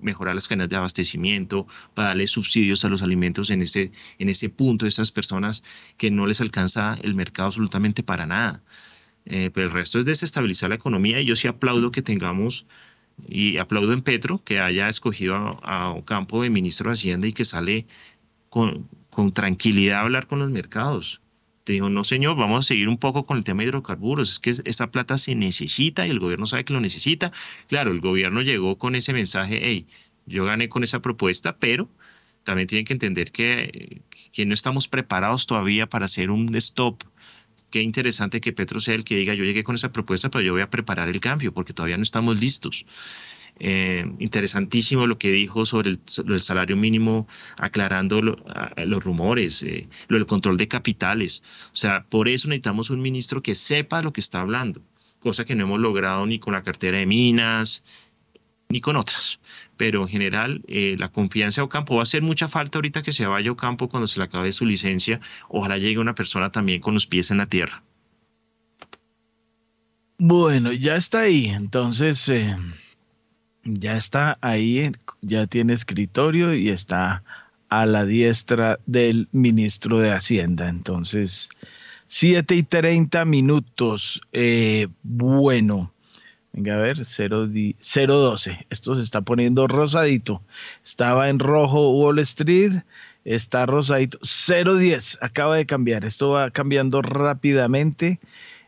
[0.02, 4.49] mejorar las cadenas de abastecimiento, para darle subsidios a los alimentos en ese, en ese
[4.49, 5.64] punto estas personas
[5.97, 8.61] que no les alcanza el mercado absolutamente para nada?
[9.26, 12.65] Eh, pero el resto es desestabilizar la economía y yo sí aplaudo que tengamos
[13.27, 17.34] y aplaudo en Petro que haya escogido a, un campo de ministro de Hacienda y
[17.34, 17.88] que sale
[18.49, 21.22] con, con tranquilidad a hablar con los mercados
[21.66, 24.40] te dijo, no señor, vamos a seguir un poco con el tema de hidrocarburos, es
[24.40, 27.32] que esa plata se necesita y el gobierno sabe que lo necesita.
[27.68, 29.88] Claro, el gobierno llegó con ese mensaje, hey,
[30.28, 31.90] yo gané con esa propuesta, pero
[32.44, 37.04] también tienen que entender que, que no estamos preparados todavía para hacer un stop.
[37.72, 40.54] Qué interesante que Petro sea el que diga, yo llegué con esa propuesta, pero yo
[40.54, 42.86] voy a preparar el cambio, porque todavía no estamos listos.
[43.60, 47.27] Eh, interesantísimo lo que dijo sobre el, salario mínimo,
[47.57, 51.41] aclarando los rumores, eh, lo del control de capitales.
[51.73, 54.82] O sea, por eso necesitamos un ministro que sepa lo que está hablando,
[55.19, 57.84] cosa que no hemos logrado ni con la cartera de minas,
[58.68, 59.40] ni con otras.
[59.77, 63.11] Pero en general, eh, la confianza de Ocampo va a hacer mucha falta ahorita que
[63.14, 65.22] se vaya Ocampo cuando se le acabe su licencia.
[65.48, 67.84] Ojalá llegue una persona también con los pies en la tierra.
[70.18, 71.48] Bueno, ya está ahí.
[71.48, 72.30] Entonces,
[73.66, 77.24] ya está ahí, ya tiene escritorio y está
[77.70, 80.70] a la diestra del ministro de Hacienda.
[80.70, 81.50] Entonces,
[82.06, 84.22] 7 y 30 minutos.
[84.32, 85.92] Eh, bueno,
[86.54, 88.68] venga a ver, 012.
[88.70, 90.42] Esto se está poniendo rosadito.
[90.84, 92.84] Estaba en rojo Wall Street,
[93.26, 94.20] está rosadito.
[94.22, 96.06] 010, acaba de cambiar.
[96.06, 98.20] Esto va cambiando rápidamente.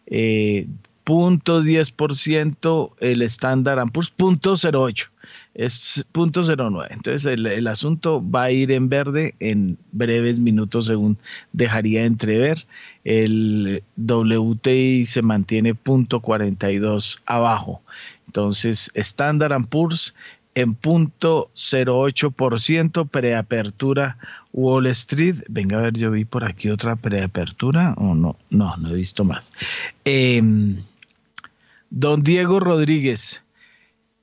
[0.08, 0.68] Eh,
[1.08, 5.10] punto 10% el estándar Poor's, punto 08.
[5.54, 6.90] es punto 09.
[6.90, 11.18] Entonces el, asunto va a ir en verde en breves minutos según
[11.54, 12.66] dejaría entrever.
[13.06, 17.82] El WTI se mantiene punto 42 abajo.
[18.26, 20.14] Entonces Standard Poor's
[20.56, 24.18] en punto 08% preapertura
[24.52, 25.36] Wall Street.
[25.48, 29.24] Venga a ver, yo vi por aquí otra preapertura o no, no, no he visto
[29.24, 29.54] más.
[30.04, 30.78] Em,
[31.90, 33.42] don Diego Rodríguez,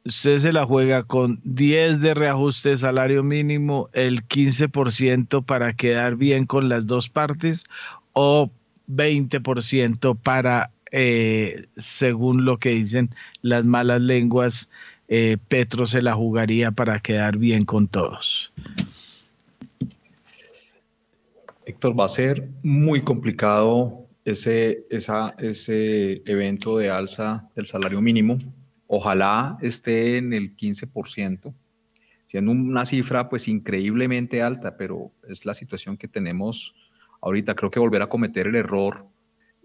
[0.05, 6.16] usted se la juega con 10 de reajuste de salario mínimo, el 15% para quedar
[6.16, 7.65] bien con las dos partes
[8.12, 8.51] o
[8.89, 13.11] 20% para, eh, según lo que dicen
[13.43, 14.69] las malas lenguas,
[15.09, 18.53] eh, Petro se la jugaría para quedar bien con todos.
[21.66, 28.39] Héctor, va a ser muy complicado ese, ese evento de alza del salario mínimo.
[28.87, 31.55] Ojalá esté en el 15%,
[32.25, 36.75] siendo una cifra pues increíblemente alta, pero es la situación que tenemos
[37.21, 37.55] ahorita.
[37.55, 39.07] Creo que volver a cometer el error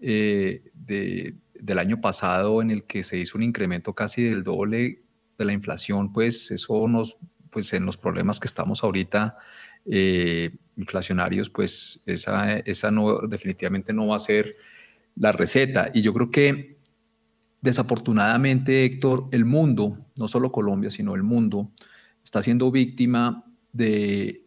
[0.02, 5.03] eh, del año pasado en el que se hizo un incremento casi del doble
[5.38, 7.18] de la inflación, pues eso nos,
[7.49, 9.38] pues en los problemas que estamos ahorita
[9.91, 14.56] eh, inflacionarios, pues esa, esa no, definitivamente no va a ser
[15.16, 15.90] la receta.
[15.94, 16.78] Y yo creo que
[17.61, 21.72] desafortunadamente, Héctor, el mundo, no solo Colombia, sino el mundo,
[22.24, 23.44] está siendo víctima
[23.74, 24.45] de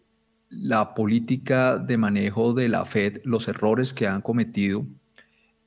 [0.48, 4.86] la política de manejo de la Fed, los errores que han cometido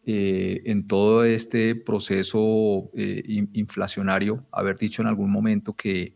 [0.05, 3.23] eh, en todo este proceso eh,
[3.53, 6.15] inflacionario, haber dicho en algún momento que,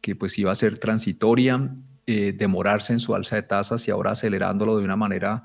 [0.00, 1.74] que pues iba a ser transitoria,
[2.06, 5.44] eh, demorarse en su alza de tasas y ahora acelerándolo de una manera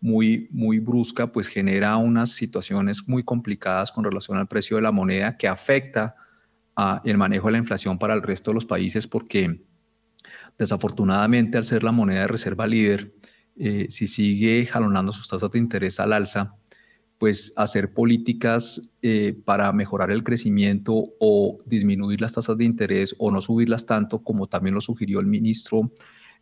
[0.00, 4.92] muy, muy brusca, pues genera unas situaciones muy complicadas con relación al precio de la
[4.92, 6.14] moneda que afecta
[6.76, 9.64] a el manejo de la inflación para el resto de los países porque
[10.56, 13.14] desafortunadamente al ser la moneda de reserva líder,
[13.88, 16.56] si sigue jalonando sus tasas de interés al alza,
[17.18, 23.30] pues hacer políticas eh, para mejorar el crecimiento o disminuir las tasas de interés o
[23.32, 25.92] no subirlas tanto como también lo sugirió el ministro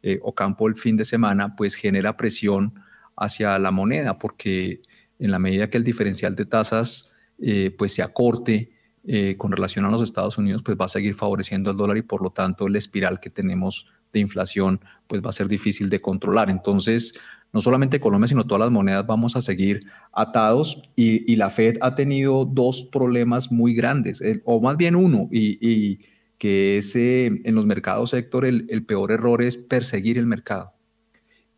[0.03, 2.75] eh, Ocampo el fin de semana, pues genera presión
[3.17, 4.81] hacia la moneda porque
[5.19, 8.73] en la medida que el diferencial de tasas eh, pues se acorte
[9.37, 12.25] con relación a los Estados Unidos, pues va a seguir favoreciendo al dólar y por
[12.25, 16.51] lo tanto la espiral que tenemos de inflación pues va a ser difícil de controlar.
[16.51, 17.15] Entonces,
[17.53, 19.81] no solamente Colombia, sino todas las monedas vamos a seguir
[20.13, 26.01] atados y, la Fed ha tenido dos problemas muy grandes, o más bien uno, y,
[26.39, 30.75] que es eh, en los mercados, sector el, peor error es perseguir el mercado.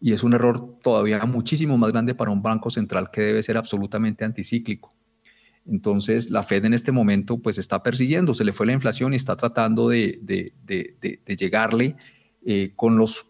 [0.01, 3.56] Y es un error todavía muchísimo más grande para un banco central que debe ser
[3.56, 4.94] absolutamente anticíclico.
[5.66, 9.16] Entonces, la Fed en este momento pues está persiguiendo, se le fue la inflación y
[9.16, 11.97] está tratando de, de, de llegarle
[12.47, 13.27] eh, con, los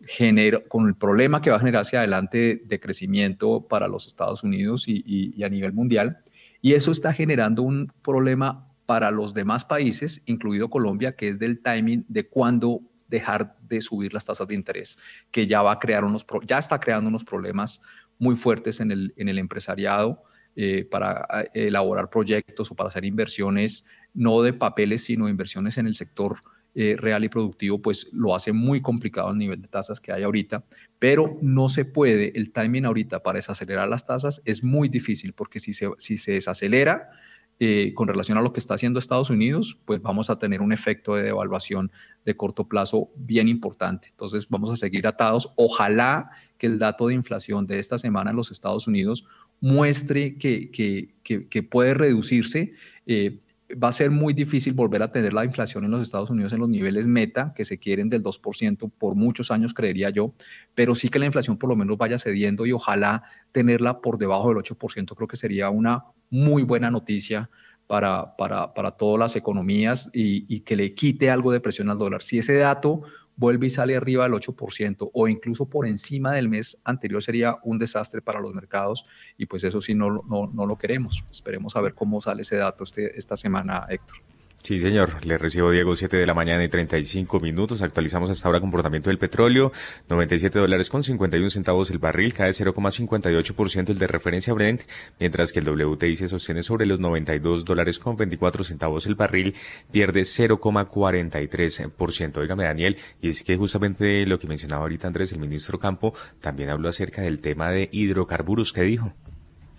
[0.69, 4.85] con el problema que va a generar hacia adelante de crecimiento para los Estados Unidos
[4.87, 6.19] y, a nivel mundial.
[6.61, 11.61] Y eso está generando un problema para los demás países, incluido Colombia, que es del
[11.61, 14.99] timing de cuándo dejar de subir las tasas de interés,
[15.31, 17.81] que ya va a crear unos, ya está creando unos problemas
[18.19, 20.23] muy fuertes en el, en el empresariado
[20.55, 25.87] eh, para eh, elaborar proyectos o para hacer inversiones, no de papeles, sino inversiones en
[25.87, 26.39] el sector
[26.81, 30.23] eh, real y productivo, pues lo hace muy complicado el nivel de tasas que hay
[30.23, 30.65] ahorita,
[31.01, 35.59] pero no se puede, el timing ahorita para desacelerar las tasas es muy difícil porque
[35.59, 37.11] si se, si se desacelera
[37.59, 40.71] eh, con relación a lo que está haciendo Estados Unidos, pues vamos a tener un
[40.71, 41.91] efecto de devaluación
[42.25, 44.07] de corto plazo bien importante.
[44.11, 45.53] Entonces vamos a seguir atados.
[45.57, 49.25] Ojalá que el dato de inflación de esta semana en los Estados Unidos
[49.61, 52.75] muestre que, que, que, puede reducirse.
[53.07, 53.41] Eh,
[53.73, 56.61] va a ser muy difícil volver a tener la inflación en los Estados Unidos en
[56.61, 60.33] los niveles meta que se quieren del 2% por muchos años, creería yo,
[60.75, 63.23] pero sí que la inflación por lo menos vaya cediendo y ojalá
[63.53, 67.51] tenerla por debajo del 8%, creo que sería una muy buena noticia
[67.87, 71.99] para, para, para todas las economías y, y que le quite algo de presión al
[71.99, 72.23] dólar.
[72.23, 73.03] Si ese dato
[73.39, 77.79] vuelve y sale arriba del 8% o incluso por encima del mes anterior sería un
[77.79, 79.07] desastre para los mercados
[79.39, 81.25] y pues eso sí no, no, no lo queremos.
[81.31, 84.19] Esperemos a ver cómo sale ese dato este, esta semana, Héctor.
[84.63, 85.25] Sí, señor.
[85.25, 87.81] Le recibo Diego, 7 de la mañana y 35 minutos.
[87.81, 89.73] Actualizamos hasta ahora comportamiento del petróleo.
[90.09, 94.83] 97 dólares con 51 centavos el barril, cae 0,58% el de referencia Brent,
[95.19, 99.55] mientras que el WTI se sostiene sobre los 92 dólares con 24 centavos el barril,
[99.91, 102.39] pierde 0,43%.
[102.39, 106.69] Óigame, Daniel, y es que justamente lo que mencionaba ahorita Andrés, el ministro Campo, también
[106.69, 108.75] habló acerca del tema de hidrocarburos.
[108.75, 109.15] ¿Qué dijo?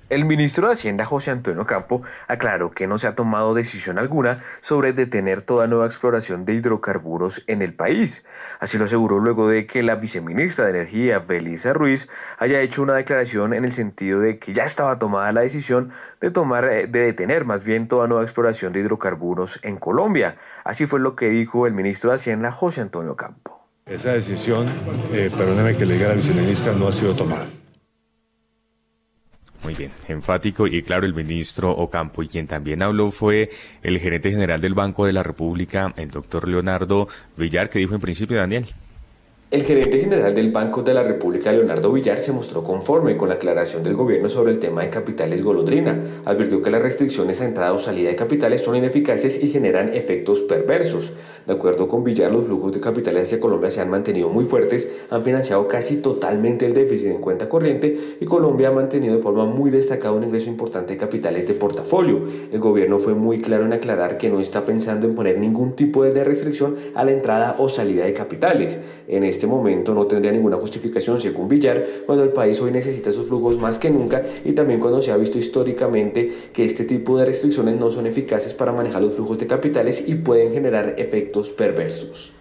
[0.09, 4.43] El ministro de Hacienda José Antonio Campo aclaró que no se ha tomado decisión alguna
[4.59, 8.25] sobre detener toda nueva exploración de hidrocarburos en el país.
[8.59, 12.09] Así lo aseguró luego de que la viceministra de Energía, Belisa Ruiz,
[12.39, 15.91] haya hecho una declaración en el sentido de que ya estaba tomada la decisión
[16.21, 20.37] de tomar eh, de detener más bien toda nueva exploración de hidrocarburos en Colombia.
[20.63, 23.63] Así fue lo que dijo el ministro de Hacienda José Antonio Campo.
[23.85, 24.65] Esa decisión,
[25.13, 27.45] eh, perdóneme que le diga a la viceministra, no ha sido tomada.
[29.63, 33.49] Muy bien, enfático y claro el ministro Ocampo y quien también habló fue
[33.83, 38.01] el gerente general del Banco de la República, el doctor Leonardo Villar, que dijo en
[38.01, 38.67] principio Daniel.
[39.51, 43.35] El gerente general del Banco de la República, Leonardo Villar, se mostró conforme con la
[43.35, 45.97] aclaración del gobierno sobre el tema de capitales golondrina.
[46.23, 50.41] Advirtió que las restricciones a entrada o salida de capitales son ineficaces y generan efectos
[50.41, 51.13] perversos.
[51.49, 54.87] De acuerdo con Villar, los flujos de capitales hacia Colombia se han mantenido muy fuertes,
[55.09, 59.47] han financiado casi totalmente el déficit en cuenta corriente y Colombia ha mantenido de forma
[59.47, 62.21] muy destacada un ingreso importante de capitales de portafolio.
[62.51, 66.03] El gobierno fue muy claro en aclarar que no está pensando en poner ningún tipo
[66.03, 68.77] de restricción a la entrada o salida de capitales.
[69.09, 73.27] En este momento no tendría ninguna justificación, según Villar, cuando el país hoy necesita sus
[73.27, 77.25] flujos más que nunca y también cuando se ha visto históricamente que este tipo de
[77.25, 82.33] restricciones no son eficaces para manejar los flujos de capitales y pueden generar efectos perversos.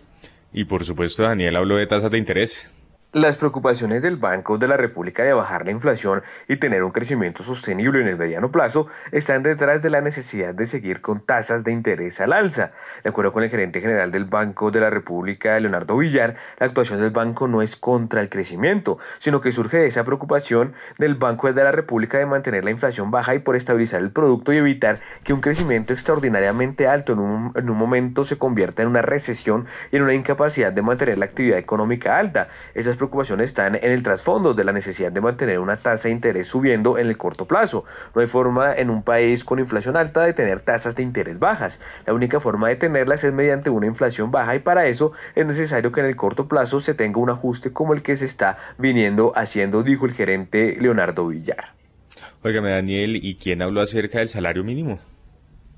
[0.53, 2.75] Y por supuesto, Daniel habló de tasas de interés.
[3.15, 7.43] Las preocupaciones del Banco de la República de bajar la inflación y tener un crecimiento
[7.43, 11.73] sostenible en el mediano plazo están detrás de la necesidad de seguir con tasas de
[11.73, 12.73] interés al alza.
[13.03, 17.01] De acuerdo con el gerente general del Banco de la República, Leonardo Villar, la actuación
[17.01, 21.51] del banco no es contra el crecimiento, sino que surge de esa preocupación del Banco
[21.51, 25.01] de la República de mantener la inflación baja y por estabilizar el producto y evitar
[25.25, 29.65] que un crecimiento extraordinariamente alto en un, en un momento se convierta en una recesión
[29.91, 32.49] y en una incapacidad de mantener la actividad económica alta.
[32.75, 36.47] Esas preocupaciones están en el trasfondo de la necesidad de mantener una tasa de interés
[36.49, 37.85] subiendo en el corto plazo.
[38.15, 41.81] No hay forma en un país con inflación alta de tener tasas de interés bajas.
[42.07, 45.91] La única forma de tenerlas es mediante una inflación baja y para eso es necesario
[45.93, 49.33] que en el corto plazo se tenga un ajuste como el que se está viniendo
[49.35, 51.73] haciendo, dijo el gerente Leonardo Villar.
[52.43, 54.99] Óigame, Daniel, ¿y quién habló acerca del salario mínimo?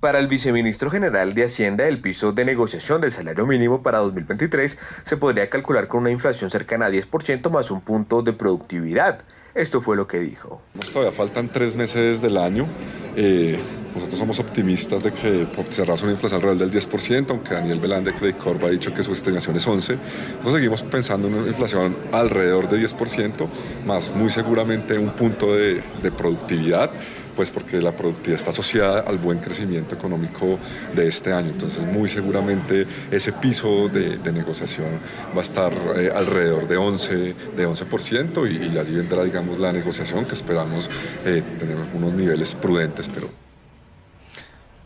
[0.01, 4.79] Para el viceministro general de Hacienda, el piso de negociación del salario mínimo para 2023
[5.05, 9.21] se podría calcular con una inflación cercana a 10% más un punto de productividad.
[9.55, 10.63] Esto fue lo que dijo.
[10.91, 12.67] Todavía faltan tres meses del año.
[13.15, 13.59] Eh,
[13.95, 18.15] nosotros somos optimistas de que cerramos una inflación alrededor del 10%, aunque Daniel Belán de
[18.15, 19.99] Credit Corp ha dicho que su estimación es 11%.
[20.37, 23.49] Nosotros seguimos pensando en una inflación alrededor de 10%,
[23.85, 25.83] más muy seguramente un punto de
[26.17, 26.91] productividad
[27.37, 30.59] pues porque la productividad está asociada al buen crecimiento económico
[30.95, 31.51] de este año.
[31.51, 35.01] Entonces, muy seguramente ese piso de, negociación
[35.37, 39.73] va a estar eh, alrededor de 11%, de 11% y, y, allí vendrá, digamos, la
[39.73, 40.89] negociación que esperamos
[41.25, 43.29] eh, tener unos niveles prudentes, pero...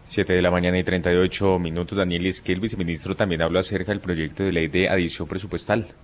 [0.06, 1.96] 7 de la mañana y 38 minutos.
[1.96, 5.94] Daniel Esquel, viceministro, también habló acerca del proyecto de ley de adición presupuestal.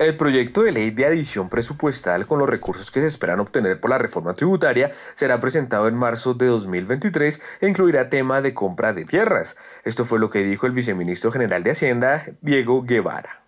[0.00, 3.90] El proyecto de ley de adición presupuestal con los recursos que se esperan obtener por
[3.90, 9.04] la reforma tributaria será presentado en marzo de 2023 e incluirá tema de compra de
[9.04, 9.56] tierras.
[9.84, 13.42] Esto fue lo que dijo el viceministro general de Hacienda, Diego Guevara.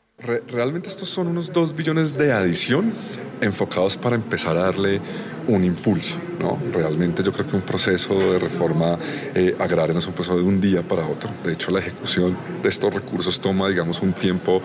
[0.47, 2.93] realmente estos son unos 2 billones de adición
[3.41, 5.01] enfocados para empezar a darle
[5.49, 6.19] un impulso.
[6.39, 6.59] ¿no?
[6.73, 8.99] Realmente yo creo que un proceso de reforma
[9.35, 11.31] eh, agraria no es un proceso de un día para otro.
[11.45, 14.61] De hecho, la ejecución de estos recursos toma, digamos, un tiempo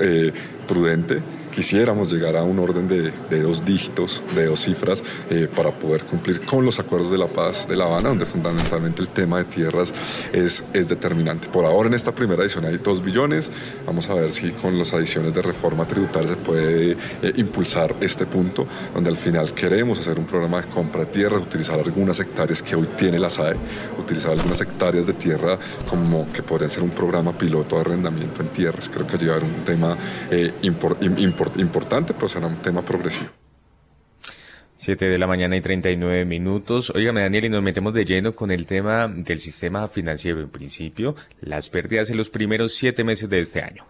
[0.00, 0.32] eh,
[0.66, 1.22] prudente
[1.56, 6.44] quisiéramos llegar a un orden de, dos dígitos, de dos cifras, eh, para poder cumplir
[6.44, 9.94] con los acuerdos de la paz de La Habana, donde fundamentalmente el tema de tierras
[10.34, 11.48] es, es determinante.
[11.48, 13.50] Por ahora en esta primera edición hay dos billones,
[13.86, 16.96] vamos a ver si con las adiciones de reforma tributaria se puede eh,
[17.36, 21.80] impulsar este punto, donde al final queremos hacer un programa de compra de tierras, utilizar
[21.80, 23.56] algunas hectáreas que hoy tiene la SAE,
[23.98, 25.58] utilizar algunas hectáreas de tierra
[25.88, 28.90] como que podrían ser un programa piloto de arrendamiento en tierras.
[28.90, 29.96] Creo que llevar un tema
[30.30, 33.30] eh, importante importante, pero será un tema progresivo.
[34.78, 36.90] 7 de la mañana y 39 minutos.
[36.90, 40.40] Óigame, Daniel, y nos metemos de lleno con el tema del sistema financiero.
[40.40, 43.86] En principio, las pérdidas en los primeros siete meses de este año.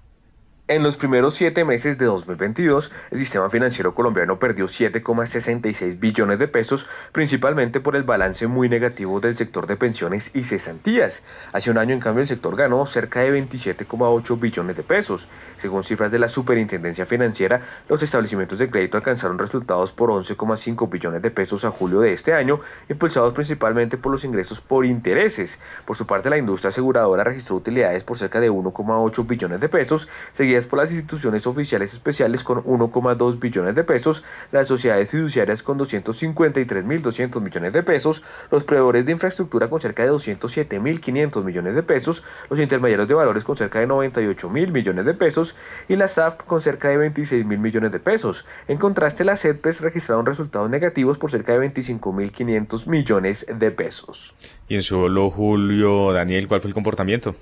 [0.68, 6.48] En los primeros siete meses de 2022, el sistema financiero colombiano perdió 7,66 billones de
[6.48, 11.22] pesos, principalmente por el balance muy negativo del sector de pensiones y cesantías.
[11.52, 15.28] Hace un año, en cambio, el sector ganó cerca de 27,8 billones de pesos.
[15.58, 21.22] Según cifras de la Superintendencia Financiera, los establecimientos de crédito alcanzaron resultados por 11,5 billones
[21.22, 25.60] de pesos a julio de este año, impulsados principalmente por los ingresos por intereses.
[25.84, 30.08] Por su parte, la industria aseguradora registró utilidades por cerca de 1,8 billones de pesos,
[30.32, 35.78] seguida por las instituciones oficiales especiales con 1,2 billones de pesos, las sociedades fiduciarias con
[35.78, 42.24] 253.200 millones de pesos, los proveedores de infraestructura con cerca de 207.500 millones de pesos,
[42.48, 45.54] los intermediarios de valores con cerca de 98.000 millones de pesos
[45.88, 48.46] y la SAF con cerca de 26.000 millones de pesos.
[48.68, 54.34] En contraste, las CETPES registraron resultados negativos por cerca de 25.500 millones de pesos.
[54.68, 57.34] Y en solo julio, Daniel, ¿cuál fue el comportamiento?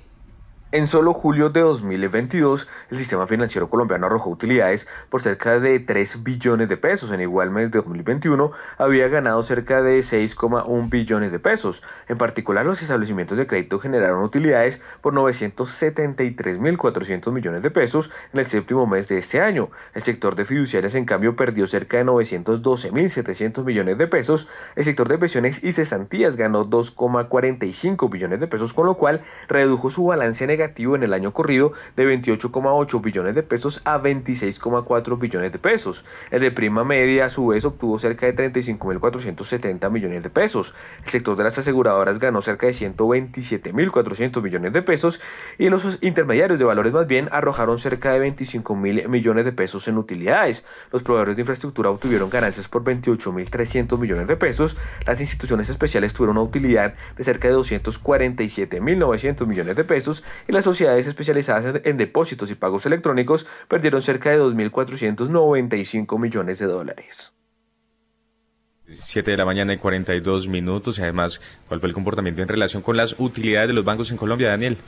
[0.74, 6.24] En solo julio de 2022, el sistema financiero colombiano arrojó utilidades por cerca de 3
[6.24, 7.12] billones de pesos.
[7.12, 11.80] En igual mes de 2021 había ganado cerca de 6,1 billones de pesos.
[12.08, 18.46] En particular, los establecimientos de crédito generaron utilidades por 973.400 millones de pesos en el
[18.46, 19.70] séptimo mes de este año.
[19.94, 24.48] El sector de fiduciarias, en cambio, perdió cerca de 912.700 millones de pesos.
[24.74, 29.92] El sector de pensiones y cesantías ganó 2,45 billones de pesos, con lo cual redujo
[29.92, 35.52] su balance negativo en el año corrido de 28,8 billones de pesos a 26,4 billones
[35.52, 36.04] de pesos.
[36.30, 40.74] El de prima media a su vez obtuvo cerca de 35.470 millones de pesos.
[41.04, 45.20] El sector de las aseguradoras ganó cerca de 127.400 millones de pesos
[45.58, 49.98] y los intermediarios de valores más bien arrojaron cerca de 25.000 millones de pesos en
[49.98, 50.64] utilidades.
[50.92, 54.76] Los proveedores de infraestructura obtuvieron ganancias por 28.300 millones de pesos.
[55.06, 60.64] Las instituciones especiales tuvieron una utilidad de cerca de 247.900 millones de pesos y las
[60.64, 67.32] sociedades especializadas en depósitos y pagos electrónicos perdieron cerca de 2.495 millones de dólares.
[68.86, 70.98] 7 de la mañana y 42 minutos.
[70.98, 74.16] Y además, ¿cuál fue el comportamiento en relación con las utilidades de los bancos en
[74.16, 74.78] Colombia, Daniel?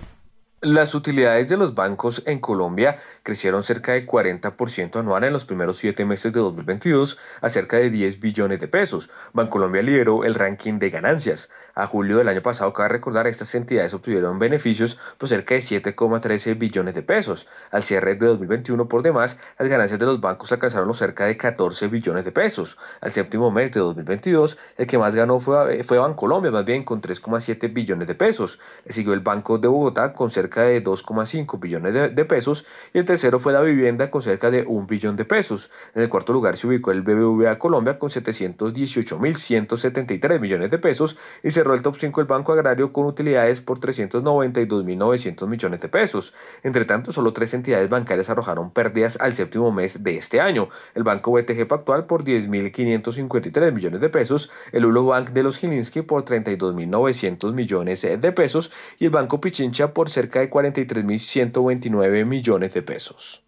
[0.62, 5.76] Las utilidades de los bancos en Colombia crecieron cerca de 40% anual en los primeros
[5.76, 9.10] siete meses de 2022 a cerca de 10 billones de pesos.
[9.34, 11.51] Bancolombia lideró el ranking de ganancias.
[11.78, 16.57] A julio del año pasado, cabe recordar, estas entidades obtuvieron beneficios por cerca de 7,13
[16.57, 17.47] billones de pesos.
[17.70, 21.36] Al cierre de 2021, por demás, las ganancias de los bancos alcanzaron los cerca de
[21.36, 22.78] 14 billones de pesos.
[23.03, 27.03] Al séptimo mes de 2022, el que más ganó fue, fue Bancolombia, más bien con
[27.03, 28.59] 3,7 billones de pesos.
[28.86, 33.05] Le siguió el Banco de Bogotá con cerca de 2,5 billones de, pesos y el
[33.05, 35.70] tercero fue la vivienda con cerca de 1 billón de pesos.
[35.94, 41.51] En el cuarto lugar se ubicó el BBVA Colombia con 718.173 millones de pesos y
[41.51, 46.34] se el top 5 el Banco Agrario con utilidades por 392.900 millones de pesos.
[46.62, 50.68] Entre tanto, solo tres entidades bancarias arrojaron pérdidas al séptimo mes de este año.
[50.94, 56.02] El Banco BTG Pactual por 10.553 millones de pesos, el Ulo Bank de los Gilinski
[56.02, 62.82] por 32.900 millones de pesos y el Banco Pichincha por cerca de 43.129 millones de
[62.82, 63.45] pesos.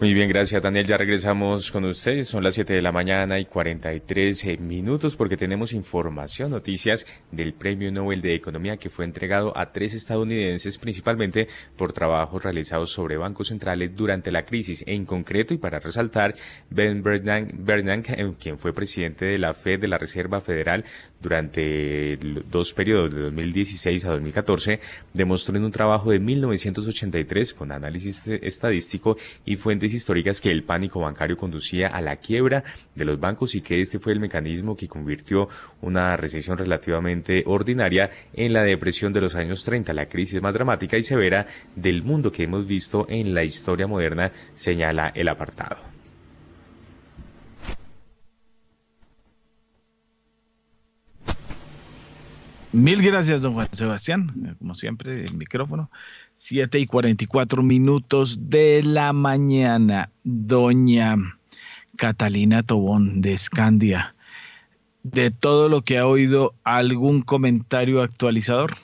[0.00, 0.86] Muy bien, gracias Daniel.
[0.86, 2.26] Ya regresamos con ustedes.
[2.26, 7.52] Son las 7 de la mañana y 43 eh, minutos porque tenemos información, noticias del
[7.52, 13.18] Premio Nobel de Economía que fue entregado a tres estadounidenses principalmente por trabajos realizados sobre
[13.18, 14.82] bancos centrales durante la crisis.
[14.86, 16.32] En concreto, y para resaltar,
[16.70, 20.82] Ben Bernanke, eh, quien fue presidente de la Fed de la Reserva Federal
[21.20, 22.16] durante
[22.50, 24.80] dos periodos de 2016 a 2014,
[25.12, 31.00] demostró en un trabajo de 1983 con análisis estadístico y fuentes históricas que el pánico
[31.00, 32.64] bancario conducía a la quiebra
[32.94, 35.48] de los bancos y que este fue el mecanismo que convirtió
[35.80, 40.96] una recesión relativamente ordinaria en la depresión de los años 30, la crisis más dramática
[40.96, 45.90] y severa del mundo que hemos visto en la historia moderna, señala el apartado.
[52.72, 54.56] Mil gracias, don Juan Sebastián.
[54.58, 55.90] Como siempre, el micrófono.
[56.42, 60.10] 7 y 44 minutos de la mañana.
[60.24, 61.14] Doña
[61.98, 64.14] Catalina Tobón de Escandia.
[65.02, 68.78] De todo lo que ha oído, ¿algún comentario actualizador?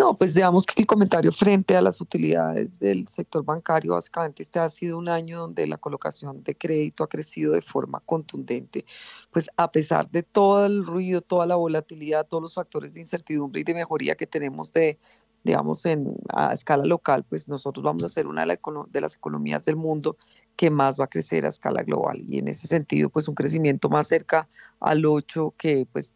[0.00, 4.58] No, pues digamos que el comentario frente a las utilidades del sector bancario, básicamente este
[4.58, 8.86] ha sido un año donde la colocación de crédito ha crecido de forma contundente,
[9.30, 13.60] pues a pesar de todo el ruido, toda la volatilidad, todos los factores de incertidumbre
[13.60, 14.98] y de mejoría que tenemos de
[15.42, 19.76] digamos, en, a escala local, pues nosotros vamos a ser una de, las economías del
[19.76, 20.16] mundo
[20.56, 22.20] que más va a crecer a escala global.
[22.28, 24.48] Y en ese sentido, pues un crecimiento más cerca
[24.80, 26.14] al 8 que, pues,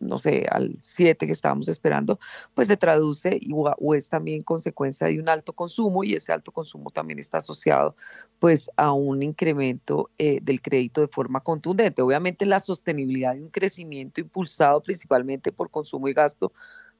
[0.00, 2.18] no sé, al 7 que estábamos esperando,
[2.52, 6.90] pues se traduce o, es también consecuencia de un alto consumo y ese alto consumo
[6.90, 7.96] también está asociado,
[8.38, 12.02] pues, a un incremento eh, del crédito de forma contundente.
[12.02, 16.52] Obviamente la sostenibilidad de un crecimiento impulsado principalmente por consumo y gasto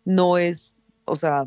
[0.04, 1.44] no es o sea,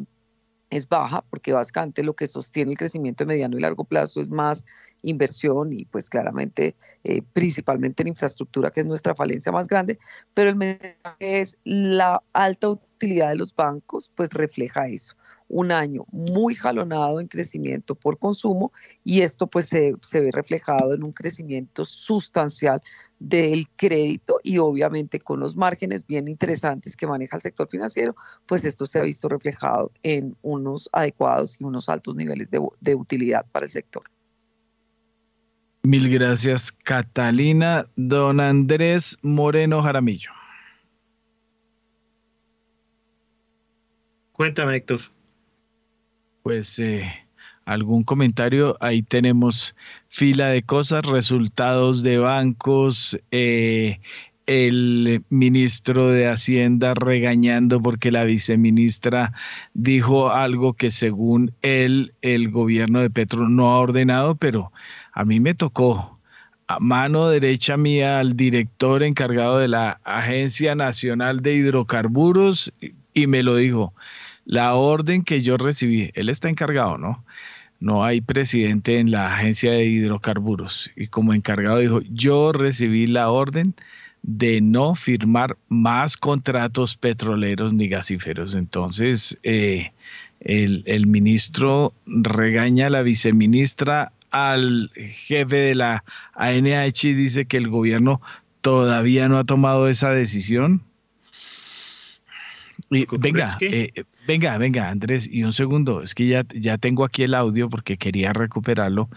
[0.70, 4.30] es baja porque básicamente lo que sostiene el crecimiento de mediano y largo plazo es
[4.30, 4.66] más
[5.04, 10.00] inversión y pues claramente eh, principalmente en infraestructura que es nuestra falencia más grande,
[10.34, 15.16] pero el mensaje es la alta utilidad de los bancos pues refleja eso.
[15.48, 18.72] Un año muy jalonado en crecimiento por consumo
[19.04, 22.82] y esto pues se, se ve reflejado en un crecimiento sustancial
[23.20, 28.16] del crédito y obviamente con los márgenes bien interesantes que maneja el sector financiero,
[28.46, 32.96] pues esto se ha visto reflejado en unos adecuados y unos altos niveles de, de
[32.96, 34.04] utilidad para el sector.
[35.84, 37.88] Mil gracias, Catalina.
[37.96, 40.32] Don Andrés Moreno Jaramillo.
[44.32, 45.00] Cuéntame, Héctor.
[46.46, 47.12] Pues eh,
[47.66, 48.78] algún comentario.
[48.80, 49.76] Ahí tenemos
[50.10, 54.00] fila de cosas, resultados de bancos, eh,
[54.46, 59.34] el ministro de Hacienda regañando porque la viceministra
[59.74, 64.72] dijo algo que según él el gobierno de Petro no ha ordenado, pero
[65.14, 66.20] a mí me tocó
[66.68, 72.72] a mano derecha mía al director encargado de la Agencia Nacional de Hidrocarburos
[73.16, 73.96] y me lo dijo.
[74.46, 77.24] La orden que yo recibí, él está encargado, ¿no?
[77.80, 80.92] no hay presidente en la agencia de hidrocarburos.
[80.96, 83.76] Y como encargado dijo, yo recibí la orden
[84.24, 88.56] de no firmar más contratos petroleros ni gasíferos.
[88.56, 89.92] Entonces, eh,
[90.40, 96.04] el, el, ministro regaña a la viceministra, al jefe de la
[96.34, 98.20] ANH y dice que el gobierno
[98.62, 100.82] todavía no ha tomado esa decisión.
[102.90, 107.34] Venga, eh, venga, venga, Andrés, y un segundo, es que ya, ya tengo aquí el
[107.34, 109.10] audio porque quería recuperarlo.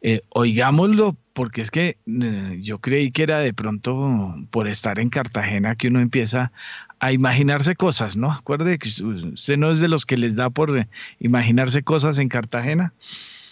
[0.00, 5.08] Eh, oigámoslo, porque es que eh, yo creí que era de pronto por estar en
[5.08, 6.52] Cartagena que uno empieza
[6.98, 8.30] a imaginarse cosas, ¿no?
[8.30, 10.86] Acuerde que usted no es de los que les da por
[11.20, 12.92] imaginarse cosas en Cartagena.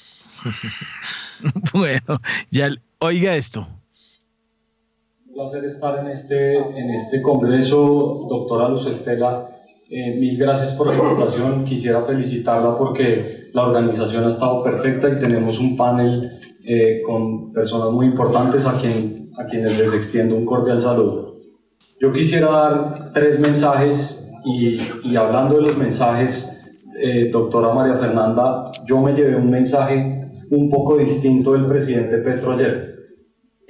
[1.72, 2.20] bueno,
[2.50, 3.68] ya oiga esto.
[5.32, 9.48] Un placer estar en este, en este congreso, doctora Luz Estela.
[9.88, 11.64] Eh, mil gracias por la invitación.
[11.64, 16.32] Quisiera felicitarla porque la organización ha estado perfecta y tenemos un panel
[16.66, 21.36] eh, con personas muy importantes a, quien, a quienes les extiendo un cordial saludo.
[21.98, 26.46] Yo quisiera dar tres mensajes y, y hablando de los mensajes,
[27.00, 32.52] eh, doctora María Fernanda, yo me llevé un mensaje un poco distinto del presidente Petro
[32.52, 32.91] ayer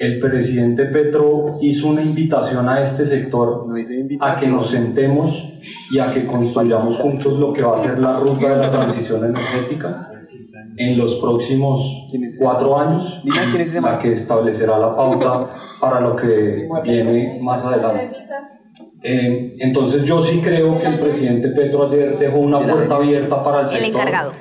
[0.02, 3.66] el presidente Petro hizo una invitación a este sector
[4.20, 5.32] a que nos sentemos
[5.92, 9.24] y a que construyamos juntos lo que va a ser la ruta de la transición
[9.24, 10.10] energética
[10.76, 12.08] en los próximos
[12.40, 13.22] cuatro años,
[13.80, 15.48] la que establecerá la pauta
[15.80, 18.16] para lo que viene más adelante.
[19.04, 23.60] Eh, entonces yo sí creo que el presidente Petro ayer dejó una puerta abierta para
[23.60, 23.84] el sector.
[23.84, 24.32] El encargado.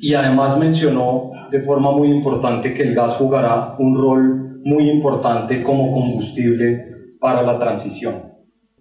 [0.00, 5.62] Y además mencionó de forma muy importante que el gas jugará un rol muy importante
[5.62, 6.84] como combustible
[7.18, 8.22] para la transición.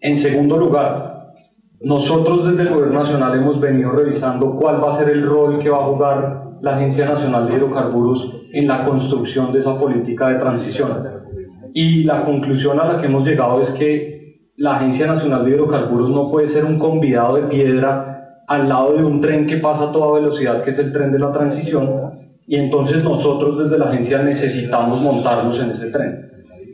[0.01, 1.33] En segundo lugar,
[1.79, 5.69] nosotros desde el Gobierno Nacional hemos venido revisando cuál va a ser el rol que
[5.69, 10.39] va a jugar la Agencia Nacional de Hidrocarburos en la construcción de esa política de
[10.39, 11.07] transición.
[11.73, 16.09] Y la conclusión a la que hemos llegado es que la Agencia Nacional de Hidrocarburos
[16.09, 19.91] no puede ser un convidado de piedra al lado de un tren que pasa a
[19.91, 24.19] toda velocidad, que es el tren de la transición, y entonces nosotros desde la agencia
[24.19, 26.29] necesitamos montarnos en ese tren.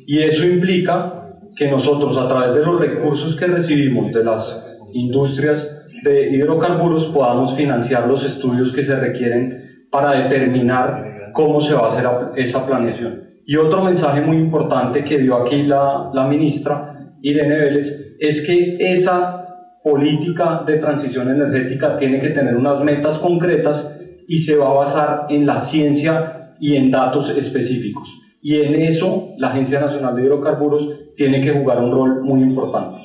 [0.05, 5.67] Y eso implica que nosotros a través de los recursos que recibimos de las industrias
[6.03, 11.91] de hidrocarburos podamos financiar los estudios que se requieren para determinar cómo se va a
[11.91, 12.05] hacer
[12.35, 13.23] esa planeación.
[13.45, 18.75] Y otro mensaje muy importante que dio aquí la, la ministra Irene Vélez es que
[18.79, 19.43] esa
[19.83, 23.89] política de transición energética tiene que tener unas metas concretas
[24.27, 28.09] y se va a basar en la ciencia y en datos específicos.
[28.41, 32.99] Y en eso la Agencia Nacional de Hidrocarburos tiene que jugar un rol muy importante.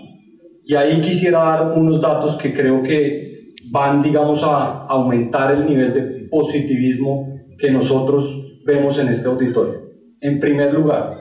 [0.64, 5.94] Y ahí quisiera dar unos datos que creo que van, digamos, a aumentar el nivel
[5.94, 9.80] de positivismo que nosotros vemos en este auditorio.
[10.20, 11.12] En primer lugar,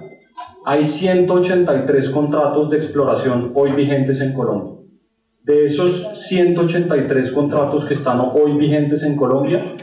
[0.65, 4.74] hay 183 contratos de exploración hoy vigentes en Colombia.
[5.44, 9.76] De esos 183 contratos que están hoy vigentes en Colombia,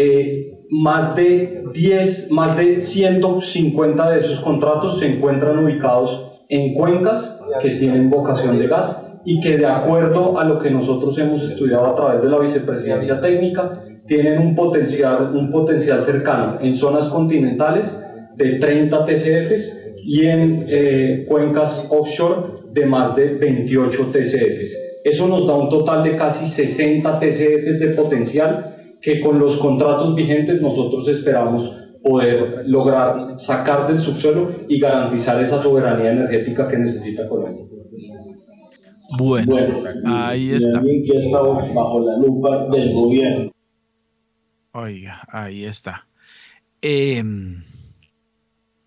[0.00, 7.36] eh, más de 10, más de 150 de esos contratos se encuentran ubicados en cuencas
[7.60, 11.84] que tienen vocación de gas y que de acuerdo a lo que nosotros hemos estudiado
[11.86, 13.72] a través de la vicepresidencia técnica,
[14.06, 17.92] tienen un potencial, un potencial cercano en zonas continentales
[18.36, 24.76] de 30 TCFs y en eh, cuencas offshore de más de 28 TCFs.
[25.02, 30.14] Eso nos da un total de casi 60 TCFs de potencial que con los contratos
[30.14, 31.70] vigentes nosotros esperamos
[32.02, 37.64] poder lograr sacar del subsuelo y garantizar esa soberanía energética que necesita Colombia.
[39.16, 39.56] Bueno,
[40.04, 40.82] ahí está.
[40.82, 43.50] Que está bajo la lupa del gobierno.
[44.72, 46.06] Oiga, ahí está.
[46.82, 47.64] Em,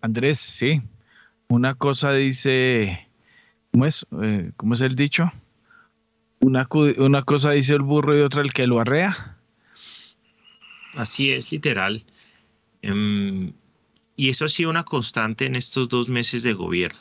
[0.00, 0.80] Andrés, sí.
[1.48, 3.08] Una cosa dice,
[3.72, 4.06] ¿cómo es?
[4.22, 5.30] Eh, ¿Cómo es el dicho?
[6.40, 6.66] Una,
[6.98, 9.31] una cosa dice el burro y otra el que lo arrea.
[10.96, 12.04] Así es, literal.
[12.82, 13.52] Em,
[14.16, 16.98] y eso ha sido una constante en estos dos meses de gobierno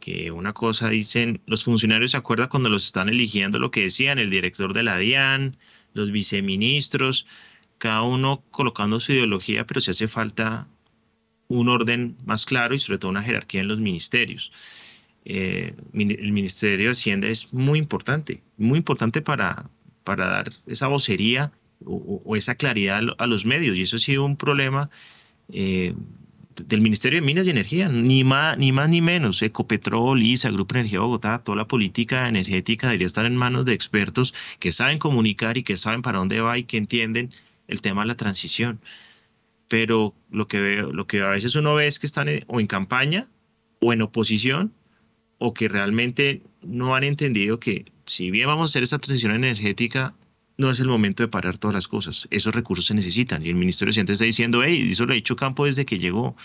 [0.00, 4.18] que una cosa dicen, los funcionarios se acuerdan cuando los están eligiendo lo que decían,
[4.18, 5.56] el director de la DIAN,
[5.92, 7.26] los viceministros,
[7.78, 10.66] cada uno colocando su ideología, pero si hace falta
[11.48, 14.52] un orden más claro y sobre todo una jerarquía en los ministerios.
[15.24, 19.68] Eh, el Ministerio de Hacienda es muy importante, muy importante para,
[20.02, 21.52] para dar esa vocería
[21.84, 24.90] o, esa claridad a los medios y eso ha sido un problema
[25.52, 25.94] eh,
[26.66, 29.42] del Ministerio de Minas y Energía, ni más ni, más, ni menos.
[29.42, 34.34] Ecopetrol, ISA, Grupo Energía Bogotá, toda la política energética debería estar en manos de expertos
[34.58, 37.30] que saben comunicar y que saben para dónde va y que entienden
[37.68, 38.80] el tema de la transición.
[39.68, 42.66] Pero lo que, veo, lo que a veces uno ve es que están o en
[42.66, 43.28] campaña
[43.80, 44.74] o en oposición
[45.38, 50.14] o que realmente no han entendido que si bien vamos a hacer esa transición energética,
[50.60, 52.28] no es el momento de parar todas las cosas.
[52.30, 53.44] Esos recursos se necesitan.
[53.44, 55.98] Y el Ministerio de Ciencia está diciendo, hey, eso lo ha dicho Campo desde que
[55.98, 56.36] llegó.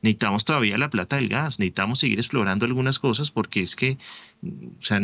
[0.00, 3.98] Necesitamos todavía la plata del gas, necesitamos seguir explorando algunas cosas porque es que
[4.42, 5.00] o sea,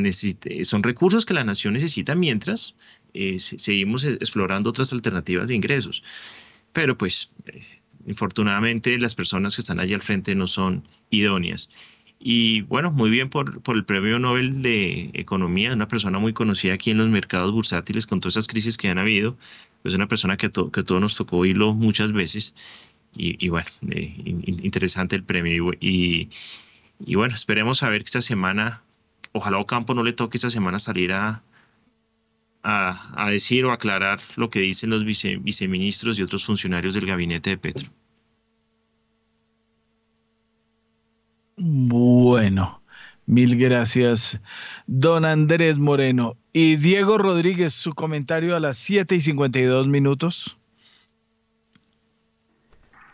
[0.63, 2.77] son recursos que la nación necesita mientras
[3.13, 6.03] eh, seguimos explorando otras alternativas de ingresos.
[6.73, 7.61] Pero pues, eh,
[8.07, 11.69] infortunadamente, las personas que están allí al frente no son idóneas.
[12.27, 16.73] Y bueno, muy bien por, por, el Premio Nobel de Economía, una persona muy conocida
[16.73, 19.37] aquí en los mercados bursátiles con todas esas crisis que han habido,
[19.83, 22.55] pues una persona que, que todo nos tocó oírlo muchas veces.
[23.15, 24.15] Y, bueno, eh,
[24.63, 25.73] interesante el premio.
[25.79, 26.31] Y,
[27.15, 28.83] bueno, esperemos a ver que esta semana,
[29.33, 31.43] ojalá Ocampo no le toque esta semana salir a,
[32.63, 37.51] a, decir o aclarar lo que dicen los vice, viceministros y otros funcionarios del gabinete
[37.51, 37.91] de Petro.
[41.57, 42.83] Bueno,
[43.27, 44.41] mil gracias,
[44.87, 46.37] don Andrés Moreno.
[46.53, 50.57] Y Diego Rodríguez, su comentario a las 7 y 52 minutos.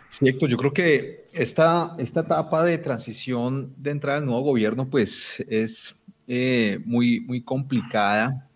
[0.09, 4.89] Sí, Héctor, yo creo que esta, esta etapa de transición de entrada al nuevo gobierno,
[4.89, 5.95] pues es
[6.27, 8.49] eh, muy, muy complicada.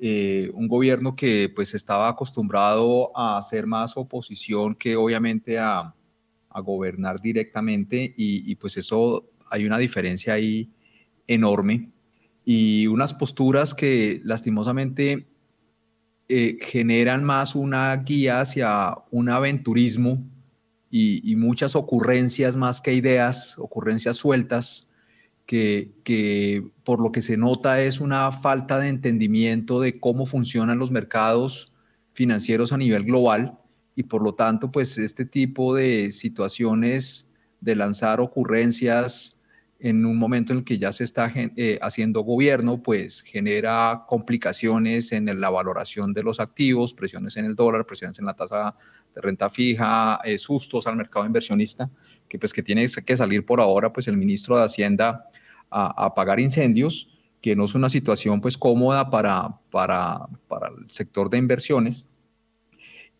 [0.00, 5.92] Eh, un gobierno que pues estaba acostumbrado a hacer más oposición que obviamente a,
[6.58, 10.70] a gobernar directamente y, pues eso hay una diferencia ahí
[11.26, 11.90] enorme.
[12.44, 15.26] Y unas posturas que lastimosamente
[16.28, 20.22] eh, generan más una guía hacia un aventurismo
[20.90, 24.90] y, muchas ocurrencias más que ideas, ocurrencias sueltas,
[25.46, 30.78] que, que, por lo que se nota es una falta de entendimiento de cómo funcionan
[30.78, 31.72] los mercados
[32.12, 33.58] financieros a nivel global
[33.98, 39.40] y por lo tanto, pues este tipo de situaciones de lanzar ocurrencias
[39.80, 45.10] en un momento en el que ya se está eh, haciendo gobierno, pues genera complicaciones
[45.10, 48.76] en la valoración de los activos, presiones en el dólar, presiones en la tasa
[49.16, 51.90] de renta fija, eh, sustos al mercado inversionista,
[52.28, 55.28] que pues que tiene que salir por ahora pues el ministro de Hacienda
[55.70, 60.88] a, a pagar incendios, que no es una situación pues cómoda para, para, para el
[60.88, 62.06] sector de inversiones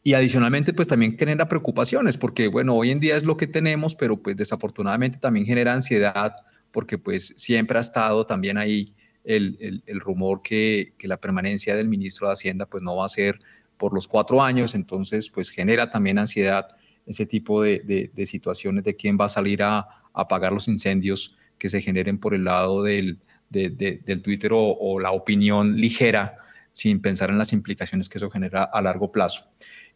[0.03, 3.95] y adicionalmente, pues también genera preocupaciones, porque bueno, hoy en día es lo que tenemos,
[3.95, 6.35] pero pues desafortunadamente también genera ansiedad,
[6.71, 8.95] porque pues siempre ha estado también ahí
[9.25, 13.09] el, el, rumor que, que, la permanencia del ministro de Hacienda pues no va a
[13.11, 13.39] ser
[13.77, 16.69] por los cuatro años, entonces pues genera también ansiedad
[17.07, 21.69] ese tipo de, de, situaciones de quién va a salir a, apagar los incendios que
[21.69, 23.19] se generen por el lado del,
[23.51, 26.39] del Twitter o la opinión ligera
[26.73, 29.45] sin pensar en las implicaciones que eso genera a largo plazo.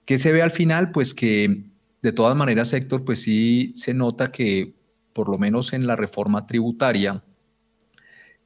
[0.04, 0.90] ¿Qué se ve al final?
[0.90, 1.64] Pues que
[2.02, 4.74] de todas maneras, Héctor, pues sí se nota que
[5.12, 7.22] por lo menos en la reforma tributaria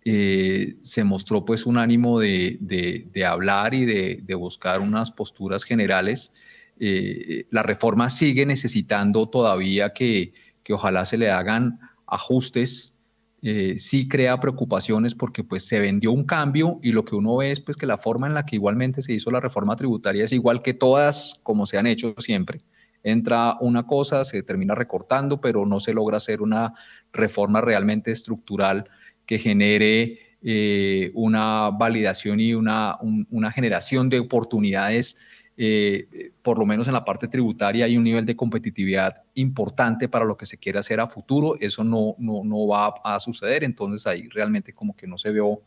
[0.04, 6.32] eh, se mostró pues un ánimo de, hablar y de, buscar unas posturas generales.
[6.78, 12.95] Eh, la reforma sigue necesitando todavía que, que ojalá se le hagan ajustes
[13.42, 17.50] eh, sí crea preocupaciones porque pues se vendió un cambio y lo que uno ve
[17.50, 20.32] es pues que la forma en la que igualmente se hizo la reforma tributaria es
[20.32, 22.60] igual que todas como se han hecho siempre.
[23.02, 26.72] Entra una cosa, se termina recortando, pero no se logra hacer una
[27.12, 28.88] reforma realmente estructural
[29.26, 32.96] que genere eh, una validación y una,
[33.30, 35.18] una generación de oportunidades
[35.58, 40.24] eh, por lo menos en la parte tributaria hay un nivel de competitividad importante para
[40.24, 41.54] lo que se quiere hacer a futuro.
[41.58, 45.62] Eso no, no, no va a suceder, entonces ahí realmente como que no se vio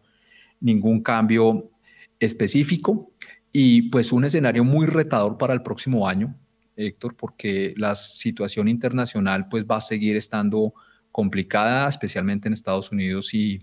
[0.59, 1.71] ningún cambio
[2.19, 3.11] específico
[3.51, 6.35] y pues un escenario muy retador para el próximo año,
[6.75, 10.73] Héctor, porque la situación internacional pues va a seguir estando
[11.11, 13.61] complicada, especialmente en Estados Unidos y,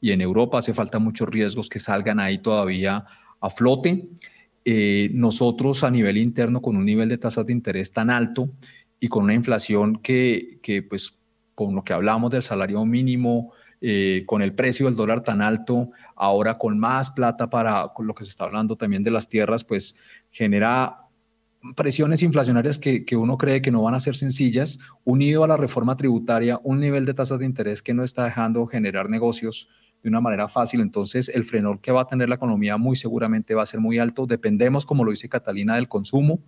[0.00, 0.58] y en Europa.
[0.58, 3.04] Hace falta muchos riesgos que salgan ahí todavía
[3.40, 4.08] a flote.
[4.70, 8.50] Eh, nosotros a nivel interno, con un nivel de tasas de interés tan alto
[9.00, 11.18] y con una inflación que, pues,
[11.54, 15.92] con lo que hablamos del salario mínimo, eh, con el precio del dólar tan alto,
[16.16, 19.64] ahora con más plata para con lo que se está hablando también de las tierras,
[19.64, 19.96] pues
[20.30, 20.98] genera
[21.74, 25.56] presiones inflacionarias que, que, uno cree que no van a ser sencillas, unido a la
[25.56, 29.70] reforma tributaria, un nivel de tasas de interés que no está dejando generar negocios
[30.02, 30.80] de una manera fácil.
[30.80, 33.98] Entonces, el frenor que va a tener la economía muy seguramente va a ser muy
[33.98, 34.26] alto.
[34.26, 36.40] Dependemos, como lo dice Catalina, del consumo,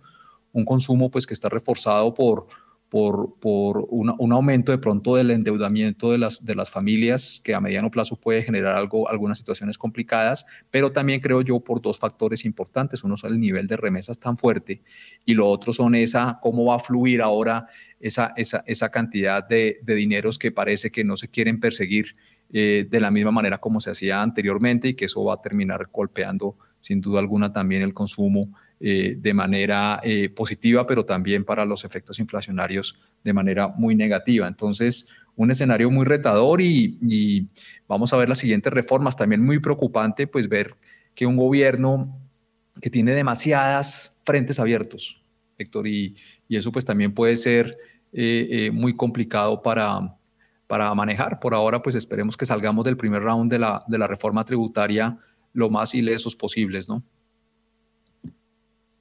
[0.53, 2.47] un consumo pues que está reforzado por,
[2.91, 7.61] por, por un aumento de pronto del endeudamiento de las, de las familias que a
[7.61, 12.43] mediano plazo puede generar algo, algunas situaciones complicadas, pero también creo yo por dos factores
[12.43, 13.05] importantes.
[13.05, 14.81] Uno es el nivel de remesas tan fuerte
[15.23, 17.65] y lo otro son esa, cómo va a fluir ahora
[18.01, 22.17] esa, esa, esa cantidad de, de dineros que parece que no se quieren perseguir
[22.53, 25.87] eh, de la misma manera como se hacía anteriormente y que eso va a terminar
[25.89, 28.51] golpeando sin duda alguna también el consumo
[28.81, 34.49] eh, de manera eh, positiva, pero también para los efectos inflacionarios de manera muy negativa.
[34.49, 35.07] Entonces,
[35.37, 37.47] un escenario muy retador y,
[37.87, 39.15] vamos a ver las siguientes reformas.
[39.15, 40.75] También muy preocupante, pues ver
[41.15, 42.19] que un gobierno
[42.81, 45.23] que tiene demasiadas frentes abiertos,
[45.57, 46.17] Héctor, y,
[46.49, 47.77] y eso pues también puede ser
[48.73, 50.17] muy complicado para,
[50.71, 51.41] para manejar.
[51.41, 55.17] Por ahora, pues esperemos que salgamos del primer round de la, de la reforma tributaria
[55.51, 57.03] lo más ilesos posibles, ¿no?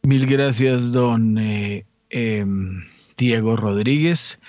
[0.03, 2.83] Mil gracias, don eh, em,
[3.17, 4.41] Diego Rodríguez.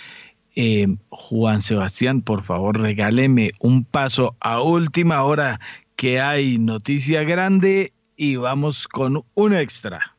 [0.55, 5.59] Em, Juan Sebastián, por favor, regáleme un paso a última hora
[5.95, 10.15] que hay noticia grande y vamos con un extra.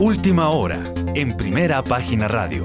[0.00, 0.82] Última hora
[1.14, 2.64] en primera página radio.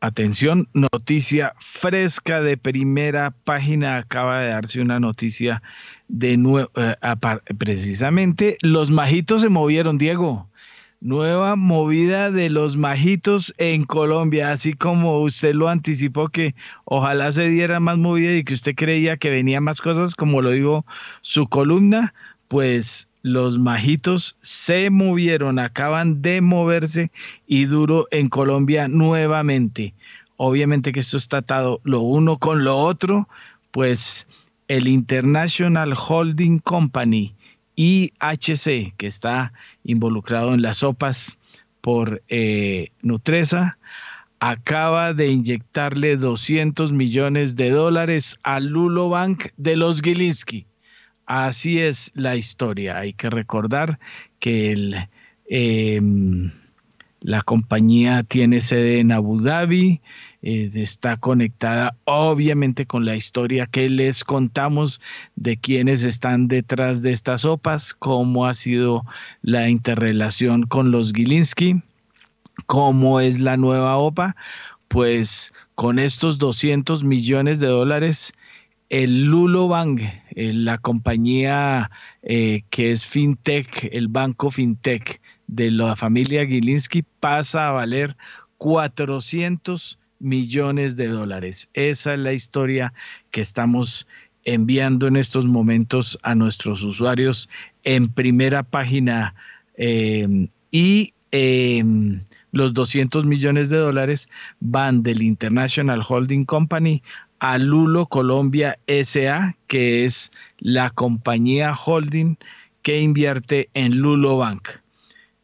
[0.00, 3.96] Atención, noticia fresca de primera página.
[3.96, 5.62] Acaba de darse una noticia
[6.08, 6.70] de nuevo.
[6.76, 6.94] Eh,
[7.56, 10.46] precisamente, los majitos se movieron, Diego.
[11.00, 16.54] Nueva movida de los majitos en Colombia, así como usted lo anticipó que
[16.84, 20.50] ojalá se diera más movida y que usted creía que venía más cosas, como lo
[20.50, 20.84] dijo
[21.22, 22.12] su columna,
[22.48, 27.10] pues los majitos se movieron, acaban de moverse
[27.48, 29.94] y duro en Colombia nuevamente.
[30.36, 33.28] Obviamente que esto está atado lo uno con lo otro,
[33.72, 34.28] pues
[34.68, 37.34] el International Holding Company,
[37.74, 41.36] IHC, que está involucrado en las sopas
[41.80, 43.76] por eh, Nutresa,
[44.38, 50.64] acaba de inyectarle 200 millones de dólares al Lulo Bank de los Gilinski.
[51.26, 52.98] Así es la historia.
[52.98, 53.98] Hay que recordar
[54.38, 55.08] que
[55.48, 56.52] em,
[57.20, 60.00] la compañía tiene sede en Abu Dhabi,
[60.42, 65.00] eh, está conectada obviamente con la historia que les contamos
[65.34, 69.04] de quienes están detrás de estas sopas, cómo ha sido
[69.42, 71.82] la interrelación con los Gilinski,
[72.66, 74.36] cómo es la nueva OPA.
[74.86, 78.32] Pues con estos 200 millones de dólares
[78.88, 80.02] el Lulo Bank,
[80.36, 81.90] eh, la compañía
[82.22, 88.16] eh, que es FinTech, el banco FinTech de la familia Gilinski, pasa a valer
[88.58, 91.70] 400 millones de dólares.
[91.72, 92.92] Esa es la historia
[93.30, 94.06] que estamos
[94.44, 97.48] enviando en estos momentos a nuestros usuarios
[97.82, 99.34] en primera página
[99.78, 102.20] em, y em,
[102.52, 104.28] los 200 millones de dólares
[104.60, 107.02] van del International Holding Company
[107.38, 112.36] a Lulo Colombia SA, que es la compañía holding
[112.82, 114.68] que invierte en Lulo Bank.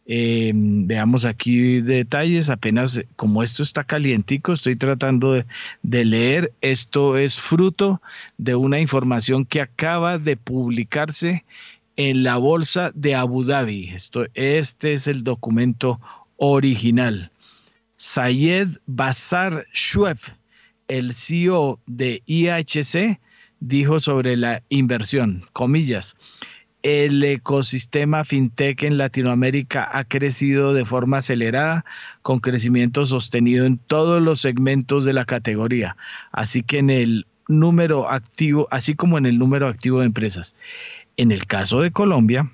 [0.05, 5.32] Em, veamos aquí detalles, apenas como esto está calientico, estoy tratando
[5.82, 8.02] de, leer, esto es fruto
[8.36, 11.44] de una información que acaba de publicarse
[11.97, 13.90] en la bolsa de Abu Dhabi.
[13.90, 16.01] Esto, este es el documento
[16.36, 17.31] original.
[17.97, 20.31] Sayed Bazar Shuef,
[20.93, 23.19] el CEO de IHC
[23.60, 26.16] dijo sobre la inversión, comillas,
[26.82, 31.86] el ecosistema fintech en Latinoamérica ha crecido de forma acelerada,
[32.20, 35.97] con crecimiento sostenido en todos los segmentos de la categoría,
[36.31, 40.55] así que en el número activo, así como en el número activo de empresas.
[41.16, 42.51] En el caso de Colombia,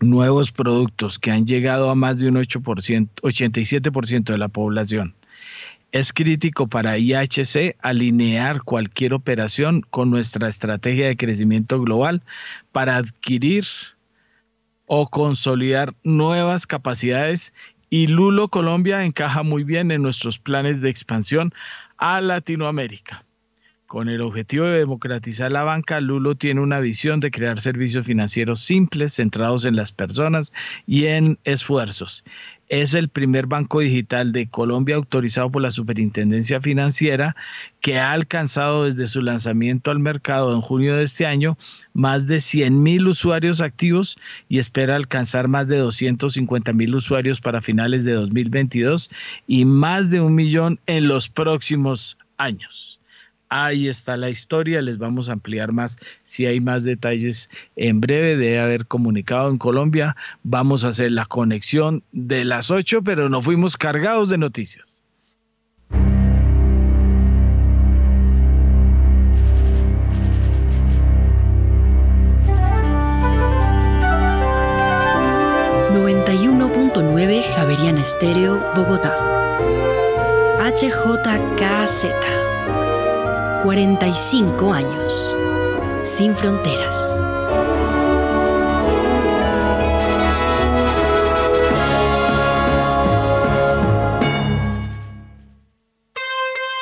[0.00, 5.14] nuevos productos que han llegado a más de un 8%, 87% de la población
[5.92, 12.22] Es crítico para IHC alinear cualquier operación con nuestra estrategia de crecimiento global
[12.72, 13.66] para adquirir
[14.86, 17.52] o consolidar nuevas capacidades
[17.90, 21.52] y Lulo Colombia encaja muy bien en nuestros planes de expansión
[21.98, 23.26] a Latinoamérica.
[23.86, 28.60] Con el objetivo de democratizar la banca, Lulo tiene una visión de crear servicios financieros
[28.60, 30.54] simples, centrados en las personas
[30.86, 32.24] y en esfuerzos.
[32.72, 37.36] Es el primer banco digital de Colombia autorizado por la Superintendencia Financiera
[37.82, 41.58] que ha alcanzado desde su lanzamiento al mercado en junio de este año
[41.92, 44.16] más de 100 mil usuarios activos
[44.48, 49.10] y espera alcanzar más de 250 mil usuarios para finales de 2022
[49.46, 52.91] y más de un millón en los próximos años.
[53.54, 58.38] Ahí está la historia, les vamos a ampliar más si hay más detalles en breve.
[58.38, 60.16] de haber comunicado en Colombia.
[60.42, 65.02] Vamos a hacer la conexión de las 8, pero no fuimos cargados de noticias.
[75.92, 79.14] ...91.9 Javeriana Estéreo, Bogotá.
[80.58, 82.41] HJKZ
[83.62, 85.36] 45 años.
[86.02, 87.91] Sin fronteras.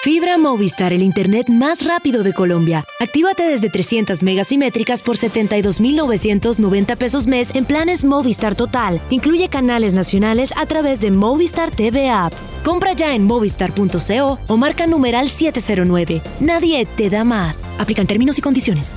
[0.02, 2.86] Fibra Movistar, el internet más rápido de Colombia.
[3.00, 8.98] Actívate desde 300 megas métricas por 72,990 pesos mes en planes Movistar Total.
[9.10, 12.32] Incluye canales nacionales a través de Movistar TV App.
[12.64, 16.22] Compra ya en movistar.co o marca numeral 709.
[16.40, 17.70] Nadie te da más.
[17.78, 18.96] Aplican términos y condiciones.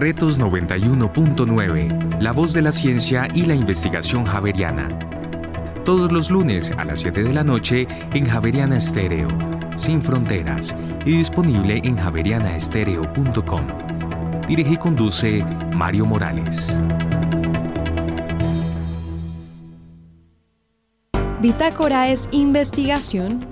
[0.00, 4.88] Retos 91.9, la voz de la ciencia y la investigación javeriana.
[5.84, 9.28] Todos los lunes a las 7 de la noche en Javeriana Estéreo,
[9.76, 10.74] sin fronteras,
[11.04, 13.66] y disponible en javerianaestereo.com.
[14.48, 15.44] Dirige y conduce
[15.74, 16.80] Mario Morales.
[21.42, 23.46] Bitácora es investigación,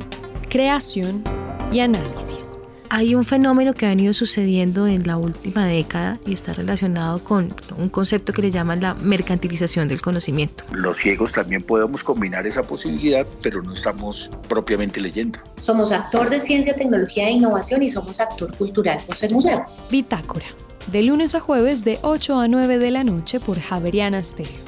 [0.48, 1.22] creación
[1.70, 2.57] y análisis
[2.90, 7.54] hay un fenómeno que ha venido sucediendo en la última década y está relacionado con
[7.76, 10.64] un concepto que le llaman la mercantilización del conocimiento.
[10.72, 15.38] Los ciegos también podemos combinar esa posibilidad, pero no estamos propiamente leyendo.
[15.58, 19.66] Somos actor de ciencia, tecnología e innovación y somos actor cultural por ser museo.
[19.90, 20.46] Bitácora,
[20.90, 24.67] de lunes a jueves de 8 a 9 de la noche por Javeriana Stereo.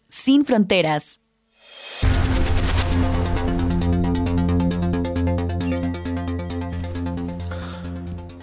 [0.11, 1.21] sin fronteras.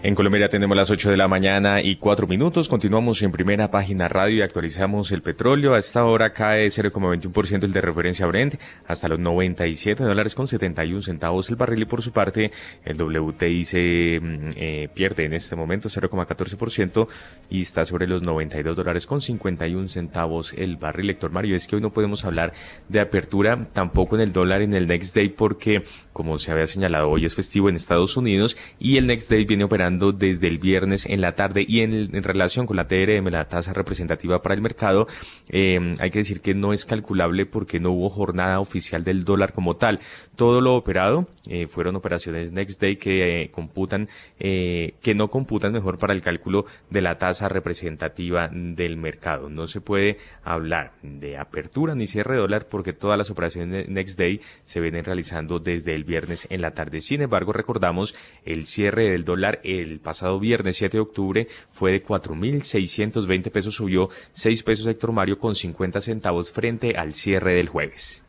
[0.09, 2.67] En Colombia tenemos las 8 de la mañana y 4 minutos.
[2.67, 5.75] Continuamos en primera página radio y actualizamos el petróleo.
[5.75, 8.55] A esta hora cae 0,21% el de referencia Brent
[8.87, 12.51] hasta los 97 dólares con 71 centavos el barril y por su parte
[12.87, 17.07] el WTI se mm, eh, pierde en este momento 0,14%
[17.51, 21.09] y está sobre los 92 dólares con 51 centavos el barril.
[21.09, 22.55] Lector Mario, es que hoy no podemos hablar
[22.89, 25.83] de apertura tampoco en el dólar en el next day porque
[26.19, 29.62] como se había señalado, hoy es festivo en Estados Unidos y el Next Day viene
[29.62, 33.73] operando desde el viernes en la tarde y en, relación con la TRM, la tasa
[33.73, 35.07] representativa para el mercado,
[35.49, 39.53] eh, hay que decir que no es calculable porque no hubo jornada oficial del dólar
[39.53, 40.01] como tal.
[40.35, 44.09] Todo lo operado eh, fueron operaciones Next Day que eh, computan,
[44.39, 49.49] eh, que no computan mejor para el cálculo de la tasa representativa del mercado.
[49.49, 54.19] No se puede hablar de apertura ni cierre de dólar porque todas las operaciones Next
[54.19, 57.01] Day se vienen realizando desde el viernes en la tarde.
[57.01, 62.05] Sin embargo, recordamos el cierre del dólar el pasado viernes 7 de octubre fue de
[62.05, 68.25] 4.620 pesos, subió 6 pesos Héctor Mario con 50 centavos frente al cierre del jueves.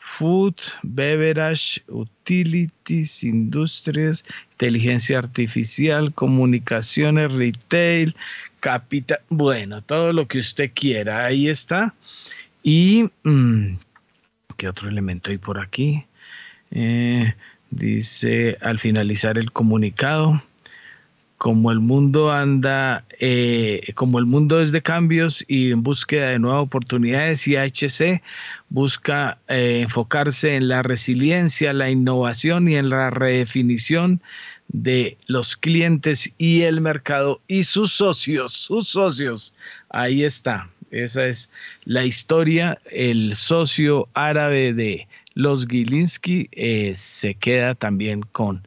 [0.10, 8.16] food, beverage, utilities, industrias, inteligencia artificial, comunicaciones, retail,
[8.60, 11.94] capital, bueno, todo lo que usted quiera, ahí está.
[12.64, 13.78] Y, mm,
[14.58, 16.06] ¿qué otro elemento hay por aquí?
[16.72, 17.34] Eh,
[17.70, 20.42] dice, al finalizar el comunicado,
[21.40, 26.40] como el mundo anda, eh, como el mundo es de cambios y en búsqueda de
[26.40, 28.22] nuevas oportunidades, IHC
[28.68, 34.22] busca eh, enfocarse en la resiliencia, la innovación y en la redefinición
[34.68, 39.54] de los clientes y el mercado y sus socios, sus socios.
[39.92, 40.70] Ahí está.
[40.92, 41.50] Esa es
[41.86, 42.78] la historia.
[42.92, 48.62] El socio árabe de los Gilinski eh, se queda también con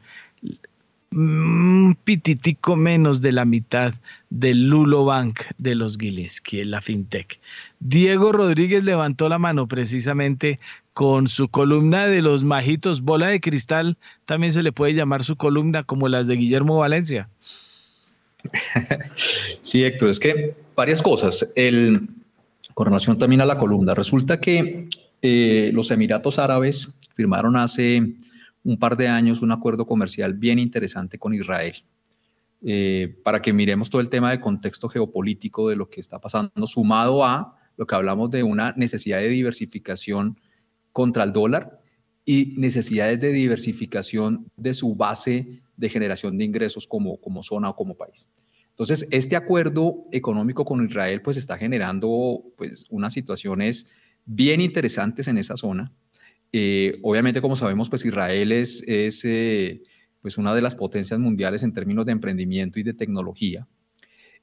[1.15, 3.93] un pititico menos de la mitad
[4.29, 7.39] del Lulo Bank de los Gilinski, la fintech.
[7.79, 10.59] Diego Rodríguez levantó la mano precisamente
[10.93, 15.35] con su columna de los majitos, bola de cristal, también se le puede llamar su
[15.35, 17.29] columna como las de Guillermo Valencia.
[19.61, 21.53] Sí, Héctor, es que varias cosas.
[21.55, 22.09] El,
[22.73, 24.89] con relación también a la columna, resulta que
[25.21, 28.13] eh, los Emiratos Árabes firmaron hace
[28.63, 31.75] un par de años un acuerdo comercial bien interesante con Israel.
[32.65, 36.65] Eh, para que miremos todo el tema de contexto geopolítico de lo que está pasando,
[36.65, 40.39] sumado a lo que hablamos de una necesidad de diversificación
[40.93, 41.81] contra el dólar
[42.23, 47.75] y necesidades de diversificación de su base de generación de ingresos como, como zona o
[47.75, 48.29] como país.
[48.69, 53.89] Entonces, este acuerdo económico con Israel pues está generando pues unas situaciones
[54.25, 55.91] bien interesantes en esa zona
[56.55, 59.81] eh, obviamente, como sabemos, pues Israel es, eh,
[60.21, 63.67] pues una de las potencias mundiales en términos de emprendimiento y de tecnología.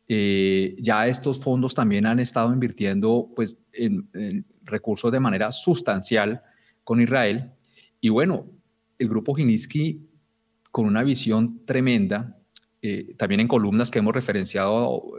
[0.08, 6.42] Eh, ya estos fondos también han estado invirtiendo pues, en, recursos de manera sustancial
[6.82, 7.52] con Israel.
[8.00, 8.50] Y bueno,
[8.98, 10.04] el grupo Giniski,
[10.72, 12.36] con una visión tremenda,
[13.18, 15.12] también en columnas que hemos referenciado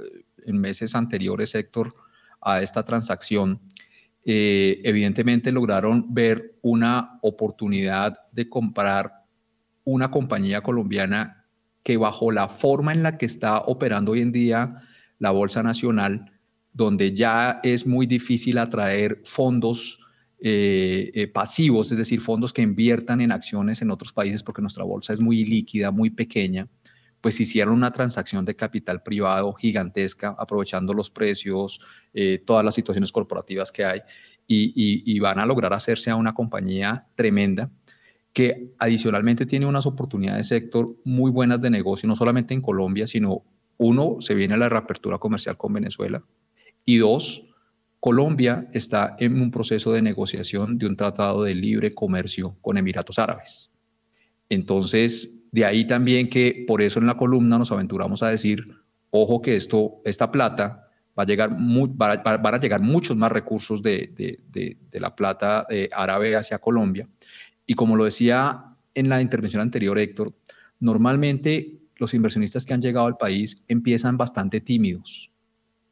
[0.46, 1.94] en meses anteriores, Héctor,
[2.42, 3.62] a esta transacción,
[4.24, 9.26] eh, evidentemente lograron ver una oportunidad de comprar
[9.84, 11.46] una compañía colombiana
[11.84, 14.76] que bajo la forma en la que está operando hoy en día
[15.18, 16.32] la Bolsa Nacional,
[16.74, 20.00] donde ya es muy difícil atraer fondos
[20.40, 24.84] eh, eh, pasivos, es decir, fondos que inviertan en acciones en otros países, porque nuestra
[24.84, 26.68] bolsa es muy líquida, muy pequeña,
[27.22, 31.80] pues hicieron una transacción de capital privado gigantesca, aprovechando los precios,
[32.14, 34.02] eh, todas las situaciones corporativas que hay,
[34.48, 37.72] y, van a lograr hacerse a una compañía tremenda
[38.34, 43.44] que adicionalmente tiene unas oportunidades sector muy buenas de negocio, no solamente en Colombia, sino
[43.78, 46.24] uno, se viene la reapertura comercial con Venezuela,
[46.86, 47.48] y dos,
[48.02, 53.20] Colombia está en un proceso de negociación de un tratado de libre comercio con Emiratos
[53.20, 53.71] Árabes.
[54.52, 58.68] Entonces, de ahí también que por eso en la columna nos aventuramos a decir,
[59.10, 64.78] ojo que esto, esta plata va a llegar, van a llegar muchos más recursos de,
[64.92, 67.08] la plata eh, árabe hacia Colombia.
[67.66, 70.36] Y como lo decía en la intervención anterior, Héctor,
[70.82, 75.32] normalmente los inversionistas que han llegado al país empiezan bastante tímidos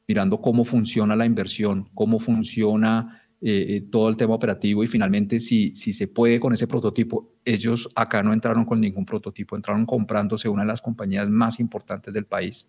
[0.06, 5.40] mirando cómo funciona la inversión, cómo funciona eh, eh, todo el tema operativo y finalmente
[5.40, 7.32] si, si se puede con ese prototipo.
[7.46, 12.14] Ellos acá no entraron con ningún prototipo, entraron comprándose una de las compañías más importantes
[12.14, 12.68] del país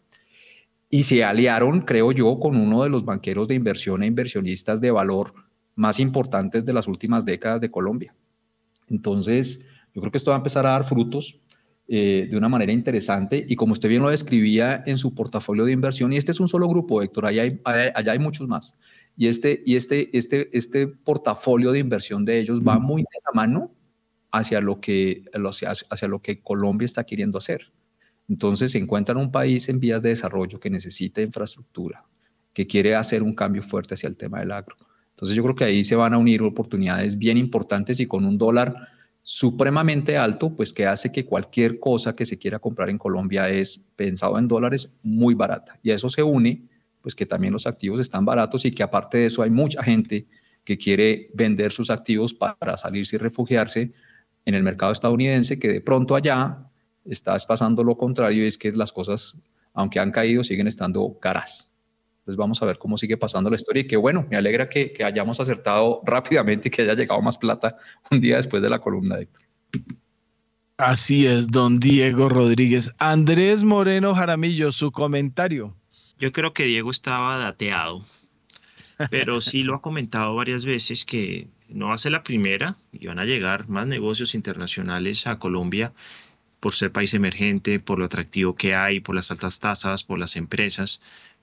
[0.89, 4.91] y se aliaron, creo yo, con uno de los banqueros de inversión e inversionistas de
[4.91, 5.35] valor
[5.77, 8.15] más importantes de las últimas décadas de Colombia.
[8.89, 11.43] Entonces, yo creo que esto va a empezar a dar frutos.
[11.93, 15.73] Eh, de una manera interesante y como usted bien lo describía en su portafolio de
[15.73, 18.77] inversión, y este es un solo grupo, Héctor, allá hay, allá hay muchos más,
[19.21, 23.33] y este, y este, este, este portafolio de inversión de ellos va muy de la
[23.35, 23.71] mano
[24.33, 27.71] hacia lo, que, hacia lo que Colombia está queriendo hacer.
[28.31, 32.03] Entonces se encuentra en un país en vías de desarrollo que necesita infraestructura,
[32.55, 34.75] que quiere hacer un cambio fuerte hacia el tema del agro.
[35.11, 38.39] Entonces yo creo que ahí se van a unir oportunidades bien importantes y con un
[38.39, 38.75] dólar
[39.21, 43.91] supremamente alto, pues que hace que cualquier cosa que se quiera comprar en Colombia es
[43.97, 45.79] pensado en dólares muy barata.
[45.83, 49.18] Y a eso se une, pues que también los activos están baratos y que aparte
[49.18, 50.27] de eso hay mucha gente
[50.64, 53.93] que quiere vender sus activos para salirse y refugiarse
[54.44, 56.70] en el mercado estadounidense, que de pronto allá
[57.05, 59.43] está pasando lo contrario y es que las cosas,
[59.74, 61.72] aunque han caído, siguen estando caras.
[62.20, 64.93] Entonces vamos a ver cómo sigue pasando la historia y que bueno, me alegra que,
[65.02, 67.74] hayamos acertado rápidamente y que haya llegado más plata
[68.10, 69.43] un día después de la columna, Héctor.
[70.77, 72.93] Así es, don Diego Rodríguez.
[72.98, 75.77] Andrés Moreno Jaramillo, su comentario.
[76.21, 78.05] Yo creo que Diego estaba dateado,
[79.11, 83.07] pero sí lo ha comentado varias veces que no va a ser la primera y
[83.07, 85.93] van a llegar más negocios internacionales a Colombia
[86.61, 90.37] por ser país emergente, por lo atractivo que hay, por las altas tasas, por las
[90.37, 91.01] empresas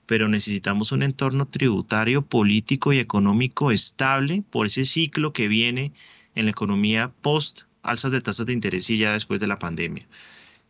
[0.08, 5.92] pero necesitamos un entorno tributario, político y económico estable por ese ciclo que viene
[6.34, 10.08] en la economía post alzas de tasas de interés y ya después de la pandemia.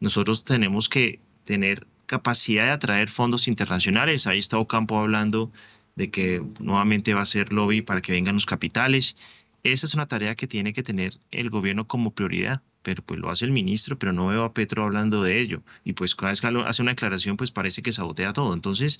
[0.01, 4.27] Nosotros tenemos que tener capacidad de atraer fondos internacionales.
[4.27, 5.53] Ahí está Ocampo hablando
[5.95, 9.17] de que nuevamente va a ser lobby para que vengan los capitales.
[9.63, 13.31] Esa es una tarea que tiene que tener el gobierno como prioridad pero pues lo
[13.31, 15.63] hace el ministro, pero no veo a Petro hablando de ello.
[15.85, 18.55] Y pues cada vez que hace una declaración, pues parece que sabotea todo.
[18.55, 18.99] Entonces,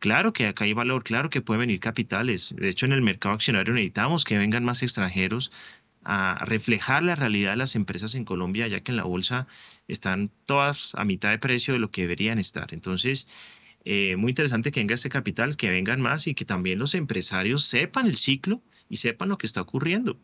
[0.00, 2.54] claro que acá hay valor, claro que pueden venir capitales.
[2.56, 5.52] De hecho, en el mercado accionario necesitamos que vengan más extranjeros
[6.02, 9.46] a reflejar la realidad de las empresas en Colombia, ya que en la bolsa
[9.86, 12.72] están todas a mitad de precio de lo que deberían estar.
[12.72, 13.28] Entonces,
[13.84, 17.64] eh, muy interesante que venga este capital, que vengan más y que también los empresarios
[17.64, 20.18] sepan el ciclo y sepan lo que está ocurriendo.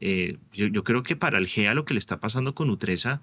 [0.00, 3.20] Eh, yo, creo que para el GEA lo que le está pasando con Utresa,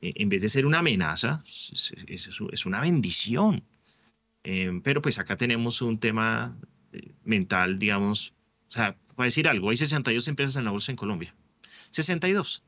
[0.00, 3.64] eh, en vez de ser una amenaza, es, una bendición.
[4.44, 6.56] Eh, pero pues acá tenemos un tema
[7.24, 8.34] mental, digamos,
[8.68, 11.34] o sea, para decir algo, hay 62 empresas en la bolsa en Colombia.
[11.90, 12.62] 62.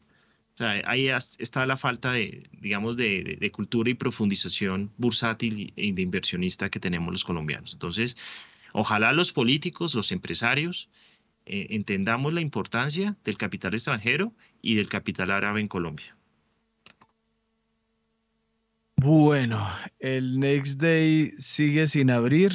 [0.54, 6.00] O sea, ahí está la falta de, digamos, de, de cultura y profundización bursátil y
[6.00, 7.72] inversionista que tenemos los colombianos.
[7.72, 8.16] Entonces,
[8.72, 10.88] ojalá los políticos, los empresarios,
[11.46, 16.16] eh, entendamos la importancia del capital extranjero y del capital árabe en Colombia.
[18.96, 19.68] Bueno,
[19.98, 22.52] el Next Day sigue sin abrir.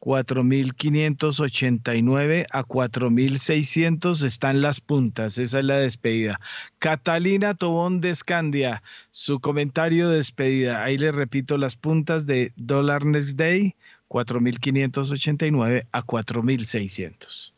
[0.00, 5.38] 4.589 a 4.600 están las puntas.
[5.38, 6.38] Esa es la despedida.
[6.78, 10.84] Catalina Tobón de Escandia, su comentario de despedida.
[10.84, 13.74] Ahí le repito las puntas de dólar Next Day,
[14.08, 17.55] 4.589 a 4.600.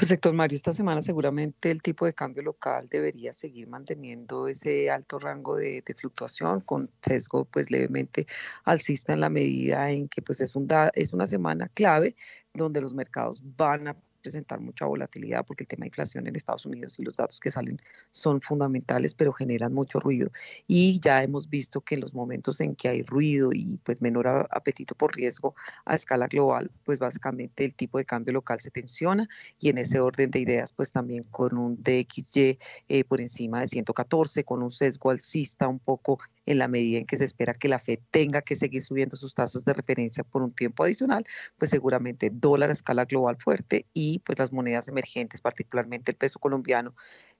[0.00, 4.90] Pues sector Mario, esta semana seguramente el tipo de cambio local debería seguir manteniendo ese
[4.90, 8.26] alto rango de, fluctuación con sesgo pues levemente
[8.64, 12.14] alcista en la medida en que pues es, un es una semana clave
[12.54, 16.66] donde los mercados van a presentar mucha volatilidad porque el tema de inflación en Estados
[16.66, 17.80] Unidos y los datos que salen
[18.10, 20.30] son fundamentales, pero generan mucho ruido.
[20.66, 24.48] Y ya hemos visto que en los momentos en que hay ruido y pues menor
[24.50, 29.28] apetito por riesgo a escala global, pues básicamente el tipo de cambio local se tensiona
[29.58, 33.66] y en ese orden de ideas, pues también con un DXY eh, por encima de
[33.66, 37.68] 114, con un sesgo alcista un poco en la medida en que se espera que
[37.68, 41.24] la Fed tenga que seguir subiendo sus tasas de referencia por un tiempo adicional,
[41.58, 46.38] pues seguramente dólar a escala global fuerte y pues las monedas emergentes, particularmente el peso
[46.38, 46.94] colombiano,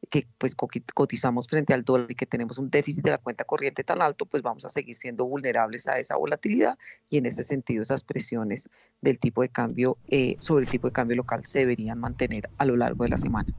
[0.09, 3.85] que pues cotizamos frente al dólar y que tenemos un déficit de la cuenta corriente
[3.85, 6.79] tan alto, pues vamos a seguir siendo vulnerables a esa volatilidad
[7.09, 8.69] y en ese sentido esas presiones
[9.01, 12.65] del tipo de cambio eh, sobre el tipo de cambio local se deberían mantener a
[12.65, 13.55] lo largo de la semana.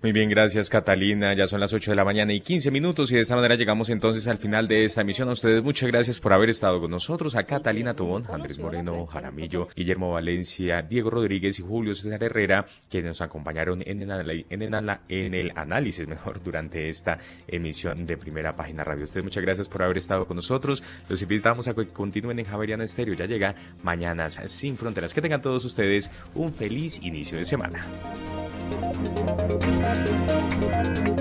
[0.00, 1.34] Muy bien, gracias Catalina.
[1.34, 3.90] Ya son las 8 de la mañana y 15 minutos y de esta manera llegamos
[3.90, 5.28] entonces al final de esta emisión.
[5.28, 7.34] A ustedes muchas gracias por haber estado con nosotros.
[7.34, 13.08] A Catalina Tobón, Andrés Moreno, Jaramillo, Guillermo Valencia, Diego Rodríguez y Julio César Herrera, quienes
[13.08, 17.18] nos acompañaron en el, en el, en el análisis mejor durante esta
[17.48, 19.02] emisión de Primera Página Radio.
[19.02, 20.80] ustedes muchas gracias por haber estado con nosotros.
[21.08, 23.14] Los invitamos a que continúen en Javeriana Estéreo.
[23.14, 25.12] Ya llega Mañanas Sin Fronteras.
[25.12, 27.80] Que tengan todos ustedes un feliz inicio de semana.
[28.70, 28.84] Thank
[31.08, 31.17] you.